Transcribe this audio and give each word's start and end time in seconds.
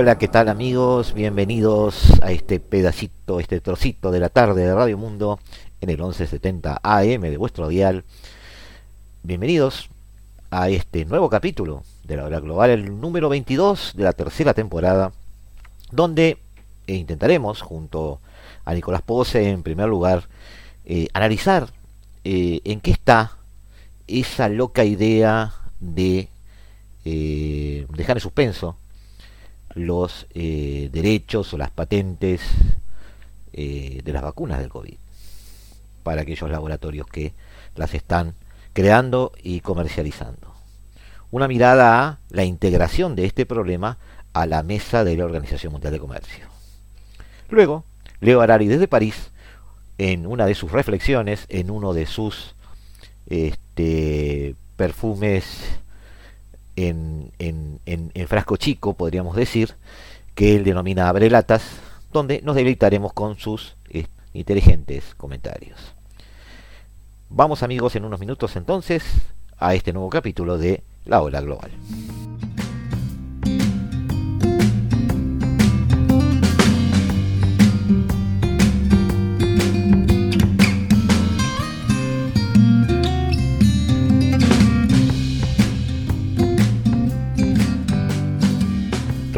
Hola, 0.00 0.16
¿qué 0.16 0.28
tal 0.28 0.48
amigos? 0.48 1.12
Bienvenidos 1.12 2.22
a 2.22 2.30
este 2.30 2.60
pedacito, 2.60 3.40
este 3.40 3.60
trocito 3.60 4.12
de 4.12 4.20
la 4.20 4.28
tarde 4.28 4.62
de 4.62 4.72
Radio 4.72 4.96
Mundo 4.96 5.40
en 5.80 5.90
el 5.90 5.96
1170 5.96 6.78
AM 6.84 7.20
de 7.22 7.36
vuestro 7.36 7.66
dial. 7.66 8.04
Bienvenidos 9.24 9.90
a 10.52 10.68
este 10.68 11.04
nuevo 11.04 11.28
capítulo 11.28 11.82
de 12.04 12.16
la 12.16 12.26
hora 12.26 12.38
global, 12.38 12.70
el 12.70 13.00
número 13.00 13.28
22 13.28 13.94
de 13.96 14.04
la 14.04 14.12
tercera 14.12 14.54
temporada, 14.54 15.10
donde 15.90 16.38
intentaremos, 16.86 17.60
junto 17.60 18.20
a 18.64 18.74
Nicolás 18.74 19.02
Pose, 19.02 19.50
en 19.50 19.64
primer 19.64 19.88
lugar, 19.88 20.28
eh, 20.84 21.08
analizar 21.12 21.70
eh, 22.22 22.60
en 22.62 22.80
qué 22.80 22.92
está 22.92 23.32
esa 24.06 24.48
loca 24.48 24.84
idea 24.84 25.54
de 25.80 26.28
eh, 27.04 27.84
dejar 27.96 28.18
en 28.18 28.20
suspenso 28.20 28.76
los 29.74 30.26
eh, 30.34 30.88
derechos 30.92 31.52
o 31.54 31.58
las 31.58 31.70
patentes 31.70 32.40
eh, 33.52 34.00
de 34.04 34.12
las 34.12 34.22
vacunas 34.22 34.58
del 34.58 34.68
COVID 34.68 34.96
para 36.02 36.22
aquellos 36.22 36.50
laboratorios 36.50 37.06
que 37.06 37.34
las 37.74 37.94
están 37.94 38.34
creando 38.72 39.32
y 39.42 39.60
comercializando. 39.60 40.54
Una 41.30 41.48
mirada 41.48 42.08
a 42.08 42.18
la 42.30 42.44
integración 42.44 43.14
de 43.14 43.26
este 43.26 43.44
problema 43.44 43.98
a 44.32 44.46
la 44.46 44.62
mesa 44.62 45.04
de 45.04 45.16
la 45.16 45.24
Organización 45.24 45.72
Mundial 45.72 45.92
de 45.92 45.98
Comercio. 45.98 46.46
Luego, 47.50 47.84
Leo 48.20 48.40
Arari 48.40 48.68
desde 48.68 48.88
París, 48.88 49.30
en 49.98 50.26
una 50.26 50.46
de 50.46 50.54
sus 50.54 50.70
reflexiones, 50.70 51.44
en 51.48 51.70
uno 51.70 51.92
de 51.92 52.06
sus 52.06 52.54
este, 53.26 54.54
perfumes 54.76 55.80
en, 56.86 57.32
en, 57.38 58.28
frasco 58.28 58.56
chico, 58.56 58.94
podríamos 58.94 59.34
decir, 59.36 59.74
que 60.34 60.54
él 60.54 60.64
denomina 60.64 61.08
abrelatas, 61.08 61.62
donde 62.12 62.40
nos 62.42 62.56
deleitaremos 62.56 63.12
con 63.12 63.38
sus 63.38 63.76
inteligentes 64.32 65.14
comentarios. 65.16 65.78
Vamos 67.30 67.62
amigos 67.62 67.96
en 67.96 68.04
unos 68.04 68.20
minutos 68.20 68.56
entonces 68.56 69.04
a 69.58 69.74
este 69.74 69.92
nuevo 69.92 70.08
capítulo 70.10 70.58
de 70.58 70.82
La 71.04 71.22
Ola 71.22 71.40
Global. 71.40 71.70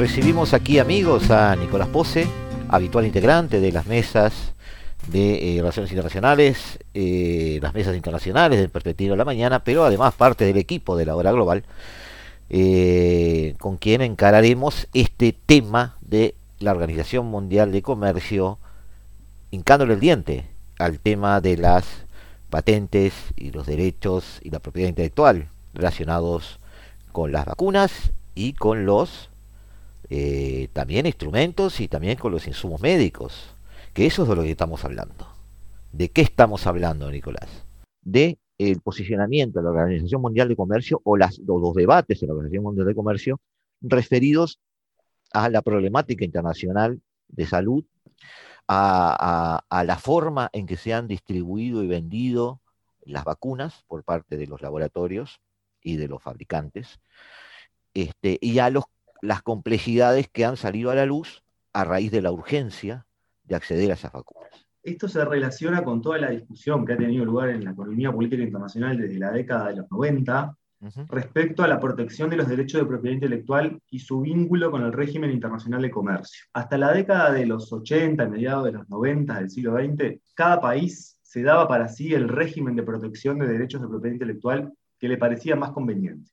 Recibimos 0.00 0.54
aquí 0.54 0.78
amigos 0.78 1.30
a 1.30 1.54
Nicolás 1.56 1.88
Pose, 1.88 2.26
habitual 2.70 3.04
integrante 3.04 3.60
de 3.60 3.70
las 3.70 3.84
mesas 3.84 4.54
de 5.08 5.56
eh, 5.56 5.58
Relaciones 5.58 5.90
Internacionales, 5.90 6.78
eh, 6.94 7.58
las 7.60 7.74
mesas 7.74 7.94
internacionales 7.94 8.58
de 8.58 8.70
Perspectiva 8.70 9.10
de 9.10 9.18
la 9.18 9.26
Mañana, 9.26 9.62
pero 9.62 9.84
además 9.84 10.14
parte 10.14 10.46
del 10.46 10.56
equipo 10.56 10.96
de 10.96 11.04
la 11.04 11.16
Hora 11.16 11.32
Global, 11.32 11.64
eh, 12.48 13.56
con 13.58 13.76
quien 13.76 14.00
encararemos 14.00 14.88
este 14.94 15.34
tema 15.34 15.98
de 16.00 16.34
la 16.60 16.70
Organización 16.70 17.26
Mundial 17.26 17.70
de 17.70 17.82
Comercio, 17.82 18.58
hincándole 19.50 19.92
el 19.92 20.00
diente 20.00 20.46
al 20.78 20.98
tema 20.98 21.42
de 21.42 21.58
las 21.58 21.84
patentes 22.48 23.12
y 23.36 23.50
los 23.50 23.66
derechos 23.66 24.40
y 24.40 24.48
la 24.48 24.60
propiedad 24.60 24.88
intelectual 24.88 25.50
relacionados 25.74 26.58
con 27.12 27.32
las 27.32 27.44
vacunas 27.44 28.12
y 28.34 28.54
con 28.54 28.86
los 28.86 29.29
eh, 30.10 30.68
también 30.72 31.06
instrumentos 31.06 31.80
y 31.80 31.86
también 31.86 32.18
con 32.18 32.32
los 32.32 32.48
insumos 32.48 32.80
médicos, 32.80 33.54
que 33.94 34.06
eso 34.06 34.24
es 34.24 34.28
de 34.28 34.36
lo 34.36 34.42
que 34.42 34.50
estamos 34.50 34.84
hablando. 34.84 35.28
¿De 35.92 36.10
qué 36.10 36.22
estamos 36.22 36.66
hablando, 36.66 37.10
Nicolás? 37.10 37.64
De 38.02 38.38
el 38.58 38.80
posicionamiento 38.80 39.60
de 39.60 39.64
la 39.64 39.70
Organización 39.70 40.20
Mundial 40.20 40.48
de 40.48 40.56
Comercio 40.56 41.00
o, 41.04 41.16
las, 41.16 41.38
los 41.38 41.74
debates 41.74 42.20
de 42.20 42.26
la 42.26 42.32
Organización 42.34 42.64
Mundial 42.64 42.86
de 42.88 42.94
Comercio 42.94 43.40
referidos 43.80 44.58
a 45.32 45.48
la 45.48 45.62
problemática 45.62 46.24
internacional 46.24 47.00
de 47.28 47.46
salud, 47.46 47.84
a, 48.66 49.62
a, 49.68 49.84
la 49.84 49.96
forma 49.96 50.50
en 50.52 50.66
que 50.66 50.76
se 50.76 50.92
han 50.92 51.06
distribuido 51.06 51.82
y 51.82 51.86
vendido 51.86 52.60
las 53.04 53.24
vacunas 53.24 53.84
por 53.86 54.04
parte 54.04 54.36
de 54.36 54.46
los 54.46 54.60
laboratorios 54.60 55.40
y 55.82 55.96
de 55.96 56.08
los 56.08 56.22
fabricantes, 56.22 57.00
este, 57.94 58.38
y 58.40 58.58
a 58.58 58.70
los 58.70 58.84
las 59.22 59.42
complejidades 59.42 60.28
que 60.28 60.44
han 60.44 60.56
salido 60.56 60.90
a 60.90 60.94
la 60.94 61.06
luz 61.06 61.42
a 61.72 61.84
raíz 61.84 62.10
de 62.10 62.22
la 62.22 62.32
urgencia 62.32 63.06
de 63.44 63.54
acceder 63.54 63.90
a 63.90 63.94
esas 63.94 64.12
vacunas. 64.12 64.66
Esto 64.82 65.08
se 65.08 65.24
relaciona 65.24 65.84
con 65.84 66.00
toda 66.00 66.18
la 66.18 66.30
discusión 66.30 66.86
que 66.86 66.94
ha 66.94 66.96
tenido 66.96 67.24
lugar 67.24 67.50
en 67.50 67.64
la 67.64 67.72
economía 67.72 68.10
política 68.10 68.42
internacional 68.42 68.96
desde 68.96 69.18
la 69.18 69.30
década 69.30 69.68
de 69.68 69.76
los 69.76 69.90
90 69.90 70.56
respecto 71.08 71.62
a 71.62 71.68
la 71.68 71.78
protección 71.78 72.30
de 72.30 72.36
los 72.36 72.48
derechos 72.48 72.80
de 72.80 72.86
propiedad 72.86 73.14
intelectual 73.14 73.78
y 73.90 73.98
su 73.98 74.22
vínculo 74.22 74.70
con 74.70 74.82
el 74.82 74.94
régimen 74.94 75.30
internacional 75.30 75.82
de 75.82 75.90
comercio. 75.90 76.46
Hasta 76.54 76.78
la 76.78 76.92
década 76.94 77.32
de 77.32 77.44
los 77.44 77.70
80, 77.70 78.26
mediados 78.28 78.64
de 78.64 78.72
los 78.72 78.88
90 78.88 79.34
del 79.34 79.50
siglo 79.50 79.76
XX, 79.76 80.18
cada 80.34 80.58
país 80.58 81.18
se 81.22 81.42
daba 81.42 81.68
para 81.68 81.86
sí 81.88 82.14
el 82.14 82.28
régimen 82.28 82.74
de 82.76 82.82
protección 82.82 83.38
de 83.38 83.48
derechos 83.48 83.82
de 83.82 83.88
propiedad 83.88 84.14
intelectual 84.14 84.72
que 84.98 85.08
le 85.08 85.18
parecía 85.18 85.54
más 85.54 85.72
conveniente 85.72 86.30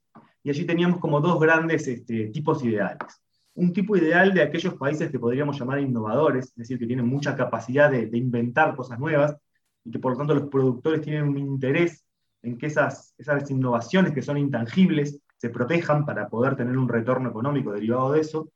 y 0.48 0.50
allí 0.50 0.64
teníamos 0.64 1.02
como 1.02 1.20
dos 1.20 1.38
grandes 1.42 1.86
este, 1.90 2.28
tipos 2.28 2.64
ideales. 2.64 3.22
Un 3.56 3.74
tipo 3.74 3.98
ideal 3.98 4.34
de 4.34 4.42
aquellos 4.42 4.76
países 4.76 5.12
que 5.12 5.20
podríamos 5.20 5.60
llamar 5.60 5.82
innovadores, 5.82 6.46
es 6.46 6.56
decir, 6.56 6.80
que 6.80 6.88
tienen 6.88 7.06
mucha 7.06 7.36
capacidad 7.36 7.92
de, 7.92 8.10
inventar 8.18 8.74
cosas 8.74 8.98
nuevas 8.98 9.36
y 9.84 9.92
que 9.92 10.00
por 10.00 10.14
lo 10.14 10.20
tanto 10.20 10.34
los 10.36 10.48
productores 10.48 11.02
tienen 11.02 11.24
un 11.24 11.38
interés 11.38 12.06
en 12.44 12.58
que 12.58 12.68
esas, 12.68 13.14
esas 13.18 13.52
innovaciones 13.52 14.14
que 14.14 14.22
son 14.22 14.38
intangibles 14.38 15.20
se 15.36 15.50
protejan 15.50 16.06
para 16.06 16.30
poder 16.30 16.56
tener 16.56 16.78
un 16.78 16.88
retorno 16.88 17.30
económico 17.30 17.74
derivado 17.74 18.14
de 18.14 18.22
eso. 18.22 18.50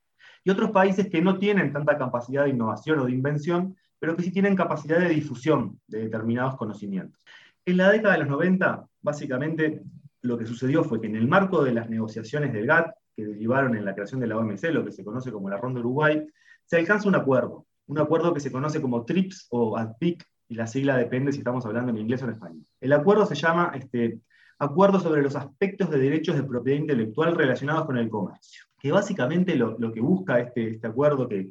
Y 0.46 0.50
otros 0.50 0.72
países 0.72 1.10
que 1.10 1.22
no 1.22 1.40
tienen 1.40 1.74
tanta 1.74 1.98
capacidad 1.98 2.46
de 2.46 2.52
innovación 2.52 3.00
o 3.00 3.06
de 3.06 3.12
invención, 3.12 3.76
pero 4.00 4.16
que 4.16 4.24
sí 4.24 4.32
tienen 4.32 4.56
capacidad 4.56 4.98
de 4.98 5.10
difusión 5.10 5.78
de 5.88 6.04
determinados 6.04 6.56
conocimientos. 6.56 7.22
En 7.66 7.76
la 7.76 7.92
década 7.92 8.14
de 8.14 8.22
los 8.22 8.30
90, 8.30 8.88
básicamente, 9.02 9.84
lo 10.22 10.38
que 10.38 10.46
sucedió 10.46 10.84
fue 10.84 11.02
que 11.02 11.08
en 11.08 11.16
el 11.16 11.28
marco 11.28 11.64
de 11.64 11.74
las 11.74 11.90
negociaciones 11.90 12.54
del 12.54 12.68
GATT, 12.68 12.92
que 13.16 13.26
derivaron 13.26 13.76
en 13.76 13.86
la 13.86 13.94
creación 13.94 14.22
de 14.22 14.28
la 14.28 14.38
OMC, 14.38 14.64
lo 14.72 14.86
que 14.86 14.92
se 14.92 15.04
conoce 15.04 15.32
como 15.32 15.50
la 15.50 15.58
Ronda 15.58 15.80
Uruguay, 15.80 16.26
se 16.66 16.78
alcanza 16.78 17.10
un 17.10 17.16
acuerdo, 17.16 17.66
un 17.88 18.00
acuerdo 18.00 18.34
que 18.34 18.40
se 18.40 18.52
conoce 18.52 18.82
como 18.82 19.04
TRIPS 19.04 19.48
o 19.52 19.78
ADPIC, 19.78 20.26
y 20.50 20.56
la 20.56 20.68
sigla 20.68 20.98
depende 20.98 21.32
si 21.32 21.40
estamos 21.40 21.66
hablando 21.66 21.92
en 21.92 21.98
inglés 21.98 22.22
o 22.22 22.26
en 22.26 22.32
español. 22.32 22.66
El 22.80 22.94
acuerdo 22.94 23.26
se 23.26 23.36
llama 23.36 23.72
este, 23.74 24.20
Acuerdo 24.64 25.00
sobre 25.00 25.24
los 25.24 25.36
aspectos 25.36 25.90
de 25.90 25.98
derechos 25.98 26.36
de 26.36 26.44
propiedad 26.44 26.80
intelectual 26.80 27.36
relacionados 27.36 27.88
con 27.88 27.98
el 27.98 28.10
comercio, 28.10 28.64
que 28.80 28.92
básicamente 28.92 29.56
lo, 29.56 29.76
que 29.92 30.02
busca 30.02 30.40
este, 30.40 30.76
este 30.76 30.86
acuerdo, 30.86 31.28
que, 31.28 31.48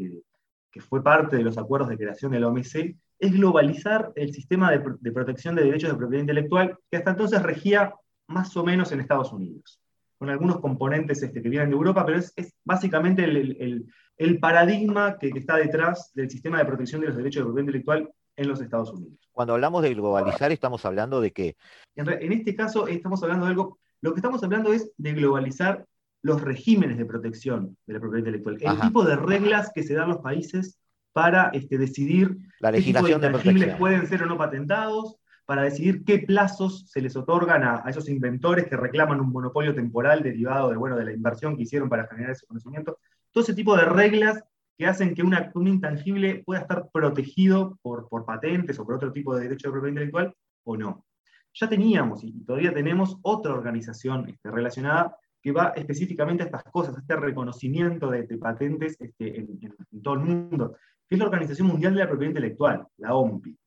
que, 0.70 0.80
fue 0.80 1.02
parte 1.02 1.36
de 1.36 1.42
los 1.42 1.58
acuerdos 1.58 1.88
de 1.88 1.96
creación 1.96 2.30
de 2.30 2.38
la 2.38 2.46
OMC, 2.46 2.94
es 3.18 3.32
globalizar 3.32 4.12
el 4.14 4.32
sistema 4.32 4.70
de, 4.70 4.80
de 5.00 5.10
protección 5.10 5.56
de 5.56 5.64
derechos 5.64 5.90
de 5.90 5.96
propiedad 5.96 6.20
intelectual 6.20 6.78
que 6.88 6.98
hasta 6.98 7.10
entonces 7.10 7.42
regía 7.42 7.92
más 8.30 8.56
o 8.56 8.64
menos 8.64 8.92
en 8.92 9.00
Estados 9.00 9.32
Unidos, 9.32 9.80
con 10.16 10.30
algunos 10.30 10.60
componentes 10.60 11.22
este, 11.22 11.42
que 11.42 11.48
vienen 11.48 11.70
de 11.70 11.76
Europa, 11.76 12.06
pero 12.06 12.18
es, 12.18 12.32
básicamente 12.64 13.24
el, 13.24 14.38
paradigma 14.38 15.18
que, 15.18 15.28
está 15.34 15.56
detrás 15.56 16.12
del 16.14 16.30
sistema 16.30 16.58
de 16.58 16.64
protección 16.64 17.00
de 17.00 17.08
los 17.08 17.16
derechos 17.16 17.40
de 17.40 17.44
propiedad 17.44 17.66
intelectual 17.66 18.10
en 18.36 18.48
los 18.48 18.60
Estados 18.60 18.92
Unidos. 18.92 19.18
Cuando 19.32 19.54
hablamos 19.54 19.82
de 19.82 19.94
globalizar, 19.94 20.52
estamos 20.52 20.84
hablando 20.84 21.20
de 21.20 21.32
que... 21.32 21.56
En, 21.96 22.32
este 22.32 22.54
caso, 22.54 22.86
estamos 22.86 23.22
hablando 23.22 23.46
de 23.46 23.50
algo, 23.50 23.78
lo 24.00 24.12
que 24.12 24.18
estamos 24.18 24.42
hablando 24.44 24.72
es 24.72 24.92
de 24.96 25.12
globalizar 25.12 25.84
los 26.22 26.40
regímenes 26.40 26.98
de 26.98 27.06
protección 27.06 27.76
de 27.86 27.94
la 27.94 28.00
propiedad 28.00 28.26
intelectual, 28.26 28.58
el 28.60 28.80
tipo 28.80 29.04
de 29.04 29.16
reglas 29.16 29.72
que 29.74 29.82
se 29.82 29.94
dan 29.94 30.08
los 30.08 30.18
países 30.18 30.78
para 31.12 31.50
este, 31.52 31.78
decidir 31.78 32.36
la 32.60 32.70
legislación 32.70 33.20
qué 33.20 33.28
tipo 33.28 33.58
de 33.58 33.76
pueden 33.76 34.06
ser 34.06 34.22
o 34.22 34.26
no 34.26 34.36
patentados, 34.36 35.16
para 35.50 35.64
decidir 35.64 36.04
qué 36.04 36.20
plazos 36.20 36.88
se 36.88 37.00
les 37.00 37.16
otorgan 37.16 37.64
a, 37.64 37.82
esos 37.88 38.08
inventores 38.08 38.68
que 38.68 38.76
reclaman 38.76 39.20
un 39.20 39.32
monopolio 39.32 39.74
temporal 39.74 40.22
derivado 40.22 40.70
de, 40.70 40.76
bueno, 40.76 40.96
de 40.96 41.04
la 41.04 41.12
inversión 41.12 41.56
que 41.56 41.64
hicieron 41.64 41.88
para 41.88 42.06
generar 42.06 42.30
ese 42.30 42.46
conocimiento. 42.46 42.98
Todo 43.32 43.42
ese 43.42 43.54
tipo 43.54 43.76
de 43.76 43.84
reglas 43.84 44.44
que 44.78 44.86
hacen 44.86 45.12
que 45.12 45.24
una, 45.24 45.50
un 45.56 45.66
intangible 45.66 46.44
pueda 46.46 46.60
estar 46.60 46.88
protegido 46.92 47.80
por, 47.82 48.08
por 48.08 48.24
patentes 48.24 48.78
o 48.78 48.86
por 48.86 48.94
otro 48.94 49.12
tipo 49.12 49.34
de 49.34 49.42
derecho 49.42 49.66
de 49.66 49.72
propiedad 49.72 49.90
intelectual 49.90 50.34
o 50.62 50.76
no. 50.76 51.04
Ya 51.52 51.68
teníamos 51.68 52.22
y 52.22 52.44
todavía 52.44 52.72
tenemos 52.72 53.18
otra 53.22 53.52
organización 53.52 54.28
este, 54.28 54.52
relacionada 54.52 55.16
que 55.42 55.50
va 55.50 55.72
específicamente 55.74 56.44
a 56.44 56.46
estas 56.46 56.62
cosas, 56.62 56.96
a 56.96 57.00
este 57.00 57.16
reconocimiento 57.16 58.08
de, 58.08 58.22
patentes 58.38 58.96
este, 59.00 59.40
en, 59.40 59.58
en, 59.60 60.00
todo 60.00 60.14
el 60.14 60.20
mundo, 60.20 60.76
que 61.08 61.16
es 61.16 61.18
la 61.18 61.24
Organización 61.24 61.66
Mundial 61.66 61.94
de 61.94 62.04
la 62.04 62.08
Propiedad 62.08 62.30
Intelectual, 62.30 62.86
la 62.98 63.16
OMPI. 63.16 63.58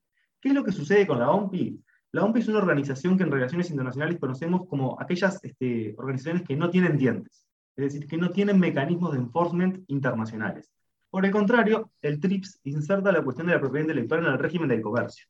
¿Qué 0.43 0.49
es 0.49 0.55
lo 0.55 0.65
que 0.65 0.73
sucede 0.73 1.07
con 1.07 1.19
la 1.19 1.31
OMPI? 1.31 1.81
La 2.11 2.25
OMPI 2.25 2.41
es 2.41 2.49
una 2.49 2.57
organización 2.57 3.15
que 3.15 3.23
en 3.23 3.31
relaciones 3.31 3.69
internacionales 3.69 4.19
conocemos 4.19 4.67
como 4.67 4.99
aquellas 4.99 5.41
este, 5.41 5.95
organizaciones 5.97 6.43
que 6.43 6.57
no 6.57 6.69
tienen 6.69 6.97
dientes, 6.97 7.47
es 7.77 7.85
decir, 7.85 8.09
que 8.09 8.17
no 8.17 8.29
tienen 8.29 8.59
mecanismos 8.59 9.13
de 9.13 9.19
enforcement 9.19 9.85
internacionales. 9.87 10.69
Por 11.09 11.25
el 11.25 11.31
contrario, 11.31 11.91
el 12.01 12.19
TRIPS 12.19 12.59
inserta 12.65 13.13
la 13.13 13.23
cuestión 13.23 13.47
de 13.47 13.53
la 13.53 13.61
propiedad 13.61 13.85
intelectual 13.85 14.25
en 14.25 14.33
el 14.33 14.37
régimen 14.37 14.67
del 14.67 14.81
comercio. 14.81 15.27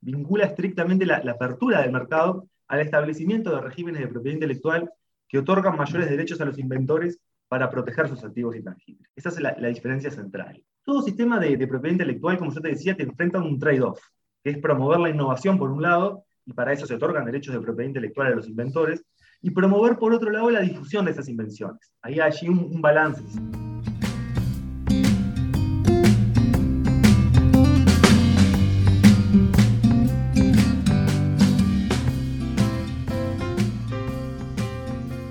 Vincula 0.00 0.46
estrictamente 0.46 1.04
la, 1.04 1.16
apertura 1.16 1.82
del 1.82 1.92
mercado 1.92 2.48
al 2.66 2.80
establecimiento 2.80 3.54
de 3.54 3.60
regímenes 3.60 4.00
de 4.00 4.08
propiedad 4.08 4.36
intelectual 4.36 4.90
que 5.28 5.40
otorgan 5.40 5.76
mayores 5.76 6.08
derechos 6.08 6.40
a 6.40 6.46
los 6.46 6.58
inventores 6.58 7.20
para 7.48 7.68
proteger 7.68 8.08
sus 8.08 8.24
activos 8.24 8.56
intangibles. 8.56 9.10
Esa 9.14 9.28
es 9.28 9.40
la, 9.40 9.68
diferencia 9.68 10.10
central. 10.10 10.64
Todo 10.84 11.02
sistema 11.02 11.38
de, 11.38 11.54
de, 11.54 11.66
propiedad 11.66 11.92
intelectual, 11.92 12.38
como 12.38 12.50
yo 12.50 12.62
te 12.62 12.68
decía, 12.68 12.96
te 12.96 13.02
enfrenta 13.02 13.38
a 13.38 13.42
un 13.42 13.58
trade-off 13.58 14.00
que 14.44 14.50
es 14.50 14.58
promover 14.58 15.00
la 15.00 15.08
innovación 15.08 15.56
por 15.56 15.70
un 15.70 15.80
lado, 15.80 16.26
y 16.44 16.52
para 16.52 16.74
eso 16.74 16.86
se 16.86 16.94
otorgan 16.94 17.24
derechos 17.24 17.54
de 17.54 17.60
propiedad 17.62 17.88
intelectual 17.88 18.30
a 18.30 18.36
los 18.36 18.46
inventores, 18.46 19.02
y 19.40 19.50
promover 19.50 19.96
por 19.96 20.12
otro 20.12 20.30
lado 20.30 20.50
la 20.50 20.60
difusión 20.60 21.06
de 21.06 21.12
esas 21.12 21.30
invenciones. 21.30 21.94
Ahí 22.02 22.14
hay 22.14 22.20
allí 22.20 22.48
un, 22.48 22.82
balance. 22.82 23.22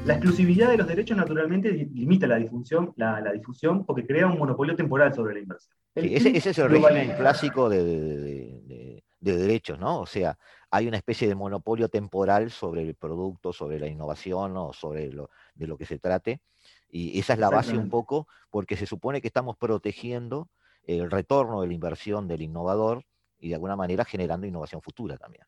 La 0.06 0.16
exclusividad 0.16 0.72
de 0.72 0.78
los 0.78 0.88
derechos 0.88 1.16
naturalmente 1.16 1.72
limita 1.72 2.26
la 2.26 2.38
difusión, 2.38 2.94
la, 2.96 3.32
difusión 3.32 3.86
porque 3.86 4.08
crea 4.08 4.26
un 4.26 4.40
monopolio 4.40 4.76
temporal 4.76 5.14
sobre 5.14 5.36
la 5.36 5.40
inversión. 5.42 5.76
ese, 5.94 6.50
es 6.50 6.58
el 6.58 6.70
régimen 6.70 7.16
clásico 7.16 7.70
de, 7.70 7.84
de 7.84 9.03
derechos, 9.24 9.80
¿no? 9.80 10.02
O 10.02 10.06
sea, 10.06 10.38
hay 10.70 10.88
una 10.88 10.98
especie 10.98 11.28
de 11.28 11.36
monopolio 11.36 11.88
temporal 11.88 12.52
sobre 12.52 12.82
el 12.82 12.96
producto, 12.96 13.54
sobre 13.54 13.80
la 13.80 13.88
innovación 13.88 14.58
o 14.58 14.74
sobre 14.74 15.12
lo, 15.12 15.30
de 15.56 15.68
lo 15.68 15.78
que 15.78 15.86
se 15.86 16.00
trate. 16.00 16.42
Y 16.90 17.20
esa 17.20 17.34
es 17.34 17.40
la 17.40 17.50
base 17.50 17.78
un 17.78 17.90
poco, 17.90 18.28
porque 18.52 18.76
se 18.76 18.86
supone 18.86 19.22
que 19.22 19.28
estamos 19.28 19.58
protegiendo 19.58 20.50
el 20.86 21.10
retorno 21.10 21.62
de 21.62 21.68
la 21.68 21.74
inversión 21.74 22.28
del 22.28 22.42
innovador 22.42 23.06
y 23.40 23.50
de 23.50 23.56
alguna 23.56 23.76
manera 23.76 24.06
generando 24.06 24.46
innovación 24.46 24.82
futura 24.82 25.18
también. 25.18 25.46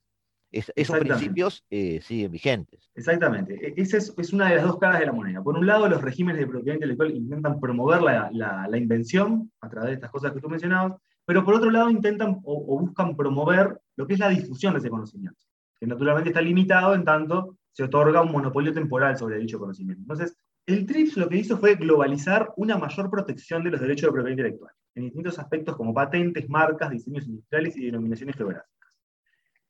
esos 0.52 0.98
principios 0.98 1.66
eh, 1.70 2.02
siguen 2.02 2.32
vigentes. 2.32 2.90
Exactamente. 2.96 3.54
E, 3.56 3.74
esa 3.82 3.98
es, 3.98 4.34
una 4.34 4.50
de 4.50 4.56
las 4.56 4.66
dos 4.66 4.80
caras 4.80 5.00
de 5.00 5.06
la 5.06 5.12
moneda. 5.12 5.44
Por 5.44 5.58
un 5.58 5.68
lado, 5.68 5.88
los 5.88 6.02
regímenes 6.02 6.40
de 6.40 6.48
propiedad 6.48 6.76
intelectual 6.76 7.16
intentan 7.16 7.60
promover 7.60 8.02
la, 8.02 8.30
la 8.32 8.78
invención 8.78 9.52
a 9.62 9.70
través 9.70 9.90
de 9.90 9.96
estas 9.96 10.12
cosas 10.12 10.32
que 10.34 10.40
tú 10.40 10.50
mencionabas, 10.50 10.94
pero 11.26 11.44
por 11.44 11.56
otro 11.56 11.72
lado 11.72 11.90
intentan 11.90 12.40
o, 12.44 12.80
buscan 12.80 13.16
promover 13.16 13.80
lo 13.96 14.08
que 14.08 14.14
es 14.14 14.20
la 14.20 14.30
difusión 14.30 14.74
de 14.74 14.80
ese 14.80 14.90
conocimiento, 14.90 15.40
que 15.80 15.88
naturalmente 15.88 16.30
está 16.30 16.42
limitado 16.42 16.94
en 16.94 17.04
tanto 17.04 17.58
se 17.72 17.84
otorga 17.84 18.22
un 18.22 18.32
monopolio 18.32 18.74
temporal 18.74 19.18
sobre 19.18 19.38
dicho 19.38 19.60
conocimiento. 19.60 20.02
Entonces, 20.02 20.38
el 20.66 20.86
TRIPS 20.86 21.18
lo 21.18 21.28
que 21.28 21.38
hizo 21.38 21.58
fue 21.58 21.76
globalizar 21.76 22.54
una 22.56 22.78
mayor 22.78 23.10
protección 23.10 23.64
de 23.64 23.72
los 23.72 23.82
derechos 23.82 24.08
de 24.08 24.14
propiedad 24.14 24.32
intelectual, 24.32 24.74
en 24.96 25.04
distintos 25.04 25.38
aspectos 25.38 25.76
como 25.76 25.94
patentes, 25.94 26.48
marcas, 26.48 26.90
diseños 26.90 27.28
industriales 27.28 27.76
y 27.76 27.86
denominaciones 27.86 28.36
geográficas. 28.36 28.76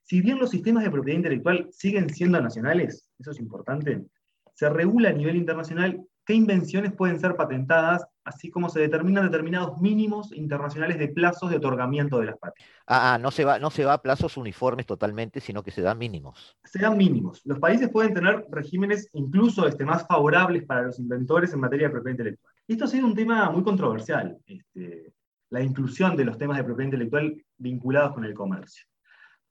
Si 0.03 0.21
bien 0.21 0.37
los 0.37 0.51
sistemas 0.51 0.83
de 0.83 0.91
propiedad 0.91 1.17
intelectual 1.17 1.67
siguen 1.71 2.09
siendo 2.09 2.39
nacionales, 2.39 3.11
eso 3.17 3.31
es 3.31 3.39
importante, 3.39 4.05
se 4.53 4.69
regula 4.69 5.09
a 5.09 5.13
nivel 5.13 5.35
internacional 5.35 6.05
qué 6.25 6.33
invenciones 6.33 6.91
pueden 6.93 7.19
ser 7.19 7.35
patentadas, 7.35 8.05
así 8.23 8.49
como 8.49 8.69
se 8.69 8.79
determinan 8.79 9.25
determinados 9.25 9.79
mínimos 9.79 10.31
internacionales 10.33 10.97
de 10.97 11.09
plazos 11.09 11.49
de 11.49 11.57
otorgamiento 11.57 12.19
de 12.19 12.25
las 12.25 12.37
patentes. 12.37 12.67
Ah, 12.87 13.13
ah, 13.13 13.17
no 13.17 13.29
se 13.31 13.45
va, 13.45 13.59
no 13.59 13.69
se 13.69 13.85
va 13.85 13.93
a 13.93 14.01
plazos 14.01 14.35
uniformes 14.35 14.85
totalmente, 14.85 15.39
sino 15.39 15.61
que 15.61 15.71
se 15.71 15.81
dan 15.81 15.97
mínimos. 15.97 16.57
Se 16.63 16.79
dan 16.79 16.97
mínimos. 16.97 17.41
Los 17.45 17.59
países 17.59 17.89
pueden 17.89 18.13
tener 18.13 18.45
regímenes 18.49 19.09
incluso 19.13 19.67
este, 19.67 19.85
más 19.85 20.05
favorables 20.07 20.65
para 20.65 20.83
los 20.83 20.99
inventores 20.99 21.53
en 21.53 21.59
materia 21.59 21.87
de 21.87 21.93
propiedad 21.93 22.17
intelectual. 22.17 22.53
Y 22.67 22.73
esto 22.73 22.85
ha 22.85 22.87
sido 22.87 23.05
un 23.05 23.15
tema 23.15 23.49
muy 23.51 23.63
controversial, 23.63 24.37
este, 24.47 25.13
la 25.51 25.61
inclusión 25.61 26.17
de 26.17 26.25
los 26.25 26.37
temas 26.37 26.57
de 26.57 26.63
propiedad 26.63 26.87
intelectual 26.87 27.45
vinculados 27.57 28.13
con 28.13 28.25
el 28.25 28.33
comercio. 28.33 28.85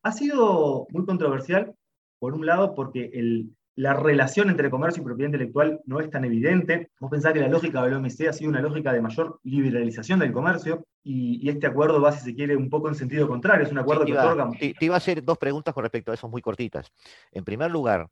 Ha 0.03 0.13
sido 0.13 0.87
muy 0.91 1.07
controversial, 1.07 1.73
por 2.19 2.35
un 2.35 2.45
lado, 2.45 2.75
porque 2.75 3.11
el, 3.15 3.55
la 3.77 3.95
relación 3.95 4.51
entre 4.51 4.71
comercio 4.71 5.03
y 5.03 5.05
propiedad 5.05 5.29
intelectual 5.29 5.81
no 5.87 6.01
es 6.01 6.09
tan 6.09 6.25
evidente. 6.25 6.91
Vos 7.01 7.11
pensás 7.11 7.33
que 7.33 7.41
la 7.41 7.49
lógica 7.49 7.83
del 7.83 7.95
OMC 7.95 8.29
ha 8.29 8.33
sido 8.33 8.51
una 8.51 8.61
lógica 8.61 8.93
de 8.93 9.01
mayor 9.01 9.41
liberalización 9.43 10.21
del 10.21 10.33
comercio 10.33 10.87
y, 11.03 11.49
este 11.49 11.67
acuerdo 11.67 12.01
va, 12.01 12.13
si 12.13 12.25
se 12.25 12.35
quiere, 12.35 12.57
un 12.57 12.71
poco 12.71 12.89
en 12.89 12.95
sentido 12.95 13.27
contrario. 13.27 13.67
Es 13.67 13.73
un 13.73 13.79
acuerdo 13.79 14.05
que 14.05 14.17
otorga... 14.17 14.51
Te, 14.59 14.75
iba 14.81 14.95
a 14.95 14.99
hacer 14.99 15.25
dos 15.25 15.39
preguntas 15.39 15.75
con 15.75 15.83
respecto 15.83 16.13
a 16.13 16.15
eso 16.15 16.29
muy 16.29 16.41
cortitas. 16.41 16.93
En 17.33 17.45
primer 17.45 17.71
lugar, 17.71 18.09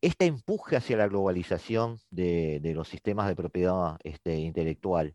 este 0.00 0.26
empuje 0.26 0.76
hacia 0.76 0.96
la 0.96 1.08
globalización 1.08 1.98
de, 2.10 2.60
los 2.74 2.88
sistemas 2.88 3.26
de 3.26 3.36
propiedad 3.36 3.98
este, 4.04 4.36
intelectual 4.36 5.14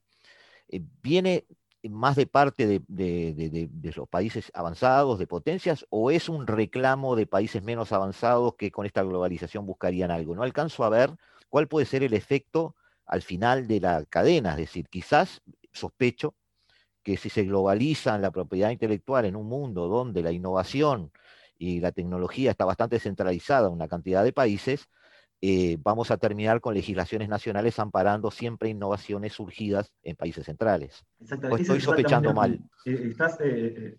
eh, 0.67 0.81
viene 1.01 1.45
más 1.89 2.15
de 2.15 2.27
parte 2.27 2.81
de, 2.87 3.69
los 3.95 4.07
países 4.09 4.51
avanzados, 4.53 5.19
de 5.19 5.27
potencias, 5.27 5.85
o 5.89 6.11
es 6.11 6.29
un 6.29 6.47
reclamo 6.47 7.15
de 7.15 7.27
países 7.27 7.63
menos 7.63 7.91
avanzados 7.91 8.55
que 8.55 8.71
con 8.71 8.85
esta 8.85 9.03
globalización 9.03 9.65
buscarían 9.65 10.11
algo? 10.11 10.35
No 10.35 10.43
alcanzo 10.43 10.83
a 10.83 10.89
ver 10.89 11.11
cuál 11.49 11.67
puede 11.67 11.85
ser 11.85 12.03
el 12.03 12.13
efecto 12.13 12.75
al 13.05 13.21
final 13.21 13.67
de 13.67 13.79
la 13.79 14.05
cadena, 14.05 14.51
es 14.51 14.57
decir, 14.57 14.87
quizás 14.89 15.41
sospecho 15.71 16.35
que 17.03 17.17
si 17.17 17.29
se 17.29 17.43
globaliza 17.43 18.17
la 18.17 18.31
propiedad 18.31 18.71
intelectual 18.71 19.25
en 19.25 19.35
un 19.35 19.47
mundo 19.47 19.87
donde 19.87 20.23
la 20.23 20.31
innovación 20.31 21.11
y 21.57 21.79
la 21.79 21.91
tecnología 21.91 22.51
está 22.51 22.65
bastante 22.65 22.99
centralizada 22.99 23.67
en 23.67 23.73
una 23.73 23.87
cantidad 23.87 24.23
de 24.23 24.33
países, 24.33 24.89
eh, 25.47 25.77
vamos 25.83 26.09
a 26.09 26.17
terminar 26.17 26.59
con 26.59 26.73
legislaciones 26.73 27.29
nacionales 27.29 27.77
amparando 27.77 28.31
siempre 28.31 28.69
innovaciones 28.69 29.33
surgidas 29.33 29.91
en 30.01 30.15
países 30.15 30.43
centrales. 30.43 31.05
estoy 31.19 31.79
sospechando 31.79 32.33
mal. 32.33 32.59
Eh, 32.83 33.09
estás 33.11 33.37
eh, 33.41 33.95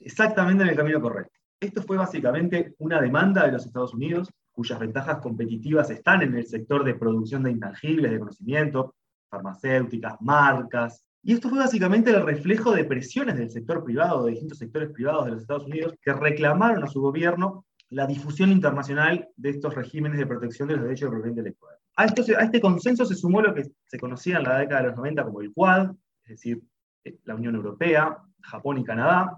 exactamente 0.00 0.62
en 0.62 0.70
el 0.70 0.76
camino 0.76 0.98
correcto. 0.98 1.38
Esto 1.60 1.82
fue 1.82 1.98
básicamente 1.98 2.74
una 2.78 3.02
demanda 3.02 3.44
de 3.44 3.52
los 3.52 3.66
Estados 3.66 3.92
Unidos, 3.92 4.30
cuyas 4.50 4.78
ventajas 4.78 5.18
competitivas 5.18 5.90
están 5.90 6.22
en 6.22 6.34
el 6.34 6.46
sector 6.46 6.82
de 6.84 6.94
producción 6.94 7.42
de 7.42 7.50
intangibles, 7.50 8.10
de 8.10 8.18
conocimiento, 8.20 8.94
farmacéuticas, 9.28 10.16
marcas. 10.22 11.04
Y 11.22 11.34
esto 11.34 11.50
fue 11.50 11.58
básicamente 11.58 12.12
el 12.12 12.24
reflejo 12.24 12.72
de 12.72 12.84
presiones 12.84 13.36
del 13.36 13.50
sector 13.50 13.84
privado, 13.84 14.24
de 14.24 14.30
distintos 14.30 14.56
sectores 14.56 14.90
privados 14.90 15.26
de 15.26 15.32
los 15.32 15.42
Estados 15.42 15.66
Unidos, 15.66 15.94
que 16.00 16.14
reclamaron 16.14 16.82
a 16.82 16.86
su 16.86 17.02
gobierno 17.02 17.66
la 17.90 18.06
difusión 18.06 18.50
internacional 18.50 19.28
de 19.36 19.50
estos 19.50 19.74
regímenes 19.74 20.18
de 20.18 20.26
protección 20.26 20.68
de 20.68 20.74
los 20.74 20.84
derechos 20.84 21.06
de 21.06 21.10
propiedad 21.10 21.30
intelectual. 21.30 21.76
A, 21.96 22.02
a 22.02 22.44
este 22.44 22.60
consenso 22.60 23.04
se 23.04 23.14
sumó 23.14 23.40
lo 23.40 23.54
que 23.54 23.64
se 23.86 23.98
conocía 23.98 24.36
en 24.36 24.44
la 24.44 24.58
década 24.58 24.82
de 24.82 24.88
los 24.88 24.96
90 24.96 25.24
como 25.24 25.40
el 25.40 25.52
Quad, 25.52 25.90
es 26.24 26.30
decir, 26.30 26.62
eh, 27.04 27.16
la 27.24 27.34
Unión 27.34 27.54
Europea, 27.54 28.18
Japón 28.40 28.78
y 28.78 28.84
Canadá, 28.84 29.36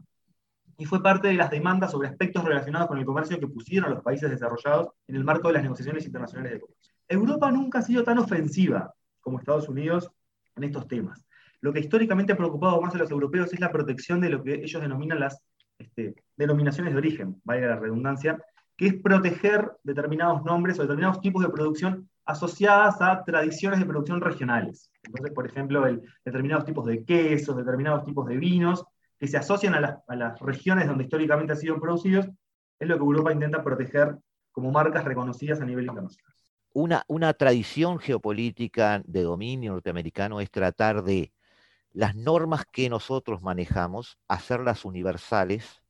y 0.77 0.85
fue 0.87 1.03
parte 1.03 1.29
de 1.29 1.35
las 1.35 1.51
demandas 1.51 1.91
sobre 1.91 2.09
aspectos 2.09 2.43
relacionados 2.43 2.89
con 2.89 2.99
el 2.99 3.05
comercio 3.05 3.39
que 3.39 3.47
pusieron 3.47 3.91
los 3.91 4.03
países 4.03 4.31
desarrollados 4.31 4.89
en 5.07 5.17
el 5.17 5.25
marco 5.25 5.49
de 5.49 5.55
las 5.55 5.63
negociaciones 5.63 6.07
internacionales 6.07 6.53
de 6.53 6.61
comercio. 6.61 6.95
Europa 7.07 7.51
nunca 7.53 7.81
ha 7.81 7.83
sido 7.83 8.03
tan 8.03 8.19
ofensiva 8.19 8.95
como 9.21 9.39
Estados 9.39 9.69
Unidos 9.69 10.11
en 10.57 10.65
estos 10.65 10.89
temas. 10.89 11.27
Lo 11.61 11.73
que 11.73 11.81
históricamente 11.81 12.33
ha 12.33 12.37
preocupado 12.37 12.81
más 12.81 12.95
a 12.95 12.99
los 12.99 13.11
europeos 13.11 13.53
es 13.53 13.61
la 13.61 13.71
protección 13.71 14.21
de 14.21 14.31
lo 14.31 14.43
que 14.43 14.55
ellos 14.55 14.81
denominan 14.81 15.21
las 15.21 15.43
este, 15.81 16.15
denominaciones 16.37 16.93
de 16.93 16.99
origen, 16.99 17.41
valga 17.45 17.69
la 17.69 17.77
redundancia, 17.77 18.39
que 18.77 18.87
es 18.87 18.95
proteger 18.95 19.73
determinados 19.83 20.45
nombres 20.45 20.79
o 20.79 20.83
determinados 20.83 21.21
tipos 21.21 21.43
de 21.43 21.51
producción 21.51 22.09
asociadas 22.25 23.01
a 23.01 23.25
tradiciones 23.25 23.81
de 23.81 23.87
producción 23.87 24.21
regionales. 24.21 24.91
Entonces, 25.03 25.35
por 25.35 25.47
ejemplo, 25.47 25.85
determinados 26.25 26.65
tipos 26.65 26.87
de 26.87 27.05
quesos, 27.05 27.57
determinados 27.57 28.05
tipos 28.05 28.27
de 28.27 28.37
vinos, 28.37 28.85
que 29.19 29.27
se 29.27 29.37
asocian 29.37 29.75
a, 29.75 30.03
las 30.17 30.41
regiones 30.41 30.87
donde 30.87 31.05
históricamente 31.05 31.53
han 31.53 31.59
sido 31.59 31.81
producidos, 31.81 32.27
es 32.79 32.89
lo 32.89 32.97
que 32.97 33.05
Europa 33.05 33.33
intenta 33.33 33.63
proteger 33.63 34.17
como 34.53 34.71
marcas 34.71 35.05
reconocidas 35.05 35.61
a 35.61 35.67
nivel 35.67 35.87
internacional. 35.87 36.33
Una 36.73 37.35
tradición 37.35 37.99
geopolítica 37.99 39.03
de 39.05 39.23
dominio 39.23 39.73
norteamericano 39.73 40.41
es 40.41 40.51
tratar 40.51 41.03
de 41.03 41.33
las 41.93 42.15
normas 42.15 42.65
que 42.71 42.89
nosotros 42.89 43.43
manejamos, 43.43 44.19
hacerlas 44.29 44.85
universales 44.85 45.83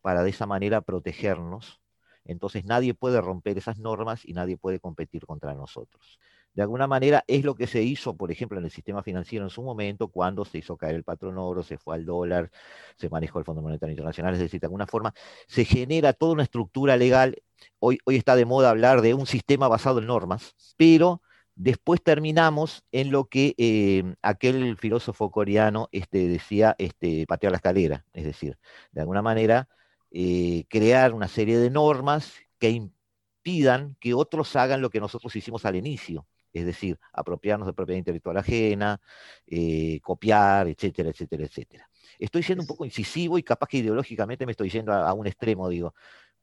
para 0.00 0.22
de 0.22 0.30
esa 0.30 0.46
manera 0.46 0.80
protegernos. 0.80 1.80
Entonces 2.24 2.64
nadie 2.64 2.94
puede 2.94 3.20
romper 3.20 3.58
esas 3.58 3.78
normas 3.78 4.24
y 4.24 4.34
nadie 4.34 4.56
puede 4.56 4.80
competir 4.80 5.26
contra 5.26 5.54
nosotros. 5.54 6.18
De 6.54 6.62
alguna 6.62 6.86
manera 6.86 7.24
es 7.26 7.44
lo 7.44 7.54
que 7.54 7.66
se 7.66 7.82
hizo, 7.82 8.16
por 8.16 8.32
ejemplo, 8.32 8.58
en 8.58 8.64
el 8.64 8.70
sistema 8.70 9.02
financiero 9.02 9.44
en 9.44 9.50
su 9.50 9.62
momento, 9.62 10.08
cuando 10.08 10.44
se 10.44 10.58
hizo 10.58 10.76
caer 10.76 10.96
el 10.96 11.04
patrón 11.04 11.38
oro, 11.38 11.62
se 11.62 11.78
fue 11.78 11.94
al 11.94 12.04
dólar, 12.04 12.50
se 12.96 13.08
manejó 13.08 13.38
el 13.38 13.44
Fondo 13.44 13.62
Monetario 13.62 13.92
Internacional, 13.92 14.34
es 14.34 14.40
decir, 14.40 14.60
de 14.60 14.66
alguna 14.66 14.86
forma 14.86 15.14
se 15.46 15.64
genera 15.64 16.12
toda 16.12 16.32
una 16.32 16.42
estructura 16.42 16.96
legal. 16.96 17.42
Hoy, 17.78 17.98
hoy 18.04 18.16
está 18.16 18.34
de 18.36 18.44
moda 18.44 18.70
hablar 18.70 19.02
de 19.02 19.14
un 19.14 19.26
sistema 19.26 19.68
basado 19.68 20.00
en 20.00 20.06
normas, 20.06 20.54
pero 20.76 21.22
Después 21.60 22.00
terminamos 22.04 22.84
en 22.92 23.10
lo 23.10 23.24
que 23.24 23.56
eh, 23.58 24.14
aquel 24.22 24.76
filósofo 24.76 25.32
coreano 25.32 25.88
este, 25.90 26.28
decía 26.28 26.76
este, 26.78 27.26
patear 27.26 27.50
la 27.50 27.56
escalera, 27.56 28.06
es 28.12 28.24
decir, 28.24 28.56
de 28.92 29.00
alguna 29.00 29.22
manera 29.22 29.68
eh, 30.12 30.66
crear 30.68 31.12
una 31.12 31.26
serie 31.26 31.58
de 31.58 31.68
normas 31.68 32.34
que 32.60 32.70
impidan 32.70 33.96
que 33.98 34.14
otros 34.14 34.54
hagan 34.54 34.80
lo 34.80 34.88
que 34.88 35.00
nosotros 35.00 35.34
hicimos 35.34 35.64
al 35.64 35.74
inicio, 35.74 36.28
es 36.52 36.64
decir, 36.64 36.96
apropiarnos 37.12 37.66
de 37.66 37.72
propiedad 37.72 37.98
intelectual 37.98 38.36
ajena, 38.36 39.00
eh, 39.44 39.98
copiar, 40.00 40.68
etcétera, 40.68 41.10
etcétera, 41.10 41.44
etcétera. 41.44 41.90
Estoy 42.20 42.44
siendo 42.44 42.62
un 42.62 42.68
poco 42.68 42.84
incisivo 42.84 43.36
y 43.36 43.42
capaz 43.42 43.66
que 43.66 43.78
ideológicamente 43.78 44.46
me 44.46 44.52
estoy 44.52 44.70
yendo 44.70 44.92
a, 44.92 45.08
a 45.08 45.12
un 45.12 45.26
extremo, 45.26 45.68
digo, 45.68 45.92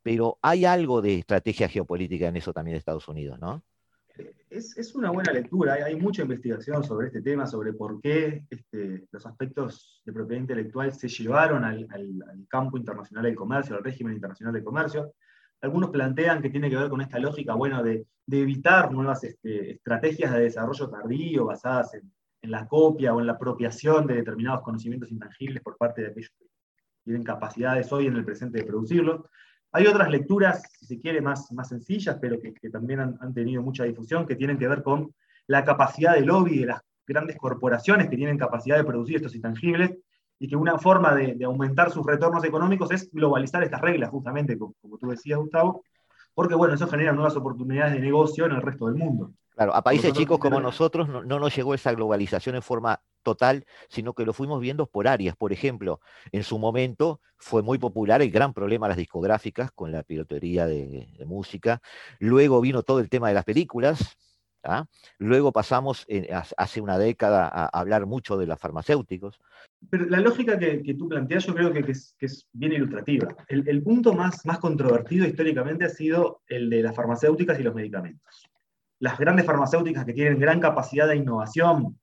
pero 0.04 0.40
hay 0.42 0.66
algo 0.66 1.02
de 1.02 1.20
estrategia 1.20 1.70
geopolítica 1.70 2.28
en 2.28 2.36
eso 2.36 2.52
también 2.52 2.74
de 2.74 2.80
Estados 2.80 3.08
Unidos, 3.08 3.40
¿no? 3.40 3.64
Es, 4.50 4.96
una 4.96 5.12
buena 5.12 5.32
lectura. 5.32 5.74
Hay, 5.74 5.96
mucha 5.96 6.22
investigación 6.22 6.84
sobre 6.84 7.08
este 7.08 7.22
tema, 7.22 7.46
sobre 7.46 7.74
por 7.74 8.02
qué 8.02 8.46
este, 8.50 9.08
los 9.12 9.26
aspectos 9.26 10.02
de 10.06 10.14
propiedad 10.14 10.42
intelectual 10.42 10.94
se 10.94 11.08
llevaron 11.08 11.64
al, 11.64 11.88
campo 12.48 12.78
internacional 12.78 13.26
del 13.26 13.36
comercio, 13.36 13.76
al 13.76 13.84
régimen 13.84 14.14
internacional 14.14 14.54
del 14.54 14.64
comercio. 14.64 15.14
Algunos 15.62 15.90
plantean 15.90 16.42
que 16.42 16.50
tiene 16.50 16.70
que 16.70 16.76
ver 16.76 16.90
con 16.90 17.02
esta 17.02 17.20
lógica 17.20 17.54
bueno, 17.54 17.84
de, 17.84 18.06
evitar 18.30 18.92
nuevas 18.92 19.24
este, 19.24 19.72
estrategias 19.72 20.34
de 20.34 20.42
desarrollo 20.42 20.90
tardío 20.90 21.46
basadas 21.46 21.94
en, 21.96 22.12
en, 22.42 22.52
la 22.52 22.68
copia 22.68 23.14
o 23.14 23.20
en 23.20 23.28
la 23.28 23.34
apropiación 23.34 24.08
de 24.08 24.16
determinados 24.16 24.62
conocimientos 24.62 25.12
intangibles 25.12 25.62
por 25.62 25.78
parte 25.78 26.02
de 26.02 26.08
aquellos 26.10 26.32
que 26.38 26.46
tienen 27.04 27.24
capacidades 27.24 27.92
hoy 27.92 28.08
en 28.08 28.16
el 28.16 28.26
presente 28.26 28.60
de 28.60 28.66
producirlos. 28.66 29.22
Hay 29.76 29.88
otras 29.88 30.10
lecturas, 30.10 30.64
si 30.80 30.86
se 30.86 31.02
quiere, 31.02 31.20
más, 31.20 31.52
más 31.52 31.68
sencillas, 31.68 32.18
pero 32.22 32.38
que, 32.40 32.70
también 32.70 33.02
han, 33.02 33.34
tenido 33.34 33.62
mucha 33.62 33.84
difusión, 33.84 34.26
que 34.26 34.38
tienen 34.38 34.58
que 34.58 34.70
ver 34.70 34.82
con 34.82 35.14
la 35.48 35.66
capacidad 35.66 36.14
de 36.14 36.22
lobby 36.22 36.60
de 36.60 36.68
las 36.68 36.82
grandes 37.06 37.36
corporaciones 37.36 38.10
que 38.10 38.16
tienen 38.16 38.38
capacidad 38.38 38.78
de 38.78 38.86
producir 38.86 39.18
estos 39.18 39.36
intangibles 39.36 39.98
y 40.40 40.48
que 40.48 40.56
una 40.56 40.78
forma 40.78 41.14
de, 41.14 41.44
aumentar 41.44 41.92
sus 41.92 42.06
retornos 42.06 42.46
económicos 42.46 42.90
es 42.92 43.12
globalizar 43.12 43.64
estas 43.64 43.82
reglas, 43.82 44.12
justamente, 44.12 44.58
como, 44.58 44.76
como, 44.82 44.98
tú 44.98 45.10
decías, 45.10 45.40
Gustavo, 45.40 45.84
porque 46.34 46.56
bueno, 46.56 46.74
eso 46.74 46.88
genera 46.88 47.12
nuevas 47.12 47.36
oportunidades 47.36 47.96
de 47.96 48.00
negocio 48.00 48.46
en 48.46 48.54
el 48.54 48.62
resto 48.62 48.86
del 48.86 48.96
mundo. 48.96 49.34
Claro, 49.56 49.76
a 49.76 49.82
países 49.82 50.14
chicos 50.14 50.40
como 50.40 50.62
nosotros 50.62 51.10
no, 51.10 51.22
nos 51.22 51.54
llegó 51.54 51.74
esa 51.74 51.92
globalización 51.92 52.56
en 52.56 52.62
forma 52.62 53.02
total, 53.26 53.66
sino 53.90 54.14
que 54.14 54.26
lo 54.26 54.32
fuimos 54.32 54.62
viendo 54.62 54.86
por 54.86 55.10
áreas. 55.10 55.36
Por 55.36 55.52
ejemplo, 55.52 56.00
en 56.32 56.44
su 56.44 56.58
momento 56.58 57.20
fue 57.38 57.62
muy 57.62 57.78
popular 57.78 58.22
el 58.22 58.32
gran 58.32 58.54
problema 58.54 58.88
de 58.88 58.92
las 58.92 58.98
discográficas 58.98 59.72
con 59.72 59.92
la 59.92 60.04
piratería 60.04 60.66
de, 60.66 61.10
música. 61.26 61.82
Luego 62.20 62.62
vino 62.62 62.84
todo 62.84 63.00
el 63.00 63.10
tema 63.10 63.28
de 63.28 63.34
las 63.34 63.44
películas. 63.44 64.18
¿ah? 64.64 64.86
Luego 65.18 65.52
pasamos 65.52 66.06
hace 66.56 66.80
una 66.80 66.98
década 66.98 67.48
a 67.48 67.66
hablar 67.66 68.06
mucho 68.06 68.38
de 68.38 68.46
los 68.46 68.60
farmacéuticos. 68.60 69.42
Pero 69.90 70.06
la 70.06 70.22
lógica 70.22 70.58
que, 70.58 70.96
tú 70.98 71.10
planteas 71.10 71.46
yo 71.48 71.56
creo 71.56 71.74
que, 71.74 71.92
es, 71.92 72.48
bien 72.54 72.74
ilustrativa. 72.74 73.36
El, 73.48 73.68
el 73.68 73.82
punto 73.82 74.14
más, 74.14 74.46
más 74.46 74.60
controvertido 74.60 75.26
históricamente 75.26 75.86
ha 75.86 75.90
sido 75.90 76.42
el 76.48 76.70
de 76.70 76.84
las 76.84 76.96
farmacéuticas 76.96 77.60
y 77.60 77.64
los 77.64 77.76
medicamentos 77.76 78.50
las 79.00 79.18
grandes 79.18 79.46
farmacéuticas 79.46 80.06
que 80.06 80.14
tienen 80.14 80.40
gran 80.40 80.60
capacidad 80.60 81.08
de 81.08 81.18
innovación 81.18 82.00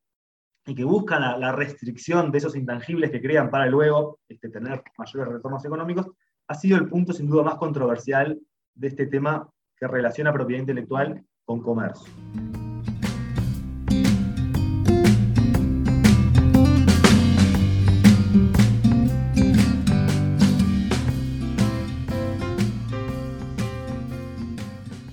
y 0.66 0.74
que 0.74 0.84
buscan 0.84 1.40
la, 1.40 1.52
restricción 1.52 2.30
de 2.30 2.38
esos 2.38 2.54
intangibles 2.54 3.10
que 3.10 3.20
crean 3.20 3.50
para 3.50 3.66
luego 3.66 4.20
este, 4.28 4.48
tener 4.48 4.82
mayores 4.96 5.32
retornos 5.32 5.64
económicos, 5.64 6.06
ha 6.46 6.54
sido 6.54 6.76
el 6.76 6.88
punto 6.88 7.12
sin 7.12 7.28
duda 7.28 7.42
más 7.42 7.56
controversial 7.56 8.38
de 8.74 8.88
este 8.88 9.06
tema 9.06 9.48
que 9.76 9.88
relaciona 9.88 10.32
propiedad 10.32 10.60
intelectual 10.60 11.24
con 11.44 11.60
comercio. 11.60 12.12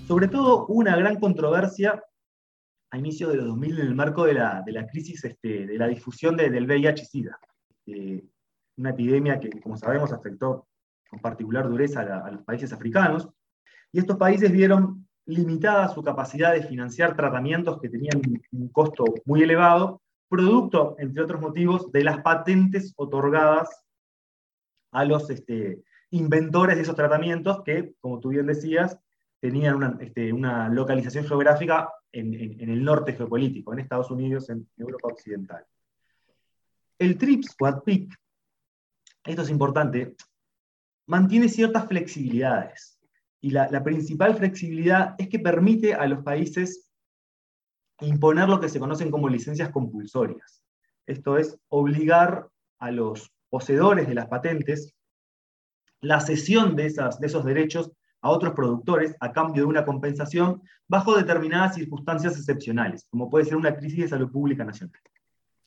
Sobre 0.07 0.27
todo 0.27 0.65
una 0.67 0.95
gran 0.95 1.19
controversia 1.19 2.03
a 2.91 2.97
inicios 2.97 3.31
de 3.31 3.37
los 3.37 3.47
2000 3.47 3.79
en 3.79 3.87
el 3.87 3.95
marco 3.95 4.25
de 4.25 4.33
la, 4.33 4.87
crisis 4.91 5.23
este, 5.23 5.67
de 5.67 5.77
la 5.77 5.87
difusión 5.87 6.35
del 6.35 6.65
VIH-Sida. 6.65 7.39
Eh, 7.85 8.23
una 8.77 8.91
epidemia 8.91 9.39
que, 9.39 9.49
como 9.61 9.77
sabemos, 9.77 10.11
afectó 10.11 10.67
con 11.09 11.19
particular 11.19 11.67
dureza 11.67 12.01
a, 12.01 12.31
los 12.31 12.43
países 12.43 12.71
africanos. 12.71 13.29
Y 13.91 13.99
estos 13.99 14.17
países 14.17 14.51
vieron 14.51 15.07
limitada 15.25 15.89
su 15.89 16.01
capacidad 16.03 16.53
de 16.53 16.63
financiar 16.63 17.15
tratamientos 17.15 17.79
que 17.79 17.89
tenían 17.89 18.21
un 18.51 18.69
costo 18.69 19.03
muy 19.25 19.43
elevado, 19.43 20.01
producto, 20.27 20.95
entre 20.99 21.23
otros 21.23 21.41
motivos, 21.41 21.91
de 21.91 22.03
las 22.03 22.21
patentes 22.21 22.93
otorgadas 22.95 23.83
a 24.91 25.05
los 25.05 25.29
este, 25.29 25.83
inventores 26.11 26.75
de 26.75 26.83
esos 26.83 26.95
tratamientos 26.95 27.61
que, 27.63 27.93
como 27.99 28.19
tú 28.19 28.29
bien 28.29 28.47
decías, 28.47 28.97
tenían 29.39 29.75
una, 29.75 29.97
este, 30.01 30.33
una 30.33 30.69
localización 30.69 31.25
geográfica 31.25 31.91
en, 32.11 32.33
en, 32.33 32.69
el 32.69 32.83
norte 32.83 33.13
geopolítico, 33.13 33.73
en 33.73 33.79
Estados 33.79 34.11
Unidos, 34.11 34.49
en 34.49 34.67
Europa 34.77 35.09
Occidental. 35.09 35.65
El 36.97 37.17
TRIPS 37.17 37.55
o 37.59 37.65
ADPIC, 37.65 38.13
esto 39.25 39.41
es 39.41 39.49
importante, 39.49 40.15
mantiene 41.07 41.47
ciertas 41.47 41.87
flexibilidades. 41.87 42.99
Y 43.41 43.51
la, 43.51 43.69
la 43.71 43.83
principal 43.83 44.35
flexibilidad 44.35 45.15
es 45.17 45.29
que 45.29 45.39
permite 45.39 45.93
a 45.93 46.05
los 46.07 46.23
países 46.23 46.91
imponer 48.01 48.49
lo 48.49 48.59
que 48.59 48.69
se 48.69 48.79
conocen 48.79 49.11
como 49.11 49.29
licencias 49.29 49.69
compulsorias. 49.69 50.61
Esto 51.05 51.37
es 51.37 51.57
obligar 51.69 52.49
a 52.79 52.91
los 52.91 53.31
poseedores 53.49 54.07
de 54.07 54.15
las 54.15 54.27
patentes 54.27 54.93
la 56.01 56.19
cesión 56.19 56.75
de, 56.75 56.85
esas, 56.85 57.19
de 57.19 57.27
esos 57.27 57.43
derechos 57.43 57.91
a 58.21 58.29
otros 58.29 58.53
productores 58.53 59.15
a 59.19 59.31
cambio 59.31 59.63
de 59.63 59.69
una 59.69 59.85
compensación 59.85 60.61
bajo 60.87 61.15
determinadas 61.15 61.75
circunstancias 61.75 62.37
excepcionales, 62.37 63.07
como 63.09 63.29
puede 63.29 63.45
ser 63.45 63.55
una 63.55 63.75
crisis 63.75 63.99
de 63.99 64.07
salud 64.09 64.31
pública 64.31 64.63
nacional. 64.63 64.99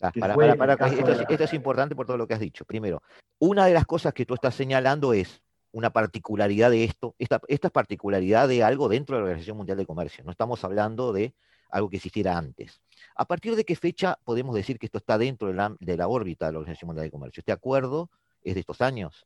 Ah, 0.01 0.11
esto, 0.15 1.45
es, 1.45 1.55
importante 1.55 1.95
por 1.95 2.07
todo 2.07 2.17
lo 2.17 2.27
que 2.27 2.35
has 2.35 2.41
dicho. 2.41 2.65
Primero, 2.65 3.03
una 3.39 3.67
de 3.67 3.73
las 3.73 3.87
cosas 3.87 4.13
que 4.13 4.27
tú 4.27 4.35
estás 4.35 4.55
señalando 4.55 5.13
es 5.13 5.43
una 5.71 5.91
particularidad 5.91 6.71
de 6.71 6.83
esto, 6.83 7.15
esta, 7.19 7.41
esta 7.47 7.69
es 7.69 7.73
particularidad 7.73 8.49
de 8.49 8.65
algo 8.65 8.89
dentro 8.89 9.15
de 9.15 9.21
la 9.21 9.27
Organización 9.27 9.57
Mundial 9.57 9.79
de 9.79 9.87
Comercio. 9.87 10.25
No 10.25 10.33
estamos 10.33 10.65
hablando 10.65 11.13
de 11.13 11.35
algo 11.71 11.89
que 11.89 11.97
existiera 11.97 12.37
antes. 12.37 12.83
¿A 13.15 13.27
partir 13.27 13.55
de 13.55 13.65
qué 13.65 13.77
fecha 13.77 14.19
podemos 14.25 14.57
decir 14.57 14.79
que 14.79 14.87
esto 14.87 14.99
está 14.99 15.19
dentro 15.19 15.49
de 15.49 15.55
la, 15.55 15.75
de 15.79 15.97
la 15.97 16.09
órbita 16.09 16.47
de 16.47 16.53
la 16.53 16.59
Organización 16.59 16.89
Mundial 16.89 17.07
de 17.07 17.11
Comercio? 17.13 17.41
¿Este 17.41 17.53
acuerdo 17.53 18.11
es 18.43 18.55
de 18.55 18.61
estos 18.61 18.81
años? 18.81 19.25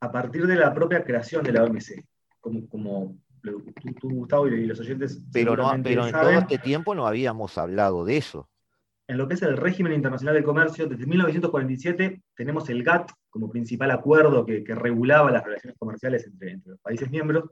A 0.00 0.10
partir 0.10 0.46
de 0.46 0.56
la 0.56 0.74
propia 0.74 1.04
creación 1.04 1.44
de 1.44 1.52
la 1.52 1.62
OMC 1.62 2.04
como, 2.68 3.16
tú, 4.00 4.10
Gustavo, 4.10 4.48
y 4.48 4.66
los 4.66 4.80
oyentes. 4.80 5.22
Pero, 5.32 5.56
no, 5.56 5.72
pero 5.82 6.06
en 6.06 6.12
todo 6.12 6.30
este 6.30 6.58
tiempo 6.58 6.94
no 6.94 7.06
habíamos 7.06 7.56
hablado 7.58 8.04
de 8.04 8.16
eso. 8.16 8.48
En 9.06 9.18
lo 9.18 9.28
que 9.28 9.34
es 9.34 9.42
el 9.42 9.56
régimen 9.56 9.92
internacional 9.92 10.34
de 10.34 10.42
comercio, 10.42 10.86
desde 10.86 11.06
1947 11.06 12.22
tenemos 12.34 12.68
el 12.70 12.82
GATT 12.82 13.10
como 13.28 13.50
principal 13.50 13.90
acuerdo 13.90 14.46
que, 14.46 14.64
regulaba 14.68 15.30
las 15.30 15.44
relaciones 15.44 15.78
comerciales 15.78 16.26
entre, 16.26 16.58
los 16.64 16.80
países 16.80 17.10
miembros. 17.10 17.50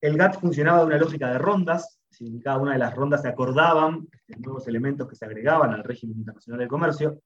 El 0.00 0.16
GATT 0.16 0.38
funcionaba 0.38 0.80
de 0.80 0.86
una 0.86 0.98
lógica 0.98 1.32
de 1.32 1.38
rondas, 1.38 1.98
en 2.20 2.40
cada 2.40 2.58
una 2.58 2.74
de 2.74 2.78
las 2.78 2.94
rondas 2.94 3.22
se 3.22 3.28
acordaban 3.28 4.06
nuevos 4.38 4.68
elementos 4.68 5.08
que 5.08 5.16
se 5.16 5.24
agregaban 5.24 5.72
al 5.72 5.82
régimen 5.82 6.18
internacional 6.18 6.60
de 6.60 6.68
comercio. 6.68 7.20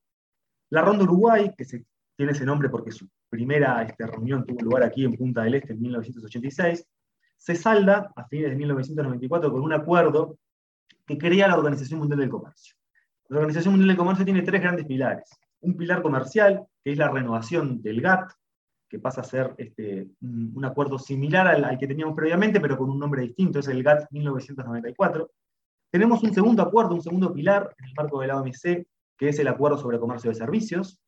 La 0.71 0.81
ronda 0.81 1.05
Uruguay, 1.05 1.53
que 1.57 1.67
se, 1.67 1.85
tiene 2.17 2.33
ese 2.33 2.45
nombre 2.45 2.69
porque 2.69 2.91
su 2.91 3.09
primera 3.31 3.83
este, 3.83 4.07
reunión 4.07 4.45
tuvo 4.45 4.62
lugar 4.62 4.83
aquí 4.83 5.05
en 5.05 5.15
Punta 5.15 5.43
del 5.43 5.55
Este 5.55 5.73
en 5.73 5.81
1986, 5.81 6.85
se 7.38 7.54
salda 7.54 8.12
a 8.14 8.25
fines 8.26 8.50
de 8.50 8.57
1994 8.57 9.50
con 9.50 9.62
un 9.62 9.73
acuerdo 9.73 10.37
que 11.07 11.16
crea 11.16 11.49
la 11.49 11.57
Organización 11.57 12.00
Mundial 12.00 12.21
del 12.21 12.28
Comercio. 12.28 12.75
La 13.28 13.38
Organización 13.38 13.73
Mundial 13.73 13.88
del 13.88 13.97
Comercio 13.97 14.25
tiene 14.25 14.42
tres 14.42 14.61
grandes 14.61 14.87
pilares. 14.87 15.30
Un 15.61 15.76
pilar 15.76 16.02
comercial, 16.02 16.66
que 16.85 16.92
es 16.92 16.99
la 16.99 17.09
renovación 17.09 17.80
del 17.80 18.00
GATT, 18.00 18.33
que 18.88 18.99
pasa 18.99 19.21
a 19.21 19.25
ser 19.25 19.54
este, 19.59 20.09
un, 20.21 20.64
acuerdo 20.64 20.99
similar 20.99 21.47
al, 21.47 21.78
que 21.78 21.87
teníamos 21.87 22.14
previamente, 22.14 22.61
pero 22.61 22.76
con 22.76 22.90
un 22.90 22.99
nombre 22.99 23.23
distinto, 23.23 23.59
es 23.59 23.68
el 23.68 23.83
GATT 23.83 24.11
1994. 24.11 25.30
Tenemos 25.90 26.23
un 26.23 26.35
segundo 26.35 26.62
acuerdo, 26.62 26.95
un 26.95 27.02
segundo 27.02 27.33
pilar 27.33 27.75
en 27.78 27.87
el 27.87 27.95
marco 27.95 28.21
de 28.21 28.26
la 28.26 28.40
OMC, 28.40 28.87
que 29.16 29.28
es 29.28 29.38
el 29.38 29.49
Acuerdo 29.49 29.78
sobre 29.78 29.99
Comercio 29.99 30.30
de 30.30 30.37
Servicios. 30.37 31.00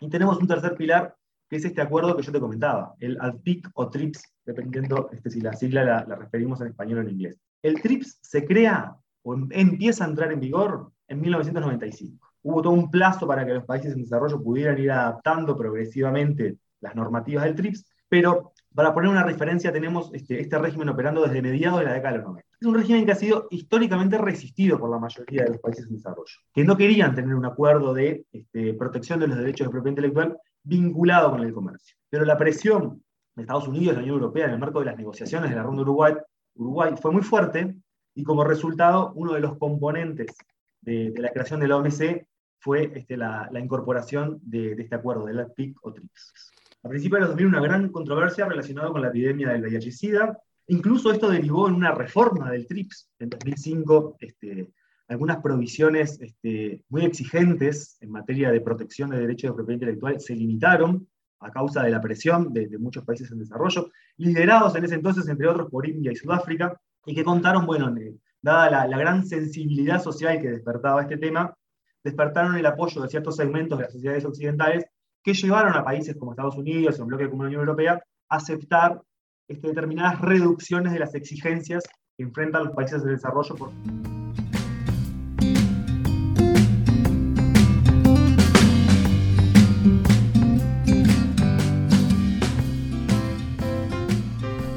Y 0.00 0.08
tenemos 0.08 0.38
un 0.38 0.46
tercer 0.46 0.76
pilar, 0.76 1.14
que 1.50 1.56
es 1.56 1.64
este 1.64 1.80
acuerdo 1.80 2.16
que 2.16 2.22
yo 2.22 2.30
te 2.30 2.38
comentaba, 2.38 2.94
el 3.00 3.20
ADPIC 3.20 3.70
o 3.74 3.90
TRIPS, 3.90 4.22
dependiendo 4.46 5.10
este, 5.12 5.30
si 5.30 5.40
la 5.40 5.52
sigla 5.52 5.82
la, 5.84 6.04
la, 6.06 6.14
referimos 6.14 6.60
en 6.60 6.68
español 6.68 6.98
o 6.98 7.02
en 7.02 7.10
inglés. 7.10 7.40
El 7.60 7.82
TRIPS 7.82 8.20
se 8.22 8.46
crea 8.46 8.96
o 9.22 9.34
em, 9.34 9.48
empieza 9.50 10.04
a 10.04 10.08
entrar 10.08 10.30
en 10.30 10.38
vigor 10.38 10.92
en 11.08 11.20
1995. 11.20 12.24
Hubo 12.42 12.62
todo 12.62 12.72
un 12.72 12.88
plazo 12.88 13.26
para 13.26 13.44
que 13.44 13.54
los 13.54 13.64
países 13.64 13.92
en 13.92 14.02
desarrollo 14.02 14.40
pudieran 14.40 14.78
ir 14.78 14.92
adaptando 14.92 15.58
progresivamente 15.58 16.58
las 16.80 16.94
normativas 16.94 17.44
del 17.44 17.56
TRIPS, 17.56 17.84
pero 18.08 18.52
para 18.72 18.94
poner 18.94 19.10
una 19.10 19.24
referencia 19.24 19.72
tenemos 19.72 20.10
este, 20.14 20.40
este 20.40 20.56
régimen 20.56 20.88
operando 20.88 21.24
desde 21.24 21.42
mediados 21.42 21.80
de 21.80 21.86
la 21.86 21.94
década 21.94 22.12
de 22.12 22.18
los 22.18 22.26
90. 22.28 22.48
Es 22.60 22.66
un 22.68 22.74
régimen 22.76 23.04
que 23.04 23.12
ha 23.12 23.16
sido 23.16 23.48
históricamente 23.50 24.18
resistido 24.18 24.78
por 24.78 24.88
la 24.88 24.98
mayoría 24.98 25.42
de 25.42 25.50
los 25.50 25.58
países 25.58 25.86
en 25.86 25.96
desarrollo, 25.96 26.34
que 26.54 26.62
no 26.62 26.76
querían 26.76 27.14
tener 27.16 27.34
un 27.34 27.44
acuerdo 27.44 27.92
de 27.92 28.24
este, 28.30 28.74
protección 28.74 29.18
de 29.18 29.26
los 29.26 29.36
derechos 29.36 29.66
de 29.66 29.72
propiedad 29.72 29.96
intelectual 29.96 30.38
vinculado 30.62 31.30
con 31.30 31.40
el 31.42 31.52
comercio. 31.52 31.96
Pero 32.08 32.24
la 32.24 32.36
presión 32.36 33.02
de 33.34 33.42
Estados 33.42 33.68
Unidos 33.68 33.92
y 33.92 33.96
la 33.96 34.02
Unión 34.02 34.16
Europea 34.16 34.46
en 34.46 34.52
el 34.52 34.58
marco 34.58 34.80
de 34.80 34.86
las 34.86 34.96
negociaciones 34.96 35.50
de 35.50 35.56
la 35.56 35.62
ronda 35.62 35.82
Uruguay, 35.82 36.14
Uruguay 36.54 36.94
fue 37.00 37.12
muy 37.12 37.22
fuerte 37.22 37.76
y 38.14 38.22
como 38.22 38.44
resultado 38.44 39.12
uno 39.14 39.32
de 39.32 39.40
los 39.40 39.56
componentes 39.56 40.36
de, 40.80 41.12
la 41.16 41.30
creación 41.30 41.60
de 41.60 41.68
la 41.68 41.76
OMC 41.76 42.26
fue 42.58 42.92
este, 42.94 43.16
la, 43.16 43.48
incorporación 43.54 44.38
de, 44.42 44.72
este 44.72 44.94
acuerdo, 44.94 45.24
del 45.26 45.50
PIC 45.52 45.78
o 45.82 45.92
TRIPS. 45.92 46.52
A 46.82 46.88
principios 46.88 47.20
de 47.20 47.20
los 47.20 47.30
2000 47.30 47.46
una 47.46 47.60
gran 47.60 47.88
controversia 47.90 48.46
relacionada 48.46 48.90
con 48.90 49.02
la 49.02 49.08
epidemia 49.08 49.50
del 49.50 49.62
VIH-Sida. 49.62 50.38
Incluso 50.68 51.10
esto 51.10 51.28
derivó 51.28 51.68
en 51.68 51.74
una 51.74 51.92
reforma 51.92 52.50
del 52.50 52.66
TRIPS. 52.66 53.10
En 53.18 53.30
2005, 53.30 54.16
este, 54.20 54.70
algunas 55.10 55.38
provisiones 55.38 56.20
este, 56.20 56.84
muy 56.88 57.04
exigentes 57.04 57.98
en 58.00 58.12
materia 58.12 58.52
de 58.52 58.60
protección 58.60 59.10
de 59.10 59.18
derechos 59.18 59.50
de 59.50 59.54
propiedad 59.56 59.80
intelectual 59.80 60.20
se 60.20 60.36
limitaron 60.36 61.08
a 61.40 61.50
causa 61.50 61.82
de 61.82 61.90
la 61.90 62.00
presión 62.00 62.52
de, 62.52 62.78
muchos 62.78 63.04
países 63.04 63.30
en 63.32 63.40
desarrollo, 63.40 63.90
liderados 64.18 64.76
en 64.76 64.84
ese 64.84 64.94
entonces, 64.94 65.26
entre 65.28 65.48
otros, 65.48 65.68
por 65.68 65.88
India 65.88 66.12
y 66.12 66.16
Sudáfrica, 66.16 66.78
y 67.04 67.14
que 67.14 67.24
contaron, 67.24 67.66
bueno, 67.66 67.92
dada 68.40 68.86
la, 68.86 68.98
gran 68.98 69.26
sensibilidad 69.26 70.00
social 70.00 70.40
que 70.40 70.50
despertaba 70.50 71.02
este 71.02 71.16
tema, 71.16 71.56
despertaron 72.04 72.56
el 72.56 72.66
apoyo 72.66 73.02
de 73.02 73.08
ciertos 73.08 73.36
segmentos 73.36 73.78
de 73.78 73.84
las 73.84 73.92
sociedades 73.92 74.24
occidentales 74.24 74.84
que 75.24 75.34
llevaron 75.34 75.74
a 75.74 75.84
países 75.84 76.16
como 76.16 76.32
Estados 76.32 76.56
Unidos 76.56 77.00
o 77.00 77.02
el 77.02 77.08
bloque 77.08 77.28
como 77.28 77.42
la 77.42 77.48
Unión 77.48 77.62
Europea 77.62 78.00
a 78.28 78.36
aceptar 78.36 79.02
este, 79.48 79.68
determinadas 79.68 80.20
reducciones 80.20 80.92
de 80.92 81.00
las 81.00 81.14
exigencias 81.16 81.82
que 82.16 82.22
enfrentan 82.22 82.64
los 82.64 82.74
países 82.74 83.02
de 83.02 83.10
desarrollo 83.12 83.56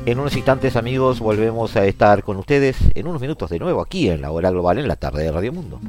En 0.05 0.19
unos 0.19 0.35
instantes 0.35 0.75
amigos 0.75 1.21
volvemos 1.21 1.77
a 1.77 1.85
estar 1.85 2.23
con 2.23 2.35
ustedes 2.35 2.75
en 2.93 3.07
unos 3.07 3.21
minutos 3.21 3.49
de 3.49 3.57
nuevo 3.57 3.79
aquí 3.79 4.09
en 4.09 4.21
la 4.21 4.31
hora 4.31 4.51
global 4.51 4.77
en 4.77 4.89
la 4.89 4.97
tarde 4.97 5.23
de 5.23 5.31
Radio 5.31 5.53
Mundo. 5.53 5.79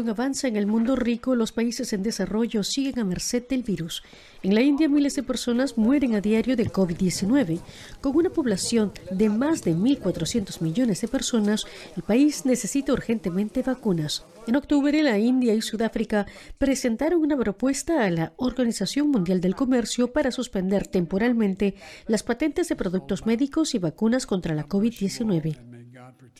Avanza 0.00 0.48
en 0.48 0.56
el 0.56 0.66
mundo 0.66 0.96
rico, 0.96 1.36
los 1.36 1.52
países 1.52 1.92
en 1.92 2.02
desarrollo 2.02 2.64
siguen 2.64 2.98
a 2.98 3.04
merced 3.04 3.46
del 3.48 3.62
virus. 3.62 4.02
En 4.42 4.54
la 4.54 4.60
India 4.60 4.88
miles 4.88 5.14
de 5.14 5.22
personas 5.22 5.78
mueren 5.78 6.14
a 6.14 6.20
diario 6.20 6.56
del 6.56 6.72
COVID-19. 6.72 7.60
Con 8.00 8.16
una 8.16 8.30
población 8.30 8.92
de 9.10 9.28
más 9.28 9.62
de 9.62 9.74
1.400 9.74 10.60
millones 10.60 11.00
de 11.00 11.08
personas, 11.08 11.64
el 11.96 12.02
país 12.02 12.44
necesita 12.44 12.92
urgentemente 12.92 13.62
vacunas. 13.62 14.24
En 14.46 14.56
octubre, 14.56 15.02
la 15.02 15.18
India 15.18 15.54
y 15.54 15.62
Sudáfrica 15.62 16.26
presentaron 16.58 17.20
una 17.20 17.36
propuesta 17.36 18.04
a 18.04 18.10
la 18.10 18.32
Organización 18.36 19.10
Mundial 19.10 19.40
del 19.40 19.54
Comercio 19.54 20.12
para 20.12 20.32
suspender 20.32 20.86
temporalmente 20.86 21.76
las 22.06 22.22
patentes 22.22 22.68
de 22.68 22.76
productos 22.76 23.26
médicos 23.26 23.74
y 23.74 23.78
vacunas 23.78 24.26
contra 24.26 24.54
la 24.54 24.66
COVID-19. 24.66 25.83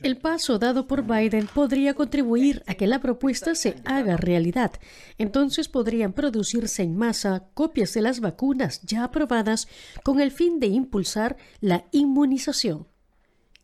El 0.02 0.18
paso 0.18 0.58
dado 0.58 0.87
por 0.87 1.04
Biden 1.04 1.46
podría 1.46 1.94
contribuir 1.94 2.62
a 2.66 2.74
que 2.74 2.87
la 2.87 3.00
propuesta 3.00 3.54
se 3.54 3.76
haga 3.84 4.16
realidad. 4.16 4.72
Entonces 5.18 5.68
podrían 5.68 6.12
producirse 6.12 6.82
en 6.82 6.96
masa 6.96 7.48
copias 7.54 7.94
de 7.94 8.02
las 8.02 8.20
vacunas 8.20 8.82
ya 8.82 9.04
aprobadas 9.04 9.68
con 10.02 10.20
el 10.20 10.30
fin 10.30 10.60
de 10.60 10.66
impulsar 10.66 11.37
la 11.60 11.84
inmunización. 11.92 12.87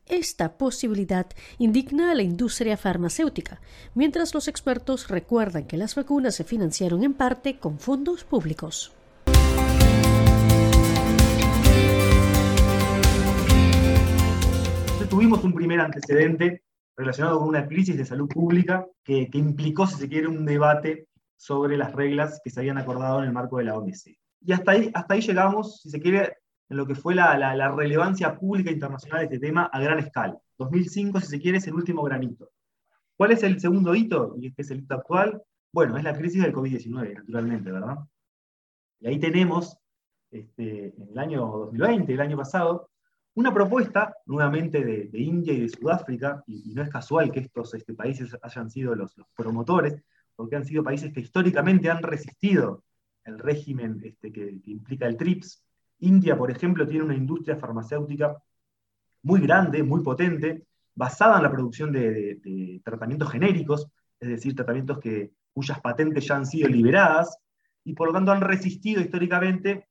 Esta 0.07 0.59
posibilidad 0.59 1.27
indigna 1.59 2.11
a 2.11 2.15
la 2.15 2.23
industria 2.23 2.77
farmacéutica, 2.77 3.61
mientras 3.95 4.35
los 4.35 4.49
expertos 4.49 5.09
recuerdan 5.09 5.67
que 5.67 5.77
las 5.77 5.95
vacunas 5.95 6.35
se 6.35 6.43
financiaron 6.43 7.05
en 7.05 7.15
parte 7.15 7.59
con 7.59 7.79
fondos 7.79 8.25
públicos. 8.25 8.93
Tuvimos 15.11 15.43
un 15.43 15.53
primer 15.53 15.81
antecedente 15.81 16.63
relacionado 16.97 17.41
con 17.41 17.49
una 17.49 17.67
crisis 17.67 17.99
de 17.99 18.05
salud 18.05 18.29
pública 18.29 18.87
que, 19.03 19.29
implicó, 19.33 19.87
si 19.87 19.97
se 19.97 20.09
quiere, 20.09 20.29
un 20.29 20.47
debate 20.47 21.09
sobre 21.37 21.77
las 21.77 21.93
reglas 21.93 22.41
que 22.45 22.51
se 22.51 22.61
habían 22.61 22.79
acordado 22.79 23.19
en 23.19 23.25
el 23.25 23.33
marco 23.33 23.59
de 23.59 23.65
la 23.65 23.77
OMC. 23.77 24.17
Y 24.43 24.53
hasta 24.53 24.73
ahí, 24.73 25.21
llegamos, 25.21 25.81
si 25.83 25.91
se 25.91 26.01
quiere, 26.01 26.37
en 26.69 26.77
lo 26.77 26.87
que 26.87 26.95
fue 26.95 27.15
la, 27.15 27.75
relevancia 27.75 28.39
pública 28.39 28.71
internacional 28.71 29.21
de 29.21 29.35
este 29.35 29.47
tema 29.47 29.65
a 29.73 29.81
gran 29.81 29.99
escala. 29.99 30.39
2005, 30.59 31.21
si 31.21 31.27
se 31.27 31.41
quiere, 31.41 31.59
es 31.59 31.67
el 31.67 31.75
último 31.75 32.03
granito. 32.03 32.49
¿Cuál 33.17 33.33
es 33.33 33.43
el 33.43 33.61
segundo 33.61 33.95
hito? 33.95 34.37
Y 34.39 34.47
este 34.47 34.63
es 34.63 34.71
el 34.71 34.81
hito 34.81 34.95
actual. 34.95 35.43
Bueno, 35.73 35.97
es 35.97 36.05
la 36.05 36.17
crisis 36.17 36.41
del 36.43 36.55
COVID-19, 36.55 37.15
naturalmente, 37.17 37.73
¿verdad? 37.73 37.97
Y 39.01 39.09
ahí 39.09 39.19
tenemos, 39.19 39.77
este, 40.31 40.95
en 40.97 41.09
el 41.11 41.19
año 41.19 41.47
2020, 41.47 42.13
el 42.13 42.21
año 42.21 42.37
pasado, 42.37 42.90
una 43.35 43.55
propuesta, 43.55 44.15
nuevamente, 44.27 44.85
de, 44.85 45.19
India 45.19 45.53
y 45.53 45.61
de 45.61 45.69
Sudáfrica, 45.69 46.43
y, 46.47 46.75
no 46.75 46.83
es 46.83 46.91
casual 46.91 47.31
que 47.31 47.41
estos 47.41 47.75
este, 47.75 47.95
países 47.95 48.37
hayan 48.43 48.71
sido 48.71 48.95
los, 48.95 49.15
promotores, 49.37 50.03
porque 50.35 50.57
han 50.57 50.65
sido 50.65 50.83
países 50.83 51.13
que 51.13 51.21
históricamente 51.21 51.91
han 51.91 52.03
resistido 52.03 52.83
el 53.25 53.39
régimen 53.39 54.01
este, 54.03 54.33
que, 54.33 54.61
implica 54.67 55.07
el 55.07 55.17
TRIPS. 55.17 55.63
India, 56.01 56.37
por 56.37 56.51
ejemplo, 56.51 56.87
tiene 56.87 57.05
una 57.05 57.15
industria 57.15 57.57
farmacéutica 57.57 58.37
muy 59.23 59.41
grande, 59.41 59.83
muy 59.83 60.03
potente, 60.03 60.65
basada 60.95 61.37
en 61.37 61.43
la 61.45 61.51
producción 61.51 61.93
de, 61.93 62.81
tratamientos 62.85 63.31
genéricos, 63.31 63.87
es 64.19 64.29
decir, 64.29 64.55
tratamientos 64.57 64.99
que, 64.99 65.33
cuyas 65.53 65.81
patentes 65.81 66.27
ya 66.27 66.37
han 66.37 66.47
sido 66.47 66.69
liberadas, 66.69 67.39
y 67.85 67.95
por 67.95 68.09
lo 68.09 68.15
tanto 68.15 68.33
han 68.33 68.41
resistido 68.41 69.01
históricamente 69.01 69.89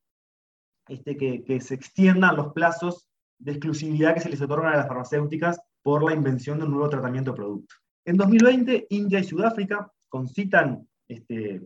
este, 0.87 1.15
que, 1.15 1.43
que, 1.43 1.59
se 1.61 1.75
extiendan 1.75 2.35
los 2.35 2.53
plazos 2.53 3.08
de 3.39 3.51
exclusividad 3.51 4.13
que 4.13 4.19
se 4.19 4.29
les 4.29 4.41
otorgan 4.41 4.73
a 4.73 4.77
las 4.77 4.87
farmacéuticas 4.87 5.59
por 5.81 6.03
la 6.03 6.13
invención 6.13 6.59
de 6.59 6.65
un 6.65 6.71
nuevo 6.71 6.89
tratamiento 6.89 7.31
o 7.31 7.35
producto. 7.35 7.75
En 8.05 8.17
2020, 8.17 8.87
India 8.89 9.19
y 9.19 9.23
Sudáfrica 9.23 9.91
este, 11.07 11.61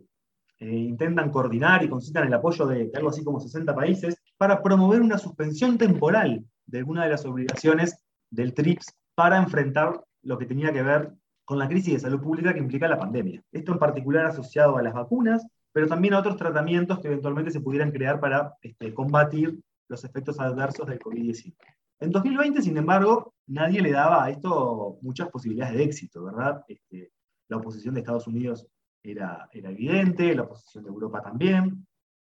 eh, 0.59 0.75
intentan 0.75 1.31
coordinar 1.31 1.83
y 1.83 1.89
concitan 1.89 2.27
el 2.27 2.33
apoyo 2.33 2.65
de, 2.67 2.91
algo 2.93 3.09
así 3.09 3.23
como 3.23 3.39
60 3.39 3.73
países 3.73 4.17
para 4.37 4.61
promover 4.61 5.01
una 5.01 5.17
suspensión 5.17 5.77
temporal 5.77 6.45
de 6.65 6.77
alguna 6.77 7.03
de 7.03 7.09
las 7.09 7.25
obligaciones 7.25 7.97
del 8.29 8.53
TRIPS 8.53 8.93
para 9.15 9.37
enfrentar 9.37 10.03
lo 10.21 10.37
que 10.37 10.45
tenía 10.45 10.71
que 10.71 10.83
ver 10.83 11.13
con 11.45 11.59
la 11.59 11.67
crisis 11.67 11.93
de 11.93 11.99
salud 11.99 12.21
pública 12.21 12.53
que 12.53 12.59
implica 12.59 12.87
la 12.87 12.99
pandemia. 12.99 13.41
Esto 13.51 13.73
en 13.73 13.79
particular 13.79 14.25
asociado 14.25 14.77
a 14.77 14.81
las 14.81 14.93
vacunas, 14.93 15.45
pero 15.71 15.87
también 15.87 16.13
a 16.13 16.19
otros 16.19 16.37
tratamientos 16.37 16.99
que 16.99 17.07
eventualmente 17.07 17.51
se 17.51 17.61
pudieran 17.61 17.91
crear 17.91 18.19
para 18.19 18.55
este, 18.61 18.93
combatir 18.93 19.59
los 19.87 20.03
efectos 20.03 20.39
adversos 20.39 20.87
del 20.87 20.99
COVID-19. 20.99 21.55
En 21.99 22.11
2020, 22.11 22.61
sin 22.61 22.77
embargo, 22.77 23.33
nadie 23.47 23.81
le 23.81 23.91
daba 23.91 24.25
a 24.25 24.29
esto 24.29 24.97
muchas 25.01 25.29
posibilidades 25.29 25.77
de 25.77 25.83
éxito, 25.83 26.23
¿verdad? 26.23 26.63
Este, 26.67 27.11
la 27.47 27.57
oposición 27.57 27.93
de 27.93 28.01
Estados 28.01 28.27
Unidos 28.27 28.67
era, 29.01 29.47
era, 29.51 29.69
evidente, 29.69 30.35
la 30.35 30.43
oposición 30.43 30.83
de 30.83 30.89
Europa 30.89 31.21
también. 31.21 31.85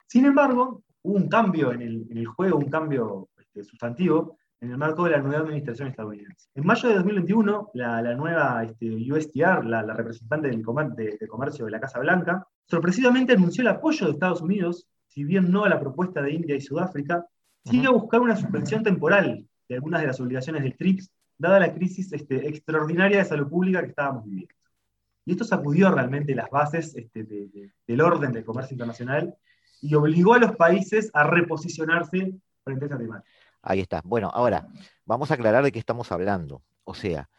Sin 0.07 0.27
embargo, 0.27 0.83
hubo 1.03 1.17
un 1.17 1.29
cambio 1.29 1.73
en 1.73 1.83
el, 1.83 2.27
juego, 2.27 2.59
un 2.59 2.69
cambio 2.69 3.31
este, 3.39 3.65
sustantivo, 3.65 4.37
en 4.61 4.71
el 4.71 4.79
marco 4.79 5.05
de 5.05 5.11
la 5.11 5.19
nueva 5.19 5.41
administración 5.41 5.89
estadounidense. 5.89 6.49
En 6.55 6.65
mayo 6.65 6.89
de 6.89 6.95
2021, 6.95 7.71
la, 7.75 8.15
nueva 8.15 8.63
este, 8.63 8.95
USTR, 9.11 9.65
la, 9.65 9.83
representante 9.83 10.49
del 10.49 10.63
de, 10.63 11.29
comercio 11.29 11.65
de 11.65 11.71
la 11.71 11.81
Casa 11.81 11.99
Blanca, 11.99 12.47
sorpresivamente 12.67 13.33
anunció 13.33 13.63
el 13.63 13.69
apoyo 13.69 14.07
de 14.07 14.13
Estados 14.13 14.41
Unidos, 14.41 14.87
si 15.09 15.25
bien 15.25 15.51
no 15.51 15.65
a 15.65 15.69
la 15.69 15.81
propuesta 15.81 16.23
de 16.23 16.33
India 16.33 16.55
y 16.55 16.61
Sudáfrica, 16.61 17.27
sigue 17.65 17.87
a 17.87 17.91
buscar 17.91 18.21
una 18.21 18.37
suspensión 18.37 18.83
temporal 18.83 19.47
de 19.69 19.75
algunas 19.75 20.01
de 20.01 20.07
las 20.07 20.21
obligaciones 20.21 20.63
del 20.63 20.77
TRIPS, 20.77 21.11
dada 21.39 21.61
la 21.61 21.75
crisis 21.75 22.13
este, 22.13 22.49
extraordinaria 22.49 23.19
de 23.19 23.25
salud 23.25 23.49
pública 23.49 23.83
que 23.83 23.89
estábamos 23.89 24.25
viviendo. 24.25 24.55
Y 25.25 25.33
esto 25.33 25.45
sacudió 25.45 25.91
realmente 25.91 26.35
las 26.35 26.51
bases 26.51 26.95
este, 26.97 27.25
del 27.25 28.01
orden 28.01 28.33
del 28.33 28.45
comercio 28.45 28.75
internacional 28.75 29.35
y 29.81 29.95
obligó 29.95 30.35
a 30.35 30.39
los 30.39 30.57
países 30.57 31.11
a 31.15 31.25
reposicionarse 31.25 32.35
frente 32.65 32.85
a 32.85 32.89
esa 32.89 32.99
temática. 32.99 33.31
Ahí 33.63 33.81
está. 33.81 34.03
Bueno, 34.05 34.31
ahora 34.35 34.69
vamos 35.05 35.31
a 35.31 35.35
aclarar 35.35 35.63
de 35.63 35.71
qué 35.71 35.79
estamos 35.79 36.11
hablando. 36.11 36.63
O 36.85 36.95
sea, 36.95 37.31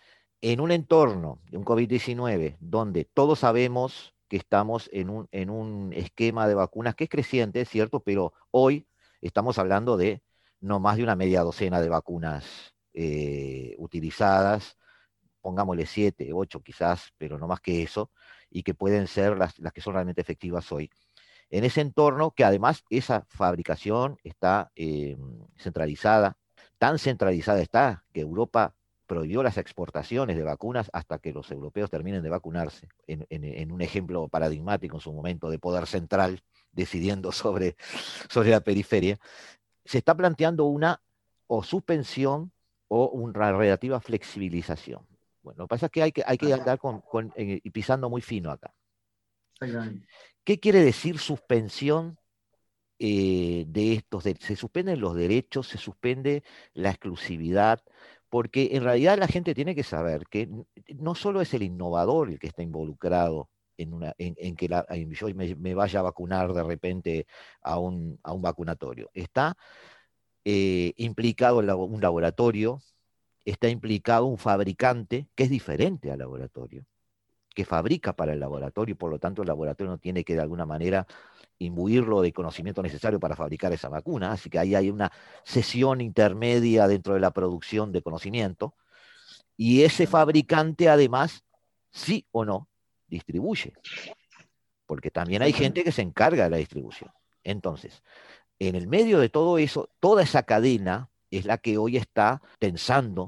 en 0.41 0.61
un 0.61 0.71
entorno 0.71 1.39
de 1.49 1.57
un 1.57 1.65
COVID-19 1.65 2.57
donde 2.59 3.05
todos 3.05 3.39
sabemos 3.39 4.13
que 4.29 4.37
estamos 4.37 4.89
en 4.93 5.09
un, 5.09 5.27
en 5.31 5.49
un 5.49 5.91
esquema 5.93 6.47
de 6.47 6.55
vacunas 6.55 6.95
que 6.95 7.05
es 7.05 7.09
creciente, 7.09 7.65
¿cierto? 7.65 7.99
Pero 7.99 8.33
hoy 8.51 8.87
estamos 9.27 9.57
hablando 9.57 9.97
de 9.97 10.21
no 10.59 10.79
más 10.79 10.97
de 10.97 11.03
una 11.03 11.15
media 11.15 11.41
docena 11.41 11.81
de 11.81 11.89
vacunas 11.89 12.73
eh, 12.93 13.75
utilizadas, 13.77 14.77
pongámosle 15.41 15.85
siete, 15.85 16.31
ocho 16.33 16.61
quizás, 16.61 17.13
pero 17.17 17.37
no 17.37 17.47
más 17.47 17.59
que 17.59 17.83
eso, 17.83 18.11
y 18.49 18.63
que 18.63 18.73
pueden 18.73 19.07
ser 19.07 19.37
las, 19.37 19.59
las 19.59 19.73
que 19.73 19.81
son 19.81 19.93
realmente 19.93 20.21
efectivas 20.21 20.71
hoy. 20.71 20.89
En 21.49 21.63
ese 21.63 21.81
entorno 21.81 22.31
que 22.31 22.45
además 22.45 22.83
esa 22.89 23.25
fabricación 23.29 24.17
está 24.23 24.71
eh, 24.75 25.17
centralizada, 25.57 26.37
tan 26.77 26.97
centralizada 26.97 27.61
está 27.61 28.05
que 28.13 28.21
Europa 28.21 28.73
prohibió 29.13 29.43
las 29.43 29.59
exportaciones 29.59 30.35
de 30.35 30.43
vacunas 30.43 30.89
hasta 30.91 31.19
que 31.19 31.33
los 31.33 31.51
europeos 31.51 31.91
terminen 31.91 32.23
de 32.23 32.29
vacunarse, 32.29 32.89
en, 33.05 33.71
un 33.71 33.81
ejemplo 33.81 34.27
paradigmático 34.27 34.97
en 34.97 35.01
su 35.01 35.13
momento 35.13 35.51
de 35.51 35.59
poder 35.59 35.85
central 35.85 36.41
decidiendo 36.71 37.31
sobre, 37.31 37.75
sobre 38.27 38.49
la 38.49 38.61
periferia, 38.61 39.19
se 39.85 39.99
está 39.99 40.15
planteando 40.15 40.65
una 40.65 40.99
o 41.45 41.61
suspensión 41.63 42.51
o 42.87 43.09
una 43.09 43.51
relativa 43.51 43.99
flexibilización. 43.99 45.05
Bueno, 45.43 45.59
lo 45.59 45.67
que 45.67 45.69
pasa 45.69 45.85
es 45.85 45.91
que 45.91 46.01
hay 46.01 46.11
que, 46.11 46.23
hay 46.25 46.37
que 46.39 46.51
andar 46.51 46.79
con, 46.79 47.03
eh, 47.35 47.61
pisando 47.71 48.09
muy 48.09 48.21
fino 48.21 48.49
acá. 48.49 48.73
¿Qué 50.43 50.59
quiere 50.59 50.83
decir 50.83 51.19
suspensión 51.19 52.17
eh, 52.97 53.65
de 53.67 53.93
estos? 53.93 54.23
se 54.23 54.55
suspenden 54.55 54.99
los 54.99 55.13
derechos, 55.13 55.67
se 55.67 55.77
suspende 55.77 56.43
la 56.73 56.89
exclusividad, 56.89 57.83
porque 58.33 58.69
en 58.71 58.83
realidad 58.83 59.19
la 59.19 59.27
gente 59.27 59.53
tiene 59.53 59.75
que 59.75 59.83
saber 59.83 60.23
que 60.27 60.49
no 60.95 61.13
solo 61.13 61.39
es 61.39 61.53
el 61.53 61.61
innovador 61.61 62.31
el 62.31 62.39
que 62.39 62.47
está 62.47 62.63
involucrado 62.63 63.47
en, 63.77 64.55
que 64.55 64.67
yo 65.11 65.27
me, 65.35 65.73
vaya 65.75 65.99
a 65.99 66.01
vacunar 66.01 66.51
de 66.51 66.63
repente 66.63 67.27
a 67.61 67.77
un, 67.77 68.19
vacunatorio. 68.39 69.11
Está 69.13 69.55
eh, 70.45 70.93
implicado 70.97 71.59
un 71.59 72.01
laboratorio, 72.01 72.81
está 73.45 73.69
implicado 73.69 74.25
un 74.25 74.39
fabricante 74.39 75.27
que 75.35 75.43
es 75.43 75.51
diferente 75.51 76.09
al 76.09 76.17
laboratorio 76.17 76.87
que 77.53 77.65
fabrica 77.65 78.13
para 78.13 78.33
el 78.33 78.39
laboratorio, 78.39 78.95
por 78.97 79.11
lo 79.11 79.19
tanto 79.19 79.43
el 79.43 79.47
laboratorio 79.47 79.91
no 79.91 79.99
tiene 79.99 80.23
que 80.23 80.33
de 80.33 80.41
alguna 80.41 80.65
manera 80.65 81.05
imbuirlo 81.59 82.21
de 82.21 82.33
conocimiento 82.33 82.81
necesario 82.81 83.19
para 83.19 83.35
fabricar 83.35 83.71
esa 83.73 83.89
vacuna, 83.89 84.31
así 84.31 84.49
que 84.49 84.59
ahí 84.59 84.75
hay 84.75 84.89
una 84.89 85.11
sesión 85.43 86.01
intermedia 86.01 86.87
dentro 86.87 87.13
de 87.13 87.19
la 87.19 87.31
producción 87.31 87.91
de 87.91 88.01
conocimiento, 88.01 88.75
y 89.55 89.83
ese 89.83 90.07
fabricante 90.07 90.89
además, 90.89 91.43
sí 91.91 92.25
o 92.31 92.43
no, 92.43 92.67
distribuye, 93.07 93.73
porque 94.85 95.11
también 95.11 95.41
hay 95.41 95.53
gente 95.53 95.83
que 95.83 95.91
se 95.91 96.01
encarga 96.01 96.45
de 96.45 96.49
la 96.49 96.57
distribución. 96.57 97.11
Entonces, 97.43 98.03
en 98.59 98.75
el 98.75 98.87
medio 98.87 99.19
de 99.19 99.29
todo 99.29 99.57
eso, 99.57 99.89
toda 99.99 100.23
esa 100.23 100.43
cadena 100.43 101.09
es 101.29 101.45
la 101.45 101.57
que 101.57 101.77
hoy 101.77 101.97
está 101.97 102.41
tensando 102.59 103.27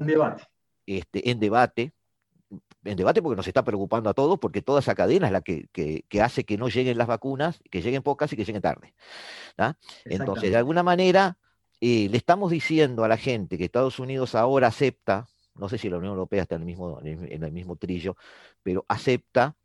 Este, 0.86 1.32
en 1.32 1.40
debate 1.40 1.94
en 2.86 2.96
debate 2.96 3.22
porque 3.22 3.36
nos 3.36 3.48
está 3.48 3.64
preocupando 3.64 4.10
a 4.10 4.14
todos, 4.14 4.40
porque 4.40 4.62
toda 4.62 4.80
esa 4.80 4.96
cadena 4.96 5.28
es 5.28 5.34
la 5.34 5.42
que, 5.42 5.68
hace 6.22 6.44
que 6.44 6.58
no 6.58 6.70
lleguen 6.70 6.98
las 6.98 7.08
vacunas, 7.08 7.62
que 7.72 7.82
lleguen 7.82 8.04
pocas 8.04 8.32
y 8.32 8.38
que 8.38 8.46
lleguen 8.46 8.62
tarde. 8.62 8.94
Entonces, 10.06 10.52
de 10.52 10.58
alguna 10.58 10.84
manera, 10.84 11.38
eh, 11.82 12.08
le 12.10 12.18
estamos 12.18 12.52
diciendo 12.52 13.04
a 13.04 13.08
la 13.08 13.18
gente 13.18 13.58
que 13.58 13.66
Estados 13.66 14.00
Unidos 14.00 14.36
ahora 14.36 14.68
acepta, 14.68 15.28
no 15.56 15.68
sé 15.68 15.78
si 15.78 15.90
la 15.90 15.98
Unión 15.98 16.14
Europea 16.14 16.44
está 16.44 16.56
en 16.56 16.62
el 16.62 16.66
mismo, 16.66 17.00
en 17.04 17.44
el 17.44 17.52
mismo 17.52 17.76
trillo, 17.76 18.16
pero 18.64 18.86
acepta 18.88 19.56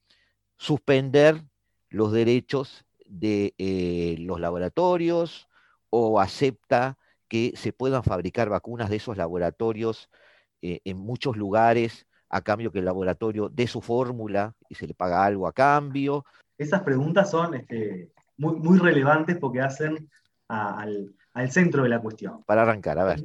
suspender 0.57 1.43
los 1.91 2.13
derechos 2.13 2.85
de 3.05 3.55
eh, 3.59 4.17
los 4.21 4.41
laboratorios 4.41 5.49
o 5.91 6.21
acepta 6.21 6.97
que 7.29 7.53
se 7.57 7.73
puedan 7.73 8.03
fabricar 8.03 8.49
vacunas 8.49 8.89
de 8.91 8.97
esos 8.97 9.17
laboratorios 9.17 10.09
eh, 10.63 10.81
en 10.85 10.99
muchos 10.99 11.37
lugares 11.37 12.07
a 12.31 12.41
cambio 12.43 12.71
que 12.71 12.79
el 12.79 12.85
laboratorio 12.85 13.49
dé 13.49 13.67
su 13.67 13.81
fórmula 13.81 14.55
y 14.69 14.75
se 14.75 14.87
le 14.87 14.95
paga 14.95 15.25
algo 15.25 15.47
a 15.47 15.53
cambio. 15.53 16.25
Esas 16.57 16.83
preguntas 16.83 17.31
son 17.31 17.55
este, 17.55 18.13
muy, 18.37 18.57
muy 18.57 18.79
relevantes 18.79 19.37
porque 19.39 19.61
hacen 19.61 20.09
al, 20.49 21.15
centro 21.49 21.83
de 21.83 21.89
la 21.89 22.01
cuestión. 22.01 22.43
Para 22.45 22.63
arrancar, 22.63 22.99
a 22.99 23.05
ver. 23.05 23.25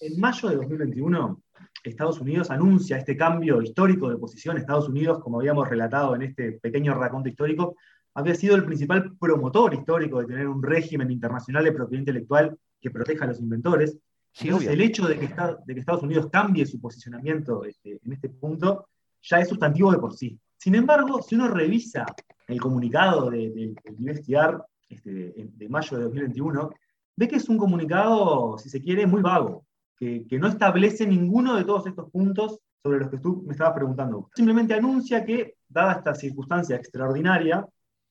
En, 0.00 0.20
mayo 0.20 0.48
de 0.48 0.56
2021, 0.56 1.40
Estados 1.84 2.20
Unidos 2.20 2.50
anuncia 2.50 2.96
este 2.96 3.16
cambio 3.16 3.60
histórico 3.62 4.08
de 4.08 4.16
posición. 4.16 4.56
Estados 4.56 4.88
Unidos, 4.88 5.20
como 5.20 5.38
habíamos 5.38 5.68
relatado 5.68 6.14
en 6.14 6.22
este 6.22 6.52
pequeño 6.52 6.94
raconto 6.94 7.28
histórico, 7.28 7.76
había 8.14 8.34
sido 8.34 8.56
el 8.56 8.64
principal 8.64 9.16
promotor 9.18 9.74
histórico 9.74 10.20
de 10.20 10.26
tener 10.26 10.48
un 10.48 10.62
régimen 10.62 11.10
internacional 11.10 11.64
de 11.64 11.72
propiedad 11.72 12.00
intelectual 12.00 12.58
que 12.80 12.90
proteja 12.90 13.24
a 13.24 13.28
los 13.28 13.40
inventores 13.40 13.98
el 14.40 14.80
hecho 14.80 15.06
de 15.06 15.18
que, 15.18 15.26
Estados 15.26 16.02
Unidos 16.02 16.28
cambie 16.30 16.66
su 16.66 16.80
posicionamiento 16.80 17.64
este, 17.64 18.00
en 18.04 18.12
este 18.12 18.28
punto 18.28 18.88
ya 19.22 19.40
es 19.40 19.48
sustantivo 19.48 19.90
de 19.90 19.98
por 19.98 20.14
sí. 20.14 20.38
Sin 20.56 20.74
embargo, 20.74 21.22
si 21.22 21.34
uno 21.34 21.48
revisa 21.48 22.06
el 22.46 22.60
comunicado 22.60 23.30
del 23.30 23.74
de, 23.74 24.64
este, 24.88 25.50
de, 25.52 25.68
mayo 25.68 25.96
de 25.96 26.04
2021, 26.04 26.70
ve 27.16 27.28
que 27.28 27.36
es 27.36 27.48
un 27.48 27.58
comunicado, 27.58 28.56
si 28.58 28.68
se 28.68 28.80
quiere, 28.80 29.06
muy 29.06 29.22
vago, 29.22 29.66
que, 29.98 30.26
no 30.38 30.48
establece 30.48 31.06
ninguno 31.06 31.56
de 31.56 31.64
todos 31.64 31.86
estos 31.86 32.10
puntos 32.10 32.60
sobre 32.82 33.00
los 33.00 33.10
que 33.10 33.18
tú 33.18 33.42
me 33.46 33.52
estabas 33.52 33.74
preguntando. 33.74 34.30
Simplemente 34.34 34.74
anuncia 34.74 35.24
que, 35.24 35.56
dada 35.68 35.94
esta 35.94 36.14
circunstancia 36.14 36.76
extraordinaria, 36.76 37.66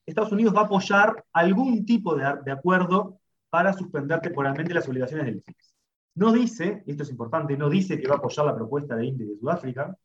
Estados 0.05 0.31
Unidos 0.31 0.55
va 0.55 0.61
a 0.61 0.65
apoyar 0.65 1.23
algún 1.31 1.85
tipo 1.85 2.15
de, 2.15 2.25
de 2.43 2.51
acuerdo 2.51 3.19
para 3.49 3.73
suspender 3.73 4.19
temporalmente 4.19 4.73
las 4.73 4.87
obligaciones 4.87 5.25
del 5.27 5.41
TRIPS. 5.41 5.74
No 6.15 6.31
dice, 6.31 6.83
y 6.85 6.91
esto 6.91 7.03
es 7.03 7.09
importante, 7.09 7.57
no 7.57 7.69
dice 7.69 7.99
que 7.99 8.07
va 8.07 8.15
a 8.15 8.17
apoyar 8.17 8.45
la 8.45 8.55
propuesta 8.55 8.95
de 8.95 9.05
India 9.05 9.25
y 9.25 9.29
de 9.29 9.37
Sudáfrica, 9.37 9.95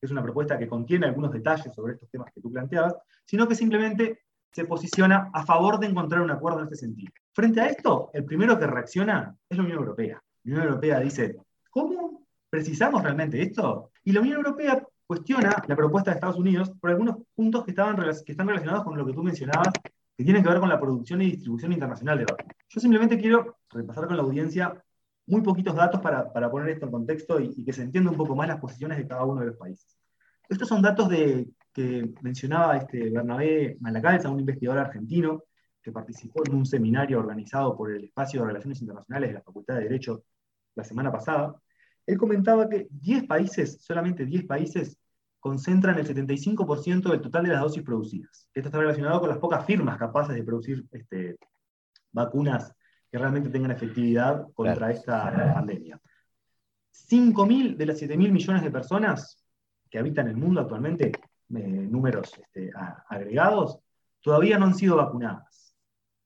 que 0.00 0.06
es 0.06 0.10
una 0.10 0.22
propuesta 0.22 0.58
que 0.58 0.68
contiene 0.68 1.06
algunos 1.06 1.32
detalles 1.32 1.72
sobre 1.72 1.94
estos 1.94 2.10
temas 2.10 2.32
que 2.32 2.40
tú 2.40 2.50
planteabas, 2.50 2.96
sino 3.24 3.46
que 3.46 3.54
simplemente 3.54 4.22
se 4.50 4.64
posiciona 4.64 5.30
a 5.32 5.44
favor 5.44 5.78
de 5.78 5.86
encontrar 5.86 6.22
un 6.22 6.30
acuerdo 6.30 6.58
en 6.58 6.64
este 6.64 6.76
sentido. 6.76 7.12
Frente 7.32 7.60
a 7.60 7.66
esto, 7.66 8.10
el 8.12 8.24
primero 8.24 8.58
que 8.58 8.66
reacciona 8.66 9.36
es 9.48 9.56
la 9.56 9.62
Unión 9.62 9.78
Europea. 9.78 10.20
La 10.44 10.52
Unión 10.52 10.68
Europea 10.68 11.00
dice, 11.00 11.36
¿cómo 11.70 12.26
precisamos 12.48 13.02
realmente 13.02 13.40
esto? 13.40 13.90
Y 14.02 14.12
la 14.12 14.20
Unión 14.20 14.38
Europea 14.38 14.84
cuestiona 15.06 15.62
la 15.66 15.76
propuesta 15.76 16.10
de 16.10 16.16
Estados 16.16 16.36
Unidos 16.36 16.72
por 16.80 16.90
algunos 16.90 17.18
puntos 17.34 17.64
que, 17.64 17.70
estaban, 17.70 17.96
que 17.96 18.32
están 18.32 18.48
relacionados 18.48 18.84
con 18.84 18.98
lo 18.98 19.06
que 19.06 19.12
tú 19.12 19.22
mencionabas, 19.22 19.72
que 20.16 20.24
tienen 20.24 20.42
que 20.42 20.48
ver 20.48 20.60
con 20.60 20.68
la 20.68 20.80
producción 20.80 21.22
y 21.22 21.30
distribución 21.32 21.72
internacional 21.72 22.18
de 22.18 22.24
vacunas. 22.24 22.56
Yo 22.68 22.80
simplemente 22.80 23.18
quiero 23.18 23.58
repasar 23.70 24.06
con 24.06 24.16
la 24.16 24.22
audiencia 24.22 24.82
muy 25.30 25.42
poquitos 25.42 25.74
datos 25.74 26.00
para, 26.00 26.50
poner 26.50 26.70
esto 26.70 26.86
en 26.86 26.92
contexto 26.92 27.40
y, 27.40 27.64
que 27.64 27.72
se 27.72 27.82
entienda 27.82 28.10
un 28.10 28.16
poco 28.16 28.34
más 28.34 28.48
las 28.48 28.60
posiciones 28.60 28.98
de 28.98 29.06
cada 29.06 29.24
uno 29.24 29.40
de 29.40 29.46
los 29.46 29.56
países. 29.56 29.96
Estos 30.48 30.68
son 30.68 30.82
datos 30.82 31.08
de, 31.08 31.48
que 31.72 32.12
mencionaba 32.20 32.76
este 32.76 33.10
Bernabé 33.10 33.76
Malacalza, 33.80 34.28
un 34.28 34.40
investigador 34.40 34.80
argentino 34.80 35.44
que 35.80 35.92
participó 35.92 36.42
en 36.46 36.54
un 36.56 36.66
seminario 36.66 37.20
organizado 37.20 37.76
por 37.76 37.92
el 37.92 38.04
Espacio 38.04 38.40
de 38.40 38.48
Relaciones 38.48 38.80
Internacionales 38.80 39.30
de 39.30 39.34
la 39.34 39.42
Facultad 39.42 39.76
de 39.76 39.82
Derecho 39.84 40.24
la 40.74 40.84
semana 40.84 41.12
pasada. 41.12 41.54
Él 42.04 42.18
comentaba 42.18 42.68
que 42.68 42.88
10 42.90 43.26
países, 43.26 43.78
solamente 43.80 44.26
10 44.26 44.46
países, 44.46 44.98
concentran 45.38 45.98
el 45.98 46.06
75% 46.06 47.10
del 47.10 47.20
total 47.20 47.44
de 47.44 47.50
las 47.50 47.62
dosis 47.62 47.82
producidas. 47.82 48.48
Esto 48.52 48.68
está 48.68 48.78
relacionado 48.78 49.20
con 49.20 49.28
las 49.28 49.38
pocas 49.38 49.64
firmas 49.64 49.96
capaces 49.96 50.34
de 50.34 50.42
producir 50.42 50.84
este, 50.90 51.36
vacunas 52.12 52.74
que 53.10 53.18
realmente 53.18 53.50
tengan 53.50 53.72
efectividad 53.72 54.46
contra 54.54 54.90
esta 54.90 55.54
pandemia. 55.54 56.00
5.000 56.92 57.76
de 57.76 57.86
las 57.86 58.00
7.000 58.00 58.30
millones 58.30 58.62
de 58.62 58.70
personas 58.70 59.44
que 59.90 59.98
habitan 59.98 60.28
el 60.28 60.36
mundo 60.36 60.60
actualmente, 60.60 61.12
eh, 61.54 61.88
números 61.90 62.32
este, 62.38 62.70
agregados, 63.08 63.80
todavía 64.20 64.58
no 64.58 64.66
han 64.66 64.74
sido 64.74 64.96
vacunadas. 64.96 65.74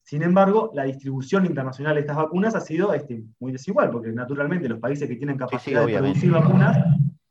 Sin 0.02 0.22
embargo, 0.22 0.70
la 0.74 0.84
distribución 0.84 1.46
internacional 1.46 1.94
de 1.94 2.00
estas 2.00 2.16
vacunas 2.16 2.54
ha 2.54 2.60
sido 2.60 2.92
este, 2.92 3.24
muy 3.40 3.52
desigual, 3.52 3.90
porque 3.90 4.12
naturalmente 4.12 4.68
los 4.68 4.78
países 4.78 5.08
que 5.08 5.16
tienen 5.16 5.38
capacidad 5.38 5.86
de 5.86 5.96
producir 5.96 6.30
vacunas 6.30 6.76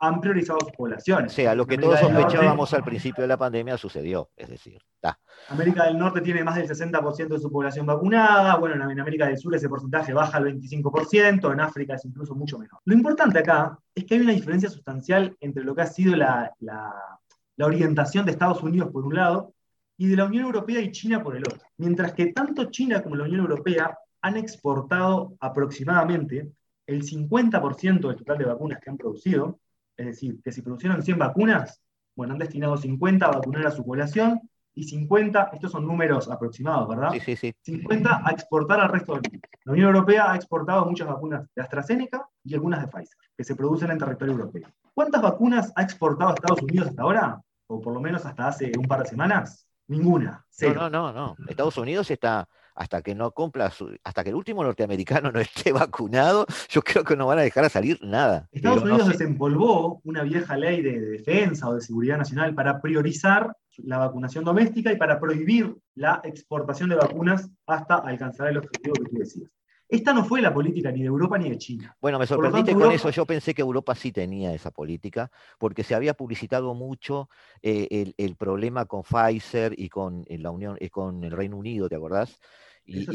han 0.04 0.20
priorizado 0.20 0.60
sus 0.60 0.72
poblaciones. 0.74 1.32
O 1.32 1.36
sea, 1.36 1.56
lo 1.56 1.66
que 1.66 1.78
todos 1.78 1.98
sospechábamos 1.98 2.74
al 2.74 2.84
principio 2.84 3.22
de 3.22 3.28
la 3.30 3.38
pandemia 3.38 3.78
sucedió, 3.78 4.30
es 4.36 4.50
decir, 4.50 4.82
está. 4.96 5.18
América 5.48 5.86
del 5.86 5.98
Norte 5.98 6.20
tiene 6.20 6.44
más 6.44 6.56
del 6.56 6.68
60% 6.68 7.30
de 7.30 7.40
su 7.40 7.50
población 7.50 7.86
vacunada, 7.86 8.58
bueno, 8.58 8.76
en 8.92 9.00
América 9.00 9.28
del 9.28 9.38
Sur 9.38 9.56
ese 9.56 9.70
porcentaje 9.70 10.14
baja 10.14 10.38
al 10.38 10.46
25%, 10.46 11.54
en 11.54 11.60
África 11.62 11.96
es 11.96 12.04
incluso 12.04 12.36
mucho 12.36 12.60
menor. 12.60 12.82
Lo 12.84 12.94
importante 12.94 13.40
acá 13.40 13.80
es 13.96 14.04
que 14.04 14.16
hay 14.16 14.22
una 14.22 14.34
diferencia 14.34 14.70
sustancial 14.70 15.38
entre 15.40 15.64
lo 15.64 15.74
que 15.74 15.84
ha 15.84 15.88
sido 15.88 16.18
la, 16.18 16.52
la 16.60 17.66
orientación 17.66 18.26
de 18.26 18.34
Estados 18.34 18.62
Unidos 18.62 18.90
por 18.92 19.06
un 19.06 19.16
lado 19.16 19.54
y 19.96 20.08
de 20.08 20.18
la 20.18 20.26
Unión 20.26 20.44
Europea 20.44 20.82
y 20.82 20.92
China 20.92 21.24
por 21.24 21.38
el 21.38 21.44
otro. 21.44 21.66
Mientras 21.78 22.14
que 22.14 22.34
tanto 22.34 22.66
China 22.66 23.02
como 23.02 23.16
la 23.16 23.24
Unión 23.24 23.40
Europea 23.40 23.98
han 24.22 24.36
exportado 24.36 25.36
aproximadamente 25.40 26.52
el 26.88 27.04
50% 27.04 28.08
del 28.08 28.18
total 28.18 28.38
de 28.38 28.46
vacunas 28.46 28.80
que 28.82 28.90
han 28.90 28.98
producido, 28.98 29.60
es 29.98 30.06
decir, 30.06 30.42
que 30.44 30.52
si 30.52 30.62
producieron 30.62 31.02
100 31.02 31.20
vacunas, 31.20 31.82
bueno, 32.16 32.34
han 32.34 32.40
destinado 32.40 32.78
50 32.78 33.26
a 33.26 33.32
vacunar 33.32 33.68
a 33.68 33.72
su 33.72 33.86
población 33.86 34.40
y 34.76 34.84
50, 34.84 35.52
estos 35.54 35.72
son 35.72 35.86
números 35.86 36.30
aproximados, 36.30 36.88
¿verdad? 36.88 37.12
Sí, 37.14 37.20
sí, 37.20 37.36
sí. 37.36 37.56
50 37.64 38.22
a 38.26 38.32
exportar 38.32 38.80
al 38.80 38.90
resto 38.90 39.14
del 39.14 39.24
mundo. 39.30 39.48
La 39.66 39.74
Unión 39.74 39.88
Europea 39.88 40.32
ha 40.32 40.36
exportado 40.36 40.86
muchas 40.86 41.08
vacunas 41.08 41.48
de 41.56 41.62
AstraZeneca 41.62 42.28
y 42.44 42.54
algunas 42.54 42.82
de 42.82 42.88
Pfizer, 42.88 43.18
que 43.38 43.44
se 43.44 43.56
producen 43.56 43.92
en 43.92 44.00
territorio 44.00 44.34
europeo. 44.34 44.68
¿Cuántas 44.94 45.22
vacunas 45.22 45.72
ha 45.76 45.84
exportado 45.84 46.34
Estados 46.34 46.62
Unidos 46.62 46.90
hasta 46.90 47.02
ahora? 47.04 47.42
O 47.68 47.82
por 47.82 47.94
lo 47.94 48.02
menos 48.02 48.26
hasta 48.26 48.48
hace 48.48 48.72
un 48.78 48.86
par 48.86 49.04
de 49.04 49.10
semanas. 49.10 49.68
Ninguna. 49.88 50.46
No, 50.62 50.74
no, 50.74 50.90
no, 50.90 51.14
no. 51.14 51.36
Estados 51.48 51.78
Unidos 51.78 52.10
está 52.10 52.48
hasta 52.76 53.02
que 53.02 53.16
no 53.16 53.32
cumpla 53.32 53.72
hasta 54.04 54.24
que 54.24 54.30
el 54.30 54.36
último 54.36 54.64
norteamericano 54.64 55.32
no 55.32 55.40
esté 55.40 55.72
vacunado, 55.74 56.46
yo 56.70 56.82
creo 56.82 57.04
que 57.04 57.16
no 57.16 57.28
van 57.28 57.40
a 57.40 57.44
dejar 57.44 57.66
a 57.66 57.70
salir 57.70 58.00
nada. 58.02 58.48
Estados 58.52 58.84
Unidos 58.84 59.08
desempolvó 59.08 60.02
una 60.04 60.24
vieja 60.24 60.58
ley 60.58 60.82
de, 60.82 61.00
defensa 61.00 61.70
o 61.70 61.76
de 61.76 61.82
seguridad 61.82 62.18
nacional 62.18 62.54
para 62.54 62.82
priorizar 62.82 63.56
la 63.78 63.98
vacunación 63.98 64.44
doméstica 64.44 64.92
y 64.92 64.98
para 64.98 65.20
prohibir 65.20 65.76
la 65.96 66.22
exportación 66.24 66.90
de 66.90 66.96
vacunas 66.96 67.50
hasta 67.66 67.96
alcanzar 67.96 68.50
el 68.50 68.58
objetivo 68.58 68.94
que 68.94 69.10
tú 69.10 69.18
decías. 69.18 69.50
Esta 69.94 70.12
no 70.12 70.26
fue 70.26 70.42
la 70.42 70.52
política 70.52 70.92
ni 70.92 71.02
de 71.02 71.06
Europa 71.06 71.38
ni 71.38 71.52
de 71.52 71.58
China. 71.60 71.96
Bueno, 72.02 72.18
me 72.18 72.26
sorprendiste 72.26 72.74
con 72.74 72.92
eso. 72.92 73.12
Yo 73.12 73.28
pensé 73.28 73.54
que 73.54 73.62
Europa 73.62 73.94
sí 73.94 74.12
tenía 74.12 74.52
esa 74.52 74.72
política, 74.72 75.30
porque 75.60 75.84
se 75.84 75.94
había 75.94 76.16
publicitado 76.16 76.74
mucho 76.74 77.30
eh, 77.62 78.12
el, 78.18 78.36
problema 78.36 78.86
con 78.86 79.04
Pfizer 79.04 79.76
y 79.78 79.90
con 79.90 80.26
la 80.28 80.50
Unión, 80.50 80.78
y 80.80 80.90
con 80.90 81.24
el 81.24 81.30
Reino 81.30 81.58
Unido, 81.58 81.90
¿te 81.90 81.96
acordás? 81.96 82.40
Y, 82.86 83.06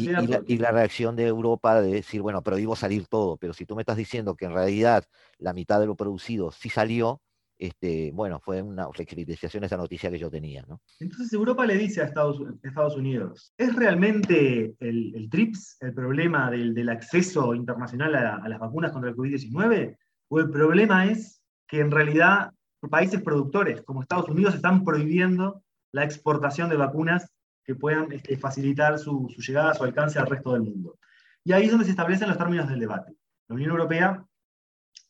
la, 0.58 0.70
reacción 0.70 1.16
de 1.16 1.26
Europa 1.26 1.82
de 1.82 1.94
decir, 1.94 2.22
bueno, 2.22 2.42
prohíbo 2.42 2.76
salir 2.76 3.08
todo, 3.08 3.38
pero 3.38 3.52
si 3.54 3.66
tú 3.66 3.74
me 3.74 3.82
estás 3.82 3.96
diciendo 3.96 4.36
que 4.36 4.44
en 4.44 4.52
realidad 4.52 5.04
la 5.38 5.52
mitad 5.52 5.80
de 5.80 5.86
lo 5.86 5.96
producido 5.96 6.52
sí 6.52 6.70
salió, 6.70 7.20
este, 7.58 8.12
bueno, 8.14 8.38
fue 8.40 8.62
una 8.62 8.88
flexibilización 8.88 9.64
esa 9.64 9.76
noticia 9.76 10.10
que 10.10 10.18
yo 10.18 10.30
tenía. 10.30 10.64
¿no? 10.68 10.80
Entonces 11.00 11.32
Europa 11.32 11.66
le 11.66 11.76
dice 11.76 12.00
a 12.00 12.04
Estados, 12.04 12.96
Unidos, 12.96 13.52
¿es 13.56 13.74
realmente 13.74 14.74
el, 14.78 15.28
TRIPS 15.30 15.78
el 15.80 15.92
problema 15.92 16.50
del, 16.50 16.88
acceso 16.88 17.54
internacional 17.54 18.14
a, 18.14 18.48
las 18.48 18.58
vacunas 18.58 18.92
contra 18.92 19.10
el 19.10 19.16
COVID-19? 19.16 19.96
¿O 20.28 20.38
el 20.38 20.50
problema 20.50 21.06
es 21.06 21.42
que 21.66 21.80
en 21.80 21.90
realidad 21.90 22.52
países 22.90 23.20
productores 23.22 23.82
como 23.82 24.02
Estados 24.02 24.28
Unidos 24.28 24.54
están 24.54 24.84
prohibiendo 24.84 25.62
la 25.92 26.04
exportación 26.04 26.68
de 26.68 26.76
vacunas 26.76 27.28
que 27.64 27.74
puedan 27.74 28.12
este, 28.12 28.36
facilitar 28.36 28.98
su, 28.98 29.28
su 29.34 29.42
llegada, 29.42 29.74
su 29.74 29.82
alcance 29.82 30.18
al 30.18 30.26
resto 30.26 30.52
del 30.52 30.62
mundo? 30.62 30.98
Y 31.44 31.52
ahí 31.52 31.64
es 31.64 31.70
donde 31.70 31.86
se 31.86 31.90
establecen 31.90 32.28
los 32.28 32.38
términos 32.38 32.68
del 32.68 32.78
debate. 32.78 33.16
La 33.48 33.54
Unión 33.56 33.70
Europea 33.70 34.24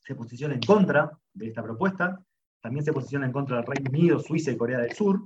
se 0.03 0.15
posiciona 0.15 0.55
en 0.55 0.61
contra 0.61 1.11
de 1.33 1.47
esta 1.47 1.61
propuesta, 1.61 2.19
también 2.61 2.83
se 2.83 2.93
posiciona 2.93 3.25
en 3.25 3.31
contra 3.31 3.57
del 3.57 3.65
Reino 3.65 3.89
Unido, 3.89 4.19
Suiza 4.19 4.51
y 4.51 4.57
Corea 4.57 4.79
del 4.79 4.93
Sur, 4.93 5.21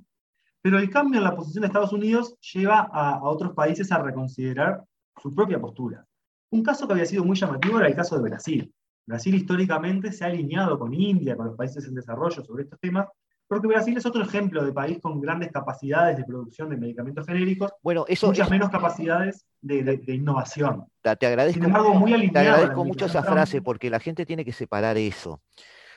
pero 0.61 0.79
el 0.79 0.89
cambio 0.89 1.17
en 1.17 1.25
la 1.25 1.35
posición 1.35 1.61
de 1.61 1.67
Estados 1.67 1.91
Unidos 1.91 2.37
lleva 2.53 2.89
a, 2.91 3.21
otros 3.23 3.53
países 3.53 3.91
a 3.91 4.01
reconsiderar 4.01 4.83
su 5.21 5.33
propia 5.33 5.59
postura. 5.59 6.05
Un 6.51 6.63
caso 6.63 6.87
que 6.87 6.93
había 6.93 7.05
sido 7.05 7.25
muy 7.25 7.35
llamativo 7.35 7.79
era 7.79 7.87
el 7.87 7.95
caso 7.95 8.15
de 8.15 8.29
Brasil. 8.29 8.73
Brasil 9.05 9.35
históricamente 9.35 10.11
se 10.13 10.23
ha 10.23 10.27
alineado 10.27 10.79
con 10.79 10.93
India, 10.93 11.35
con 11.35 11.47
los 11.47 11.57
países 11.57 11.85
en 11.85 11.95
desarrollo 11.95 12.43
sobre 12.43 12.63
estos 12.63 12.79
temas, 12.79 13.07
porque 13.45 13.67
Brasil 13.67 13.97
es 13.97 14.05
otro 14.05 14.23
ejemplo 14.23 14.63
de 14.63 14.71
país 14.71 14.99
con 15.01 15.19
grandes 15.19 15.51
capacidades 15.51 16.15
de 16.15 16.23
producción 16.23 16.69
de 16.69 16.77
medicamentos 16.77 17.25
genéricos, 17.25 17.71
bueno, 17.81 18.05
eso, 18.07 18.27
muchas 18.27 18.49
menos 18.49 18.69
capacidades 18.69 19.45
de, 19.61 20.01
innovación. 20.07 20.85
Te 21.01 21.09
agradezco, 21.09 21.93
muy 21.93 22.31
te 22.31 22.39
agradezco 22.39 22.85
mucho 22.85 23.05
esa 23.05 23.21
frase 23.21 23.61
porque 23.61 23.89
la 23.89 23.99
gente 23.99 24.25
tiene 24.25 24.45
que 24.45 24.53
separar 24.53 24.97
eso. 24.97 25.41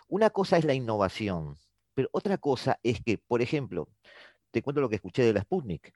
Una 0.08 0.30
cosa 0.30 0.56
es 0.56 0.64
la 0.64 0.74
innovación, 0.74 1.56
pero 1.94 2.08
otra 2.12 2.38
cosa 2.38 2.78
es 2.82 3.00
que, 3.02 3.18
por 3.18 3.42
ejemplo, 3.42 3.88
te 4.50 4.62
cuento 4.62 4.80
lo 4.80 4.88
que 4.88 4.96
escuché 4.96 5.22
de 5.22 5.32
la 5.32 5.42
Sputnik. 5.42 5.92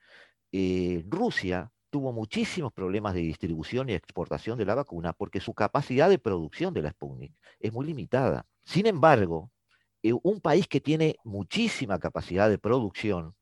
Eh, 0.53 1.05
Rusia 1.09 1.71
tuvo 1.91 2.13
muchísimos 2.13 2.73
problemas 2.73 3.15
de 3.15 3.21
distribución 3.21 3.89
y 3.89 3.95
exportación 3.95 4.59
de 4.59 4.65
la 4.65 4.75
vacuna 4.75 5.13
porque 5.13 5.41
su 5.41 5.55
capacidad 5.55 6.09
de 6.09 6.19
producción 6.19 6.75
de 6.75 6.83
la 6.83 6.91
Sputnik 6.91 7.33
es 7.59 7.73
muy 7.73 7.87
limitada. 7.87 8.47
Sin 8.65 8.87
embargo, 8.87 9.51
eh, 10.03 10.13
un 10.23 10.41
país 10.41 10.67
que 10.67 10.81
tiene 10.81 11.17
muchísima 11.25 11.99
capacidad 11.99 12.49
de 12.49 12.59
producción, 12.59 13.35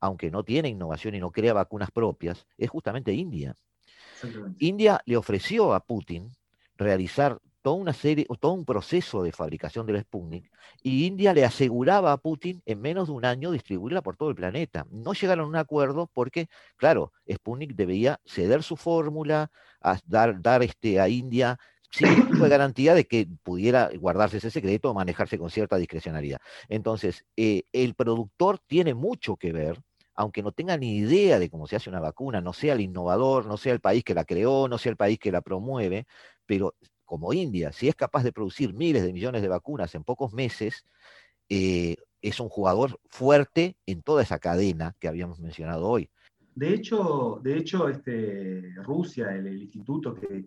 aunque 0.00 0.30
no 0.30 0.44
tiene 0.44 0.68
innovación 0.68 1.14
y 1.14 1.20
no 1.20 1.30
crea 1.30 1.52
vacunas 1.52 1.90
propias, 1.90 2.46
es 2.58 2.70
justamente 2.70 3.12
India. 3.12 3.54
India 4.58 5.00
le 5.04 5.16
ofreció 5.16 5.74
a 5.74 5.80
Putin 5.80 6.32
realizar 6.76 7.38
toda 7.66 7.78
una 7.78 7.92
serie, 7.92 8.24
todo 8.38 8.52
un 8.52 8.64
proceso 8.64 9.24
de 9.24 9.32
fabricación 9.32 9.86
de 9.86 9.94
la 9.94 10.00
Sputnik, 10.00 10.48
y 10.84 11.04
India 11.04 11.34
le 11.34 11.44
aseguraba 11.44 12.12
a 12.12 12.16
Putin 12.16 12.62
en 12.64 12.80
menos 12.80 13.08
de 13.08 13.14
un 13.14 13.24
año 13.24 13.50
distribuirla 13.50 14.02
por 14.02 14.16
todo 14.16 14.30
el 14.30 14.36
planeta. 14.36 14.86
No 14.92 15.14
llegaron 15.14 15.46
a 15.46 15.48
un 15.48 15.56
acuerdo 15.56 16.08
porque, 16.14 16.46
claro, 16.76 17.12
Sputnik 17.28 17.74
debía 17.74 18.20
ceder 18.24 18.62
su 18.62 18.76
fórmula, 18.76 19.50
a 19.80 19.98
dar, 20.06 20.40
dar 20.40 20.62
este, 20.62 21.00
a 21.00 21.08
India 21.08 21.58
sin 21.90 22.08
ningún 22.10 22.28
tipo 22.28 22.44
de 22.44 22.50
garantía 22.50 22.94
de 22.94 23.04
que 23.04 23.26
pudiera 23.42 23.90
guardarse 23.98 24.36
ese 24.36 24.52
secreto 24.52 24.92
o 24.92 24.94
manejarse 24.94 25.36
con 25.36 25.50
cierta 25.50 25.76
discrecionalidad. 25.76 26.38
Entonces, 26.68 27.24
eh, 27.36 27.64
el 27.72 27.96
productor 27.96 28.60
tiene 28.60 28.94
mucho 28.94 29.34
que 29.34 29.50
ver, 29.50 29.82
aunque 30.14 30.44
no 30.44 30.52
tenga 30.52 30.76
ni 30.76 30.98
idea 30.98 31.40
de 31.40 31.50
cómo 31.50 31.66
se 31.66 31.74
hace 31.74 31.90
una 31.90 31.98
vacuna, 31.98 32.40
no 32.40 32.52
sea 32.52 32.74
el 32.74 32.80
innovador, 32.80 33.44
no 33.46 33.56
sea 33.56 33.72
el 33.72 33.80
país 33.80 34.04
que 34.04 34.14
la 34.14 34.24
creó, 34.24 34.68
no 34.68 34.78
sea 34.78 34.90
el 34.90 34.96
país 34.96 35.18
que 35.18 35.32
la 35.32 35.40
promueve, 35.40 36.06
pero 36.46 36.76
como 37.06 37.32
India, 37.32 37.72
si 37.72 37.88
es 37.88 37.94
capaz 37.94 38.24
de 38.24 38.32
producir 38.32 38.74
miles 38.74 39.02
de 39.02 39.12
millones 39.12 39.40
de 39.40 39.48
vacunas 39.48 39.94
en 39.94 40.04
pocos 40.04 40.34
meses, 40.34 40.84
eh, 41.48 41.96
es 42.20 42.40
un 42.40 42.48
jugador 42.48 42.98
fuerte 43.08 43.76
en 43.86 44.02
toda 44.02 44.22
esa 44.22 44.38
cadena 44.38 44.94
que 44.98 45.08
habíamos 45.08 45.40
mencionado 45.40 45.88
hoy. 45.88 46.10
De 46.54 46.72
hecho, 46.72 47.38
de 47.42 47.56
hecho 47.58 47.88
este, 47.88 48.72
Rusia, 48.82 49.30
el, 49.34 49.46
instituto 49.62 50.14
que, 50.14 50.44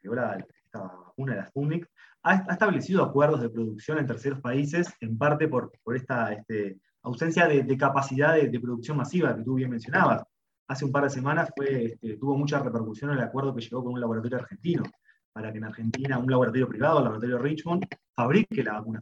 creó 0.00 0.14
la, 0.14 0.44
esta 0.64 0.82
vacuna, 0.82 1.34
la 1.34 1.46
Sputnik, 1.46 1.88
ha, 2.22 2.34
establecido 2.52 3.02
acuerdos 3.02 3.40
de 3.40 3.48
producción 3.48 3.98
en 3.98 4.06
terceros 4.06 4.40
países, 4.40 4.92
en 5.00 5.16
parte 5.16 5.48
por, 5.48 5.72
por 5.82 5.96
esta 5.96 6.32
este, 6.32 6.78
ausencia 7.02 7.48
de, 7.48 7.76
capacidad 7.76 8.34
de, 8.34 8.60
producción 8.60 8.98
masiva 8.98 9.34
que 9.34 9.42
tú 9.42 9.54
bien 9.54 9.70
mencionabas. 9.70 10.22
Hace 10.68 10.84
un 10.84 10.92
par 10.92 11.04
de 11.04 11.10
semanas 11.10 11.50
fue, 11.56 11.86
este, 11.86 12.16
tuvo 12.18 12.36
mucha 12.36 12.58
repercusión 12.60 13.10
el 13.10 13.20
acuerdo 13.20 13.54
que 13.54 13.62
llegó 13.62 13.82
con 13.82 13.94
un 13.94 14.00
laboratorio 14.00 14.38
argentino 14.38 14.82
para 15.32 15.52
que 15.52 15.58
en 15.58 15.64
Argentina 15.64 16.18
un 16.18 16.30
laboratorio 16.30 16.68
privado, 16.68 16.98
el 16.98 17.04
laboratorio 17.04 17.38
Richmond, 17.38 17.86
fabrique 18.14 18.62
la 18.62 18.74
vacuna. 18.74 19.00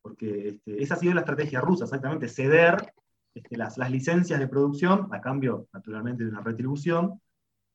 Porque 0.00 0.48
este, 0.48 0.82
esa 0.82 0.94
ha 0.94 0.98
sido 0.98 1.14
la 1.14 1.20
estrategia 1.20 1.60
rusa, 1.60 1.84
exactamente, 1.84 2.28
ceder 2.28 2.92
este, 3.34 3.56
las, 3.56 3.78
las, 3.78 3.90
licencias 3.90 4.38
de 4.38 4.48
producción, 4.48 5.08
a 5.12 5.20
cambio, 5.20 5.68
naturalmente, 5.72 6.24
de 6.24 6.30
una 6.30 6.42
retribución, 6.42 7.20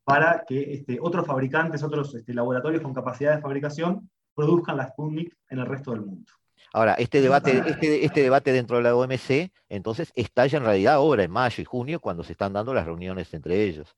para 0.03 0.43
que 0.47 0.73
este, 0.73 0.97
otros 1.01 1.25
fabricantes, 1.25 1.83
otros 1.83 2.15
laboratorios 2.27 2.81
con 2.81 2.93
capacidad 2.93 3.35
de 3.35 3.41
fabricación, 3.41 4.09
produzcan 4.33 4.77
la 4.77 4.87
Sputnik 4.87 5.35
en 5.49 5.59
el 5.59 5.65
resto 5.65 5.91
del 5.91 6.01
mundo. 6.01 6.31
Ahora, 6.73 6.93
este 6.93 7.21
debate, 7.21 7.63
este, 7.65 8.05
este 8.05 8.21
debate 8.21 8.51
dentro 8.51 8.77
de 8.77 8.83
la 8.83 8.95
OMC, 8.95 9.51
entonces, 9.69 10.11
estalla 10.15 10.57
en 10.57 10.65
realidad 10.65 10.95
ahora, 10.95 11.23
en 11.23 11.31
mayo 11.31 11.61
y 11.61 11.65
junio, 11.65 11.99
cuando 11.99 12.23
se 12.23 12.33
están 12.33 12.53
dando 12.53 12.73
las 12.73 12.85
reuniones 12.85 13.33
entre 13.33 13.63
ellos. 13.63 13.95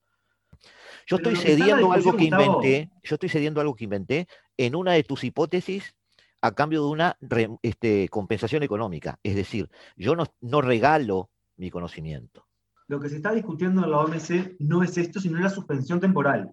Yo 1.10 1.16
estoy 1.16 1.36
cediendo 1.38 1.92
algo 1.92 2.16
que 2.16 2.26
inventé, 2.26 2.92
yo 3.02 3.16
estoy 3.16 3.30
cediendo 3.30 3.60
algo 3.60 3.74
que 3.74 3.86
inventé 3.86 4.28
en 4.58 4.76
una 4.76 4.94
de 4.94 5.04
tus 5.04 5.24
hipótesis 5.24 5.96
a 6.40 6.52
cambio 6.52 6.84
de 6.84 6.90
una 6.90 7.18
este, 7.64 8.08
compensación 8.10 8.62
económica. 8.62 9.18
Es 9.24 9.36
decir, 9.36 9.72
yo 9.98 10.16
no, 10.16 10.62
regalo 10.62 11.32
mi 11.58 11.72
conocimiento. 11.72 12.46
Lo 12.88 13.00
que 13.00 13.10
se 13.10 13.16
está 13.16 13.32
discutiendo 13.32 13.84
en 13.84 13.90
la 13.90 14.02
OMC 14.02 14.58
no 14.60 14.84
es 14.84 15.00
esto, 15.00 15.20
sino 15.20 15.40
la 15.40 15.50
suspensión 15.50 16.00
temporal 16.00 16.52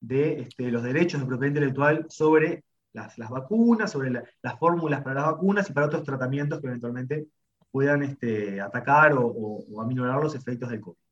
de 0.00 0.40
este, 0.40 0.72
los 0.72 0.82
derechos 0.82 1.20
de 1.20 1.26
propiedad 1.26 1.54
intelectual 1.54 2.06
sobre 2.08 2.64
las, 2.92 3.16
vacunas, 3.16 3.92
sobre 3.92 4.10
las 4.10 4.58
fórmulas 4.58 5.02
para 5.02 5.20
las 5.20 5.30
vacunas 5.30 5.70
y 5.70 5.72
para 5.72 5.86
otros 5.86 6.02
tratamientos 6.02 6.60
que 6.60 6.66
eventualmente 6.66 7.28
puedan 7.70 8.02
este, 8.02 8.60
atacar 8.60 9.12
o, 9.12 9.26
o 9.26 9.80
aminorar 9.80 10.20
los 10.20 10.34
efectos 10.34 10.70
del 10.70 10.80
COVID. 10.80 11.03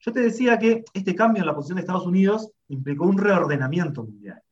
Yo 0.00 0.12
te 0.12 0.20
decía 0.20 0.58
que 0.58 0.84
este 0.94 1.14
cambio 1.14 1.42
en 1.42 1.46
la 1.46 1.54
posición 1.54 1.76
de 1.76 1.82
Estados 1.82 2.06
Unidos 2.06 2.50
implicó 2.68 3.04
un 3.04 3.18
reordenamiento 3.18 4.02
mundial. 4.02 4.42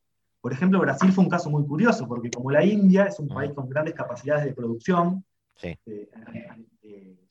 Por 0.41 0.53
ejemplo, 0.53 0.79
Brasil 0.79 1.11
fue 1.11 1.23
un 1.23 1.29
caso 1.29 1.49
muy 1.49 1.65
curioso, 1.65 2.07
porque 2.07 2.29
como 2.29 2.51
la 2.51 2.63
India 2.63 3.05
es 3.05 3.19
un 3.19 3.25
mm. 3.25 3.33
país 3.33 3.51
con 3.53 3.67
grandes 3.67 3.93
capacidades 3.93 4.45
de 4.45 4.53
producción 4.53 5.25
de, 5.61 6.09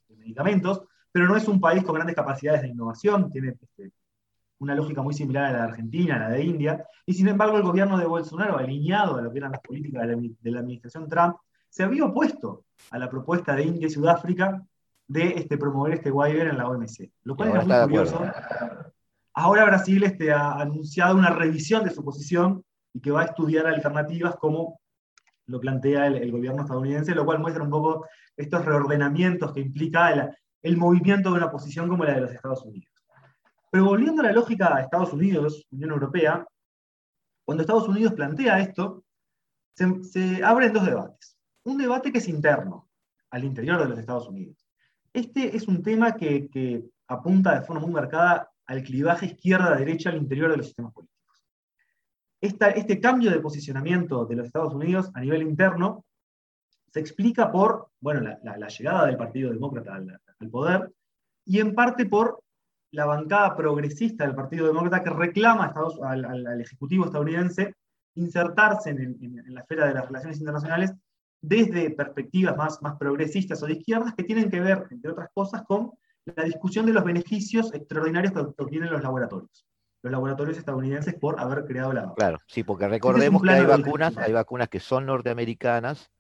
medicamentos, 0.08 0.82
pero 1.10 1.26
no 1.26 1.36
es 1.36 1.48
un 1.48 1.60
país 1.60 1.82
con 1.82 1.94
grandes 1.94 2.16
capacidades 2.16 2.62
de 2.62 2.68
innovación, 2.68 3.30
tiene 3.30 3.56
este, 3.60 3.92
una 4.58 4.74
lógica 4.74 5.00
muy 5.00 5.14
similar 5.14 5.44
a 5.44 5.52
la 5.52 5.58
de 5.58 5.64
Argentina, 5.64 6.16
a 6.16 6.18
la 6.18 6.30
de 6.30 6.44
India, 6.44 6.84
y 7.06 7.14
sin 7.14 7.28
embargo 7.28 7.56
el 7.56 7.62
gobierno 7.62 7.96
de 7.96 8.04
Bolsonaro, 8.04 8.58
alineado 8.58 9.16
a 9.16 9.22
lo 9.22 9.32
que 9.32 9.38
eran 9.38 9.52
las 9.52 9.62
políticas 9.62 10.06
de 10.06 10.50
la, 10.50 10.60
administración 10.60 11.08
Trump, 11.08 11.36
se 11.68 11.84
había 11.84 12.04
opuesto 12.04 12.64
a 12.90 12.98
la 12.98 13.08
propuesta 13.08 13.54
de 13.54 13.64
India 13.64 13.86
y 13.86 13.90
Sudáfrica 13.90 14.62
de 15.08 15.28
este, 15.36 15.56
promover 15.56 15.94
este 15.94 16.10
waiver 16.10 16.48
en 16.48 16.58
la 16.58 16.68
OMC, 16.68 17.10
lo 17.24 17.34
cual 17.34 17.50
era 17.50 17.64
muy 17.64 17.82
curioso. 17.84 18.20
Ahora 19.34 19.64
Brasil 19.64 20.02
este, 20.04 20.32
ha 20.32 20.60
anunciado 20.60 21.16
una 21.16 21.30
revisión 21.30 21.84
de 21.84 21.90
su 21.90 22.04
posición 22.04 22.64
y 22.92 23.00
que 23.00 23.10
va 23.10 23.22
a 23.22 23.26
estudiar 23.26 23.66
alternativas 23.66 24.36
como 24.36 24.80
lo 25.46 25.60
plantea 25.60 26.06
el, 26.08 26.30
gobierno 26.30 26.62
estadounidense, 26.62 27.14
lo 27.14 27.24
cual 27.24 27.38
muestra 27.38 27.62
un 27.62 27.70
poco 27.70 28.06
estos 28.36 28.64
reordenamientos 28.64 29.52
que 29.52 29.60
implica 29.60 30.12
el, 30.12 30.28
el 30.62 30.76
movimiento 30.76 31.30
de 31.30 31.38
una 31.38 31.50
posición 31.50 31.88
como 31.88 32.04
la 32.04 32.14
de 32.14 32.20
los 32.20 32.32
Estados 32.32 32.64
Unidos. 32.64 32.92
Pero 33.70 33.84
volviendo 33.84 34.22
a 34.22 34.26
la 34.26 34.32
lógica 34.32 34.74
de 34.74 34.82
Estados 34.82 35.12
Unidos, 35.12 35.66
Unión 35.70 35.90
Europea, 35.90 36.46
cuando 37.44 37.62
Estados 37.62 37.88
Unidos 37.88 38.12
plantea 38.12 38.60
esto, 38.60 39.04
se, 39.74 40.44
abren 40.44 40.72
dos 40.72 40.84
debates. 40.84 41.36
Un 41.64 41.78
debate 41.78 42.10
que 42.12 42.18
es 42.18 42.28
interno, 42.28 42.88
al 43.30 43.44
interior 43.44 43.80
de 43.80 43.88
los 43.88 43.98
Estados 43.98 44.28
Unidos. 44.28 44.67
Este 45.12 45.56
es 45.56 45.66
un 45.68 45.82
tema 45.82 46.14
que, 46.14 46.84
apunta 47.08 47.58
de 47.58 47.64
forma 47.64 47.80
muy 47.80 47.92
marcada 47.92 48.50
al 48.66 48.82
clivaje 48.82 49.26
izquierda-derecha 49.26 50.10
al 50.10 50.18
interior 50.18 50.50
de 50.50 50.58
los 50.58 50.66
sistemas 50.66 50.92
políticos. 50.92 51.42
Este 52.40 53.00
cambio 53.00 53.30
de 53.30 53.40
posicionamiento 53.40 54.26
de 54.26 54.36
los 54.36 54.46
Estados 54.46 54.74
Unidos 54.74 55.10
a 55.14 55.20
nivel 55.20 55.42
interno 55.42 56.04
se 56.92 57.00
explica 57.00 57.50
por 57.50 57.90
bueno, 58.00 58.20
la, 58.42 58.68
llegada 58.68 59.06
del 59.06 59.16
Partido 59.16 59.50
Demócrata 59.50 59.94
al, 59.94 60.50
poder 60.50 60.92
y 61.44 61.60
en 61.60 61.74
parte 61.74 62.06
por 62.06 62.42
la 62.90 63.06
bancada 63.06 63.56
progresista 63.56 64.24
del 64.24 64.34
Partido 64.34 64.66
Demócrata 64.66 65.02
que 65.02 65.10
reclama 65.10 65.74
al, 66.04 66.60
Ejecutivo 66.60 67.06
estadounidense 67.06 67.74
insertarse 68.14 68.90
en, 68.90 69.44
la 69.48 69.60
esfera 69.60 69.86
de 69.86 69.94
las 69.94 70.06
relaciones 70.06 70.38
internacionales 70.38 70.92
desde 71.40 71.90
perspectivas 71.90 72.56
más, 72.56 72.82
más 72.82 72.96
progresistas 72.96 73.62
o 73.62 73.66
de 73.66 73.74
izquierdas 73.74 74.14
que 74.14 74.24
tienen 74.24 74.50
que 74.50 74.60
ver, 74.60 74.86
entre 74.90 75.12
otras 75.12 75.28
cosas, 75.32 75.62
con 75.62 75.92
la 76.24 76.44
discusión 76.44 76.86
de 76.86 76.92
los 76.92 77.04
beneficios 77.04 77.72
extraordinarios 77.72 78.32
que 78.32 78.40
obtienen 78.62 78.90
los 78.90 79.02
laboratorios 79.02 79.64
los 80.02 80.12
laboratorios 80.12 80.58
estadounidenses 80.58 81.14
por 81.14 81.40
haber 81.40 81.64
creado 81.64 81.92
la 81.92 82.02
vacuna. 82.02 82.14
Claro, 82.16 82.38
sí, 82.46 82.62
porque 82.62 82.88
recordemos 82.88 83.42
que 83.42 83.50
hay 83.50 83.66
vacunas, 83.66 84.16
hay 84.16 84.32
vacunas 84.32 84.68
que 84.68 84.80
son 84.80 85.06
norteamericanas, 85.06 86.10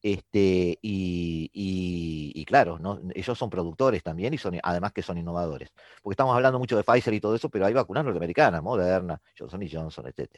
este, 0.00 0.78
y, 0.80 2.44
claro, 2.46 2.78
¿no? 2.78 3.00
ellos 3.14 3.36
son 3.36 3.50
productores 3.50 4.02
también 4.02 4.32
y 4.32 4.38
son, 4.38 4.58
además 4.62 4.92
que 4.92 5.02
son 5.02 5.18
innovadores. 5.18 5.70
Porque 6.02 6.14
estamos 6.14 6.34
hablando 6.34 6.58
mucho 6.58 6.76
de 6.76 6.84
Pfizer 6.84 7.14
y 7.14 7.20
todo 7.20 7.34
eso, 7.34 7.48
pero 7.48 7.66
hay 7.66 7.74
vacunas 7.74 8.04
norteamericanas, 8.04 8.62
Moderna, 8.62 9.20
Johnson 9.36 9.62
y 9.62 9.70
Johnson, 9.70 10.06
etc. 10.06 10.30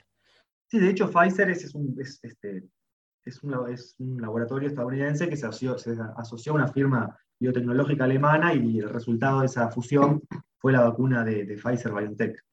Sí, 0.66 0.79
de 0.79 0.90
hecho 0.90 1.11
Pfizer 1.11 1.50
es, 1.50 1.74
un, 1.74 1.96
este, 2.00 2.64
es, 3.24 3.42
un, 3.42 4.20
laboratorio 4.20 4.68
estadounidense 4.68 5.28
que 5.28 5.37
se 5.37 5.46
asoció, 5.46 5.78
se 5.78 5.96
asoció, 6.16 6.52
a 6.52 6.56
una 6.56 6.68
firma 6.68 7.16
biotecnológica 7.38 8.04
alemana 8.04 8.54
y 8.54 8.78
el 8.78 8.88
resultado 8.88 9.40
de 9.40 9.46
esa 9.46 9.68
fusión 9.70 10.22
fue 10.59 10.72
la 10.72 10.83
vacuna 10.83 11.24
de, 11.24 11.44
de 11.44 11.56
Pfizer 11.56 11.92
BioNTech. 11.92 12.44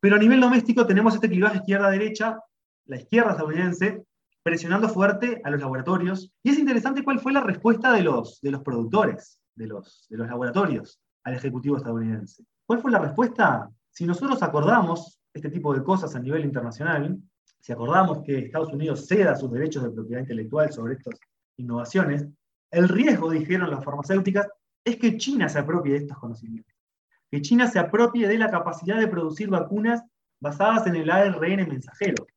Pero 0.00 0.16
a 0.16 0.18
nivel 0.18 0.40
doméstico 0.40 0.86
tenemos 0.86 1.14
este 1.14 1.30
clivaje 1.30 1.58
izquierda-derecha, 1.58 2.38
la 2.86 2.96
izquierda 2.96 3.30
estadounidense, 3.30 4.04
presionando 4.42 4.88
fuerte 4.90 5.40
a 5.42 5.50
los 5.50 5.60
laboratorios. 5.60 6.30
Y 6.42 6.50
es 6.50 6.58
interesante 6.58 7.02
cuál 7.02 7.18
fue 7.18 7.32
la 7.32 7.40
respuesta 7.40 7.92
de 7.92 8.02
los, 8.02 8.40
de 8.42 8.50
los 8.50 8.62
productores, 8.62 9.40
de 9.54 9.66
los, 9.66 10.06
de 10.10 10.18
los 10.18 10.28
laboratorios, 10.28 11.00
al 11.24 11.34
Ejecutivo 11.34 11.78
estadounidense. 11.78 12.44
¿Cuál 12.66 12.80
fue 12.80 12.90
la 12.90 12.98
respuesta? 12.98 13.70
Si 13.90 14.04
nosotros 14.04 14.42
acordamos 14.42 15.18
este 15.32 15.48
tipo 15.48 15.74
de 15.74 15.82
cosas 15.82 16.14
a 16.14 16.20
nivel 16.20 16.44
internacional, 16.44 17.18
si 17.60 17.72
acordamos 17.72 18.22
que 18.24 18.38
Estados 18.38 18.72
Unidos 18.72 19.06
ceda 19.06 19.36
sus 19.36 19.50
derechos 19.50 19.82
de 19.82 19.90
propiedad 19.90 20.20
intelectual 20.20 20.72
sobre 20.72 20.94
estas 20.94 21.18
innovaciones, 21.56 22.26
el 22.70 22.88
riesgo, 22.88 23.30
dijeron 23.30 23.70
las 23.70 23.84
farmacéuticas, 23.84 24.48
es 24.84 24.96
que 24.96 25.16
China 25.16 25.48
se 25.48 25.58
apropie 25.58 25.92
de 25.92 25.98
estos 25.98 26.18
conocimientos 26.18 26.74
que 27.34 27.42
China 27.42 27.66
se 27.66 27.80
apropie 27.80 28.28
de 28.28 28.38
la 28.38 28.48
capacidad 28.48 28.96
de 28.96 29.08
producir 29.08 29.48
vacunas 29.48 30.04
basadas 30.38 30.86
en 30.86 30.94
el 30.94 31.10
ARN 31.10 31.68
mensajero. 31.68 32.28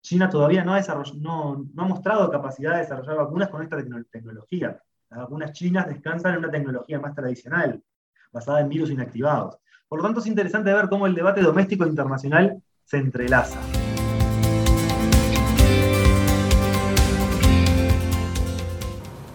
China 0.00 0.30
todavía 0.30 0.62
no 0.62 0.74
ha, 0.74 1.84
mostrado 1.84 2.30
capacidad 2.30 2.74
de 2.74 2.82
desarrollar 2.82 3.16
vacunas 3.16 3.48
con 3.48 3.64
esta 3.64 3.76
tecnología. 4.12 4.80
Las 5.10 5.20
vacunas 5.22 5.52
chinas 5.54 5.88
descansan 5.88 6.34
en 6.34 6.38
una 6.38 6.52
tecnología 6.52 7.00
más 7.00 7.16
tradicional, 7.16 7.82
basada 8.30 8.60
en 8.60 8.68
virus 8.68 8.90
inactivados. 8.90 9.58
Por 9.88 9.98
lo 9.98 10.04
tanto, 10.04 10.20
es 10.20 10.26
interesante 10.28 10.72
ver 10.72 10.88
cómo 10.88 11.08
el 11.08 11.16
debate 11.16 11.42
doméstico 11.42 11.84
internacional 11.84 12.62
se 12.84 12.98
entrelaza. 12.98 13.58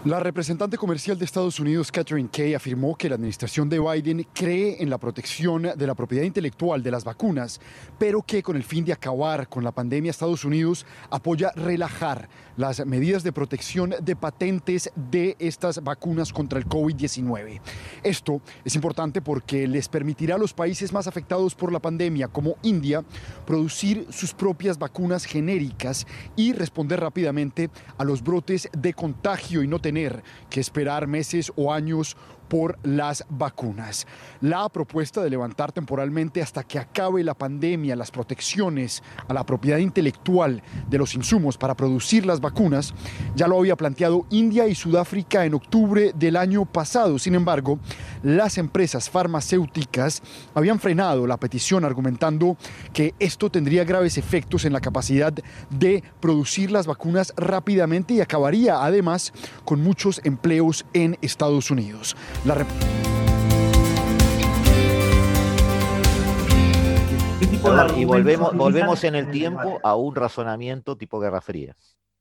La 0.05 0.21
representante 0.21 0.77
comercial 0.77 1.19
de 1.19 1.25
Estados 1.25 1.59
Unidos, 1.59 1.91
Catherine 1.91 2.29
Kay, 2.31 2.53
afirmó 2.53 2.95
que 2.95 3.09
la 3.09 3.15
administración 3.15 3.67
de 3.67 3.79
Biden 3.79 4.25
cree 4.33 4.81
en 4.81 4.89
la 4.89 4.97
protección 4.97 5.63
de 5.75 5.87
la 5.87 5.93
propiedad 5.93 6.23
intelectual 6.23 6.81
de 6.81 6.89
las 6.89 7.03
vacunas, 7.03 7.59
pero 7.97 8.21
que 8.21 8.41
con 8.41 8.55
el 8.55 8.63
fin 8.63 8.85
de 8.85 8.93
acabar 8.93 9.49
con 9.49 9.61
la 9.61 9.73
pandemia, 9.73 10.09
Estados 10.09 10.45
Unidos 10.45 10.85
apoya 11.09 11.51
relajar 11.53 12.29
las 12.55 12.85
medidas 12.85 13.23
de 13.23 13.33
protección 13.33 13.93
de 14.01 14.15
patentes 14.15 14.89
de 14.95 15.35
estas 15.37 15.83
vacunas 15.83 16.31
contra 16.31 16.59
el 16.59 16.65
COVID-19. 16.65 17.59
Esto 18.01 18.41
es 18.63 18.75
importante 18.75 19.21
porque 19.21 19.67
les 19.67 19.89
permitirá 19.89 20.35
a 20.35 20.39
los 20.39 20.53
países 20.53 20.93
más 20.93 21.07
afectados 21.07 21.55
por 21.55 21.73
la 21.73 21.79
pandemia, 21.79 22.29
como 22.29 22.55
India, 22.61 23.03
producir 23.45 24.07
sus 24.11 24.33
propias 24.33 24.79
vacunas 24.79 25.25
genéricas 25.25 26.07
y 26.37 26.53
responder 26.53 27.01
rápidamente 27.01 27.69
a 27.97 28.05
los 28.05 28.23
brotes 28.23 28.69
de 28.71 28.93
contagio 28.93 29.61
y 29.61 29.67
no 29.67 29.79
tener 29.79 29.88
tener 29.89 30.21
que 30.51 30.59
esperar 30.59 31.07
meses 31.07 31.51
o 31.55 31.73
años 31.73 32.15
por 32.49 32.79
las 32.83 33.23
vacunas. 33.29 34.07
La 34.41 34.67
propuesta 34.69 35.21
de 35.21 35.29
levantar 35.29 35.71
temporalmente 35.71 36.41
hasta 36.41 36.63
que 36.63 36.79
acabe 36.79 37.23
la 37.23 37.35
pandemia 37.35 37.95
las 37.95 38.11
protecciones 38.11 39.03
a 39.27 39.33
la 39.33 39.45
propiedad 39.45 39.77
intelectual 39.77 40.61
de 40.89 40.97
los 40.97 41.13
insumos 41.13 41.57
para 41.57 41.75
producir 41.75 42.25
las 42.25 42.41
vacunas 42.41 42.93
ya 43.35 43.47
lo 43.47 43.59
había 43.59 43.75
planteado 43.75 44.25
India 44.31 44.67
y 44.67 44.75
Sudáfrica 44.75 45.45
en 45.45 45.53
octubre 45.53 46.11
del 46.15 46.35
año 46.35 46.65
pasado. 46.65 47.19
Sin 47.19 47.35
embargo, 47.35 47.79
las 48.23 48.57
empresas 48.57 49.09
farmacéuticas 49.09 50.21
habían 50.55 50.79
frenado 50.79 51.27
la 51.27 51.37
petición 51.37 51.85
argumentando 51.85 52.57
que 52.93 53.13
esto 53.19 53.51
tendría 53.51 53.83
graves 53.83 54.17
efectos 54.17 54.65
en 54.65 54.73
la 54.73 54.81
capacidad 54.81 55.33
de 55.69 56.03
producir 56.19 56.71
las 56.71 56.87
vacunas 56.87 57.33
rápidamente 57.37 58.15
y 58.15 58.21
acabaría 58.21 58.83
además 58.83 59.31
con 59.63 59.81
muchos 59.81 60.19
empleos 60.23 60.85
en 60.93 61.17
Estados 61.21 61.69
Unidos 61.69 62.15
y 67.97 68.05
volvemos, 68.05 68.55
volvemos 68.55 69.03
en 69.03 69.15
el 69.15 69.29
tiempo 69.31 69.79
a 69.83 69.95
un 69.95 70.15
razonamiento 70.15 70.97
tipo 70.97 71.19
Guerra 71.19 71.41
Fría. 71.41 71.75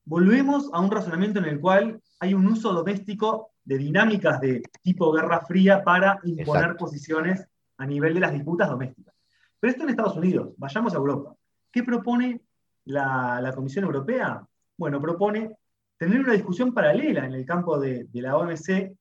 Volvemos 0.04 0.70
a 0.72 0.80
un 0.80 0.90
razonamiento 0.90 1.38
en 1.38 1.44
el 1.44 1.60
cual 1.60 2.00
hay 2.18 2.34
un 2.34 2.46
uso 2.46 2.72
doméstico 2.72 3.50
de 3.64 3.78
dinámicas 3.78 4.40
de 4.40 4.62
tipo 4.82 5.12
Guerra 5.12 5.44
Fría 5.46 5.84
para 5.84 6.18
imponer 6.24 6.76
posiciones 6.76 7.46
a 7.76 7.86
nivel 7.86 8.14
de 8.14 8.20
las 8.20 8.32
disputas 8.32 8.68
domésticas. 8.68 9.14
Pero 9.60 9.70
esto 9.70 9.84
en 9.84 9.90
Estados 9.90 10.16
Unidos, 10.16 10.54
vayamos 10.56 10.94
a 10.94 10.96
Europa. 10.96 11.34
¿Qué 11.70 11.82
propone 11.82 12.40
la, 12.86 13.52
Comisión 13.54 13.84
Europea? 13.84 14.42
Bueno, 14.76 15.00
propone 15.00 15.56
tener 15.96 16.20
una 16.20 16.32
discusión 16.32 16.72
paralela 16.72 17.26
en 17.26 17.34
el 17.34 17.44
campo 17.44 17.78
de, 17.78 18.04
de 18.04 18.22
la 18.22 18.36
OMC 18.36 18.96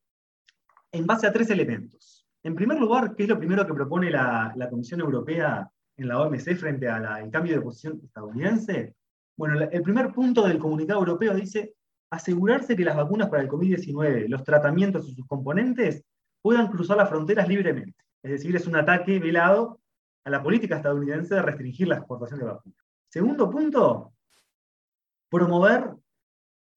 en 0.92 1.06
base 1.06 1.28
a 1.28 1.34
tres 1.34 1.50
elementos. 1.50 2.26
En 2.44 2.56
primer 2.56 2.80
lugar, 2.80 3.16
¿qué 3.16 3.24
es 3.24 3.30
lo 3.30 3.38
primero 3.38 3.66
que 3.66 3.74
propone 3.74 4.10
la, 4.10 4.54
Comisión 4.70 5.02
Europea 5.02 5.70
en 5.98 6.08
la 6.08 6.22
OMC 6.22 6.56
frente 6.56 6.88
al 6.88 7.30
cambio 7.30 7.56
de 7.56 7.62
posición 7.62 8.00
estadounidense? 8.04 8.96
Bueno, 9.36 9.68
el 9.72 9.82
primer 9.82 10.12
punto 10.14 10.48
del 10.48 10.60
comunicado 10.60 11.00
europeo 11.00 11.34
dice 11.34 11.76
asegurarse 12.10 12.76
que 12.76 12.86
las 12.86 12.96
vacunas 12.96 13.30
para 13.30 13.44
el 13.44 13.50
COVID-19, 13.50 14.28
los 14.30 14.44
tratamientos 14.44 15.08
y 15.08 15.14
sus 15.14 15.28
componentes 15.28 16.04
puedan 16.42 16.68
cruzar 16.68 16.98
las 16.98 17.10
fronteras 17.10 17.48
libremente. 17.48 17.98
Es 18.24 18.32
decir, 18.32 18.56
es 18.56 18.66
un 18.68 18.76
ataque 18.76 19.20
velado 19.20 19.80
a 20.24 20.30
la 20.30 20.42
política 20.42 20.78
estadounidense 20.78 21.36
de 21.36 21.42
restringir 21.42 21.88
la 21.88 21.98
exportación 21.98 22.40
de 22.40 22.46
vacunas. 22.46 22.80
Segundo 23.10 23.50
punto, 23.50 24.14
promover 25.30 25.94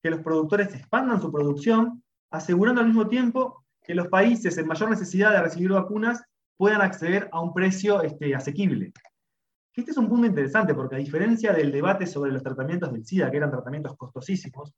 que 0.03 0.11
los 0.11 0.21
productores 0.21 0.75
expandan 0.75 1.21
su 1.21 1.31
producción, 1.31 2.03
asegurando 2.31 2.81
al 2.81 2.89
mismo 2.89 3.09
tiempo 3.09 3.65
que 3.91 3.97
los 3.97 4.07
países 4.07 4.57
en 4.57 4.69
mayor 4.69 4.89
necesidad 4.89 5.33
de 5.33 5.43
recibir 5.43 5.73
vacunas 5.73 6.23
puedan 6.57 6.81
acceder 6.81 7.29
a 7.33 7.41
un 7.41 7.53
precio 7.53 8.03
este, 8.03 8.33
asequible. 8.37 8.93
Este 9.75 9.91
es 9.91 9.97
un 9.97 10.09
punto 10.09 10.29
interesante 10.29 10.77
porque 10.77 10.95
a 10.95 10.99
diferencia 10.99 11.53
del 11.53 11.73
debate 11.73 12.07
sobre 12.07 12.31
los 12.31 12.41
tratamientos 12.41 12.93
del 12.93 13.05
SIDA, 13.05 13.33
que 13.33 13.39
eran 13.39 13.51
tratamientos 13.51 13.97
costosísimos, 13.97 14.73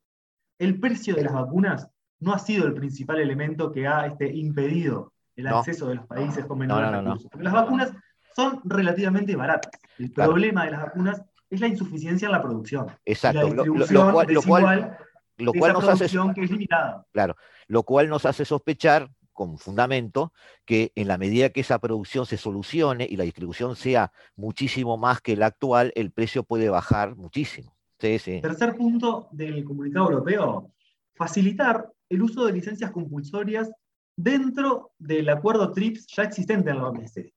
el 0.58 0.80
precio 0.80 1.14
de 1.14 1.24
las 1.24 1.34
vacunas 1.34 1.90
no 2.20 2.32
ha 2.32 2.38
sido 2.38 2.66
el 2.66 2.72
principal 2.72 3.20
elemento 3.20 3.70
que 3.70 3.86
ha 3.86 4.06
este, 4.06 4.34
impedido 4.34 5.12
el 5.36 5.48
acceso 5.48 5.88
de 5.88 5.96
los 5.96 6.06
países 6.06 6.46
con 6.46 6.60
menores 6.60 6.90
recursos. 6.90 7.30
las 7.38 7.52
vacunas 7.52 7.92
son 8.34 8.62
relativamente 8.64 9.36
baratas. 9.36 9.78
El 9.98 10.10
problema 10.10 10.64
de 10.64 10.70
las 10.70 10.84
vacunas 10.84 11.22
es 11.50 11.60
la 11.60 11.68
insuficiencia 11.68 12.24
en 12.24 12.32
la 12.32 12.40
producción. 12.40 12.86
Exacto. 13.04 13.42
la 13.42 13.46
distribución 13.46 14.06
lo, 14.06 14.12
cual, 14.14 14.26
lo 14.32 14.42
cual, 14.42 14.98
nos 15.38 15.88
hace, 15.88 16.06
que 16.34 16.42
es 16.42 16.50
limitada. 16.50 17.06
Claro, 17.12 17.36
lo 17.66 17.82
cual 17.82 18.08
nos 18.08 18.26
hace 18.26 18.44
sospechar 18.44 19.10
con 19.32 19.58
fundamento 19.58 20.32
que 20.64 20.92
en 20.94 21.08
la 21.08 21.18
medida 21.18 21.50
que 21.50 21.62
esa 21.62 21.78
producción 21.78 22.26
se 22.26 22.36
solucione 22.36 23.06
y 23.08 23.16
la 23.16 23.24
distribución 23.24 23.76
sea 23.76 24.12
muchísimo 24.36 24.96
más 24.96 25.20
que 25.20 25.36
la 25.36 25.46
actual, 25.46 25.92
el 25.94 26.10
precio 26.10 26.44
puede 26.44 26.68
bajar 26.68 27.16
muchísimo. 27.16 27.74
Tercer 27.96 28.76
punto 28.76 29.28
del 29.30 29.64
comunicado 29.64 30.10
europeo, 30.10 30.72
facilitar 31.14 31.88
el 32.08 32.22
uso 32.22 32.44
de 32.44 32.52
licencias 32.52 32.90
compulsorias 32.90 33.70
dentro 34.16 34.92
del 34.98 35.28
acuerdo 35.28 35.72
TRIPS 35.72 36.06
ya 36.08 36.24
existente 36.24 36.70
en 36.70 36.78
la 36.78 36.88
OMC. 36.88 37.32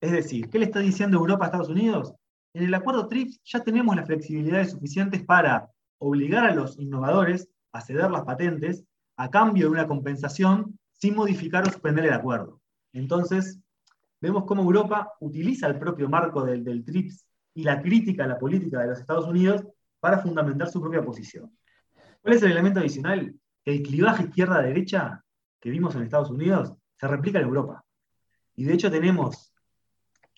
Es 0.00 0.12
decir, 0.12 0.48
¿qué 0.48 0.58
le 0.58 0.66
está 0.66 0.78
diciendo 0.80 1.18
Europa 1.18 1.44
a 1.44 1.48
Estados 1.48 1.68
Unidos? 1.68 2.14
En 2.54 2.64
el 2.64 2.74
acuerdo 2.74 3.08
TRIPS 3.08 3.40
ya 3.44 3.60
tenemos 3.60 3.96
las 3.96 4.06
flexibilidades 4.06 4.70
suficientes 4.70 5.24
para 5.24 5.68
obligar 5.98 6.44
a 6.44 6.54
los 6.54 6.78
innovadores 6.78 7.48
a 7.72 7.80
ceder 7.80 8.10
las 8.10 8.22
patentes 8.22 8.84
a 9.16 9.30
cambio 9.30 9.66
de 9.66 9.72
una 9.72 9.86
compensación 9.86 10.78
sin 10.92 11.14
modificar 11.14 11.66
o 11.66 11.70
suspender 11.70 12.06
el 12.06 12.12
acuerdo. 12.12 12.60
Entonces, 12.92 13.60
vemos 14.20 14.44
cómo 14.44 14.62
Europa 14.62 15.12
utiliza 15.20 15.66
el 15.66 15.78
propio 15.78 16.08
marco 16.08 16.44
del, 16.44 16.64
del 16.64 16.84
TRIPS 16.84 17.26
y 17.54 17.62
la 17.62 17.80
crítica 17.80 18.24
a 18.24 18.28
la 18.28 18.38
política 18.38 18.80
de 18.80 18.88
los 18.88 18.98
Estados 18.98 19.26
Unidos 19.26 19.64
para 20.00 20.18
fundamentar 20.18 20.68
su 20.68 20.80
propia 20.80 21.04
posición. 21.04 21.56
¿Cuál 22.20 22.34
es 22.34 22.42
el 22.42 22.52
elemento 22.52 22.80
adicional? 22.80 23.34
El 23.64 23.82
clivaje 23.82 24.24
izquierda-derecha 24.24 25.24
que 25.60 25.70
vimos 25.70 25.94
en 25.94 26.02
Estados 26.02 26.30
Unidos 26.30 26.74
se 26.96 27.08
replica 27.08 27.38
en 27.38 27.46
Europa. 27.46 27.84
Y 28.56 28.64
de 28.64 28.74
hecho 28.74 28.90
tenemos 28.90 29.53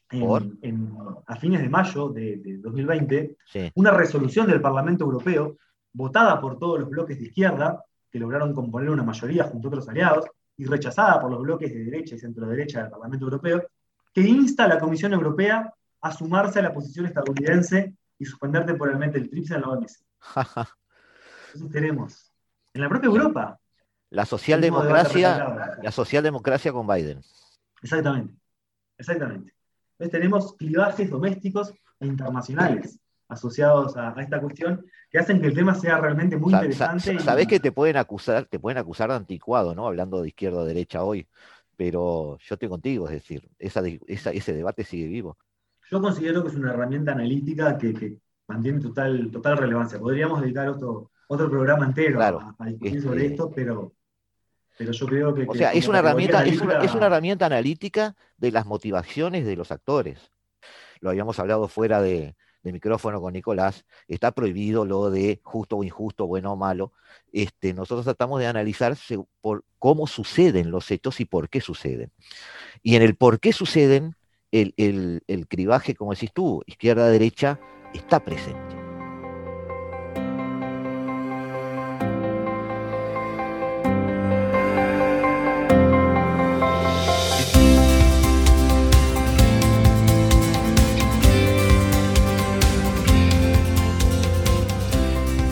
a 0.09 1.37
fines 1.37 1.63
de 1.63 1.69
mayo 1.69 2.09
de, 2.11 2.59
2020 2.63 3.37
una 3.75 3.91
resolución 3.91 4.47
del 4.47 4.61
Parlamento 4.61 5.05
Europeo 5.05 5.57
votada 5.93 6.41
por 6.41 6.59
todos 6.59 6.81
los 6.81 6.89
bloques 6.89 7.19
de 7.19 7.25
izquierda 7.25 7.85
que 8.11 8.19
lograron 8.19 8.55
componer 8.55 8.91
una 8.91 9.03
mayoría 9.03 9.45
junto 9.45 9.69
a 9.69 9.71
otros 9.71 9.89
aliados 9.89 10.27
y 10.57 10.65
rechazada 10.65 11.21
por 11.21 11.31
los 11.31 11.43
bloques 11.43 11.73
de 11.73 11.85
derecha 11.85 12.15
y 12.15 12.19
centro-derecha 12.19 12.83
del 12.83 12.91
Parlamento 12.91 13.25
Europeo, 13.25 13.69
que 14.13 14.23
insta 14.23 14.65
a 14.65 14.69
la 14.69 14.79
Comisión 14.79 15.13
Europea 15.13 15.73
a 16.01 16.13
sumarse 16.13 16.61
a 16.61 16.63
la 16.63 16.73
posición 16.73 17.07
estadounidense 17.07 17.95
y 18.19 18.25
suspender 18.25 18.65
temporalmente 18.65 19.19
el 19.19 19.29
TRIPS 19.29 19.51
en 19.51 19.61
la 19.61 19.69
OMC. 19.69 19.91
Entonces 21.55 21.73
tenemos, 21.73 22.33
en 22.73 22.81
la 22.81 22.89
propia 22.89 23.09
Europa. 23.09 23.59
La 24.11 24.25
socialdemocracia, 24.25 25.79
la 25.83 25.91
socialdemocracia 25.91 26.73
con 26.73 26.87
Biden. 26.87 27.21
Exactamente, 27.83 28.35
exactamente. 28.97 29.56
Entonces 29.99 30.21
tenemos 30.21 30.55
clivajes 30.57 31.11
domésticos 31.11 31.73
e 32.01 32.07
internacionales 32.07 32.99
asociados 33.29 33.97
a, 33.97 34.15
esta 34.19 34.41
cuestión 34.41 34.85
que 35.11 35.19
hacen 35.19 35.41
que 35.41 35.49
el 35.49 35.55
tema 35.55 35.75
sea 35.75 35.99
realmente 35.99 36.37
muy 36.37 36.53
interesante. 36.53 37.19
Sabes 37.19 37.47
que 37.47 37.59
te 37.59 37.73
pueden 37.73 37.97
acusar, 37.97 38.45
te 38.47 38.59
pueden 38.59 38.79
acusar 38.79 39.11
de 39.11 39.17
anticuado, 39.17 39.75
¿no? 39.75 39.87
Hablando 39.87 40.23
de 40.23 40.29
izquierda 40.29 40.59
o 40.59 40.65
derecha 40.65 41.03
hoy, 41.03 41.27
pero 41.77 42.39
yo 42.39 42.55
estoy 42.55 42.69
contigo, 42.69 43.07
es 43.07 43.15
decir, 43.15 43.49
ese 43.59 44.53
debate 44.53 44.85
sigue 44.85 45.09
vivo. 45.09 45.37
Yo 45.91 46.01
considero 46.01 46.43
que 46.43 46.51
es 46.51 46.55
una 46.57 46.73
herramienta 46.73 47.13
analítica 47.13 47.77
que, 47.79 48.19
mantiene 48.49 48.81
total, 48.81 49.31
total 49.31 49.59
relevancia. 49.59 49.99
Podríamos 49.99 50.41
dedicar 50.41 50.69
otro, 50.69 51.11
otro 51.29 51.51
programa 51.51 51.87
entero 51.87 52.21
a, 52.23 52.55
discutir 52.67 53.03
sobre 53.03 53.23
este 53.23 53.35
esto, 53.35 53.51
pero, 53.51 53.93
pero 54.77 54.93
yo 54.93 55.07
creo 55.07 55.35
que... 55.35 55.47
O 55.49 55.55
sea, 55.55 55.73
es 55.73 55.89
una, 55.89 56.01
herramienta, 56.01 56.45
es, 56.45 56.61
una, 56.61 57.07
herramienta 57.07 57.47
analítica 57.47 58.15
de 58.37 58.51
las 58.51 58.67
motivaciones 58.67 59.47
de 59.47 59.57
los 59.57 59.73
actores. 59.73 60.33
Lo 61.01 61.11
habíamos 61.11 61.39
hablado 61.39 61.69
fuera 61.69 62.01
de, 62.01 62.37
micrófono 62.63 63.21
con 63.21 63.33
Nicolás, 63.33 63.85
está 64.09 64.33
prohibido 64.33 64.85
lo 64.85 65.11
de 65.11 65.41
justo 65.45 65.77
o 65.77 65.85
injusto, 65.85 66.27
bueno 66.27 66.53
o 66.53 66.57
malo. 66.57 66.93
Este, 67.33 67.73
nosotros 67.73 68.05
tratamos 68.05 68.41
de 68.41 68.49
analizar 68.49 68.97
por 69.41 69.65
cómo 69.79 70.09
suceden 70.09 70.73
los 70.73 70.91
hechos 70.91 71.21
y 71.21 71.27
por 71.27 71.49
qué 71.49 71.61
suceden. 71.61 72.11
Y 72.83 72.97
en 72.97 73.03
el 73.03 73.15
por 73.15 73.39
qué 73.39 73.53
suceden, 73.53 74.17
el, 74.51 74.75
el, 74.77 75.49
cribaje, 75.49 75.95
como 75.95 76.13
decís 76.13 76.33
tú, 76.33 76.63
izquierda-derecha, 76.67 77.61
está 77.95 78.25
presente. 78.25 78.76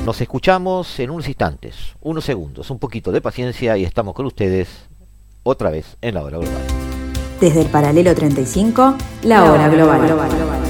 Nos 0.05 0.21
escuchamos 0.21 1.01
en 1.01 1.09
unos 1.09 1.27
instantes, 1.29 1.75
unos 2.03 2.27
segundos, 2.27 2.69
un 2.69 2.79
poquito 2.79 3.11
de 3.11 3.23
paciencia 3.23 3.79
y 3.79 3.85
estamos 3.85 4.15
con 4.15 4.27
ustedes 4.27 4.69
otra 5.45 5.71
vez 5.71 5.97
en 6.03 6.15
la 6.15 6.23
hora 6.23 6.37
global. 6.37 6.63
Desde 7.41 7.63
el 7.63 7.69
paralelo 7.69 8.15
35, 8.15 8.97
la 9.23 9.45
hora 9.51 9.69
global. 9.71 10.64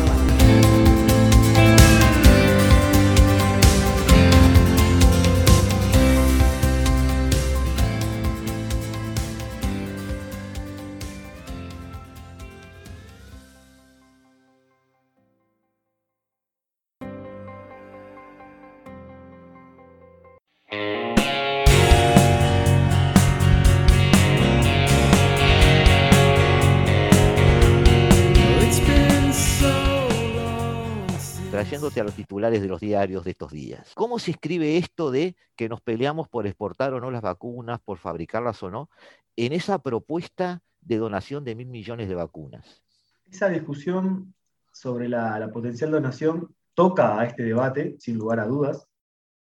De 32.51 32.68
los 32.68 32.80
diarios 32.80 33.24
de 33.24 33.30
estos 33.32 33.53
días. 33.53 33.92
¿Cómo 33.95 34.18
se 34.18 34.32
escribe 34.32 34.76
esto 34.76 35.11
de 35.11 35.36
que 35.57 35.68
nos 35.68 35.80
peleamos 35.80 36.28
por 36.28 36.47
exportar 36.47 36.92
o 36.95 37.01
no 37.01 37.11
las 37.11 37.22
vacunas, 37.22 37.80
por 37.80 37.99
fabricarlas 37.99 38.62
o 38.62 38.70
no, 38.70 38.90
en 39.36 39.53
esa 39.53 39.78
propuesta 39.78 40.62
de 40.80 40.99
donación 40.99 41.45
de 41.45 41.55
mil 41.55 41.68
millones 41.68 42.09
de 42.09 42.14
vacunas? 42.14 42.82
Esa 43.24 43.49
discusión 43.49 44.34
sobre 44.72 45.09
la, 45.09 45.51
potencial 45.53 45.90
donación 45.90 46.55
toca 46.74 47.18
a 47.18 47.26
este 47.26 47.42
debate, 47.42 47.97
sin 47.99 48.18
lugar 48.18 48.40
a 48.40 48.47
dudas. 48.47 48.86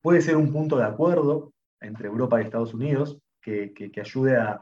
Puede 0.02 0.22
ser 0.22 0.38
un 0.38 0.52
punto 0.52 0.78
de 0.78 0.86
acuerdo 0.86 1.54
entre 1.82 2.08
Europa 2.08 2.40
y 2.40 2.46
Estados 2.46 2.74
Unidos 2.74 3.20
que, 3.42 3.92
ayude 4.00 4.38
a, 4.38 4.62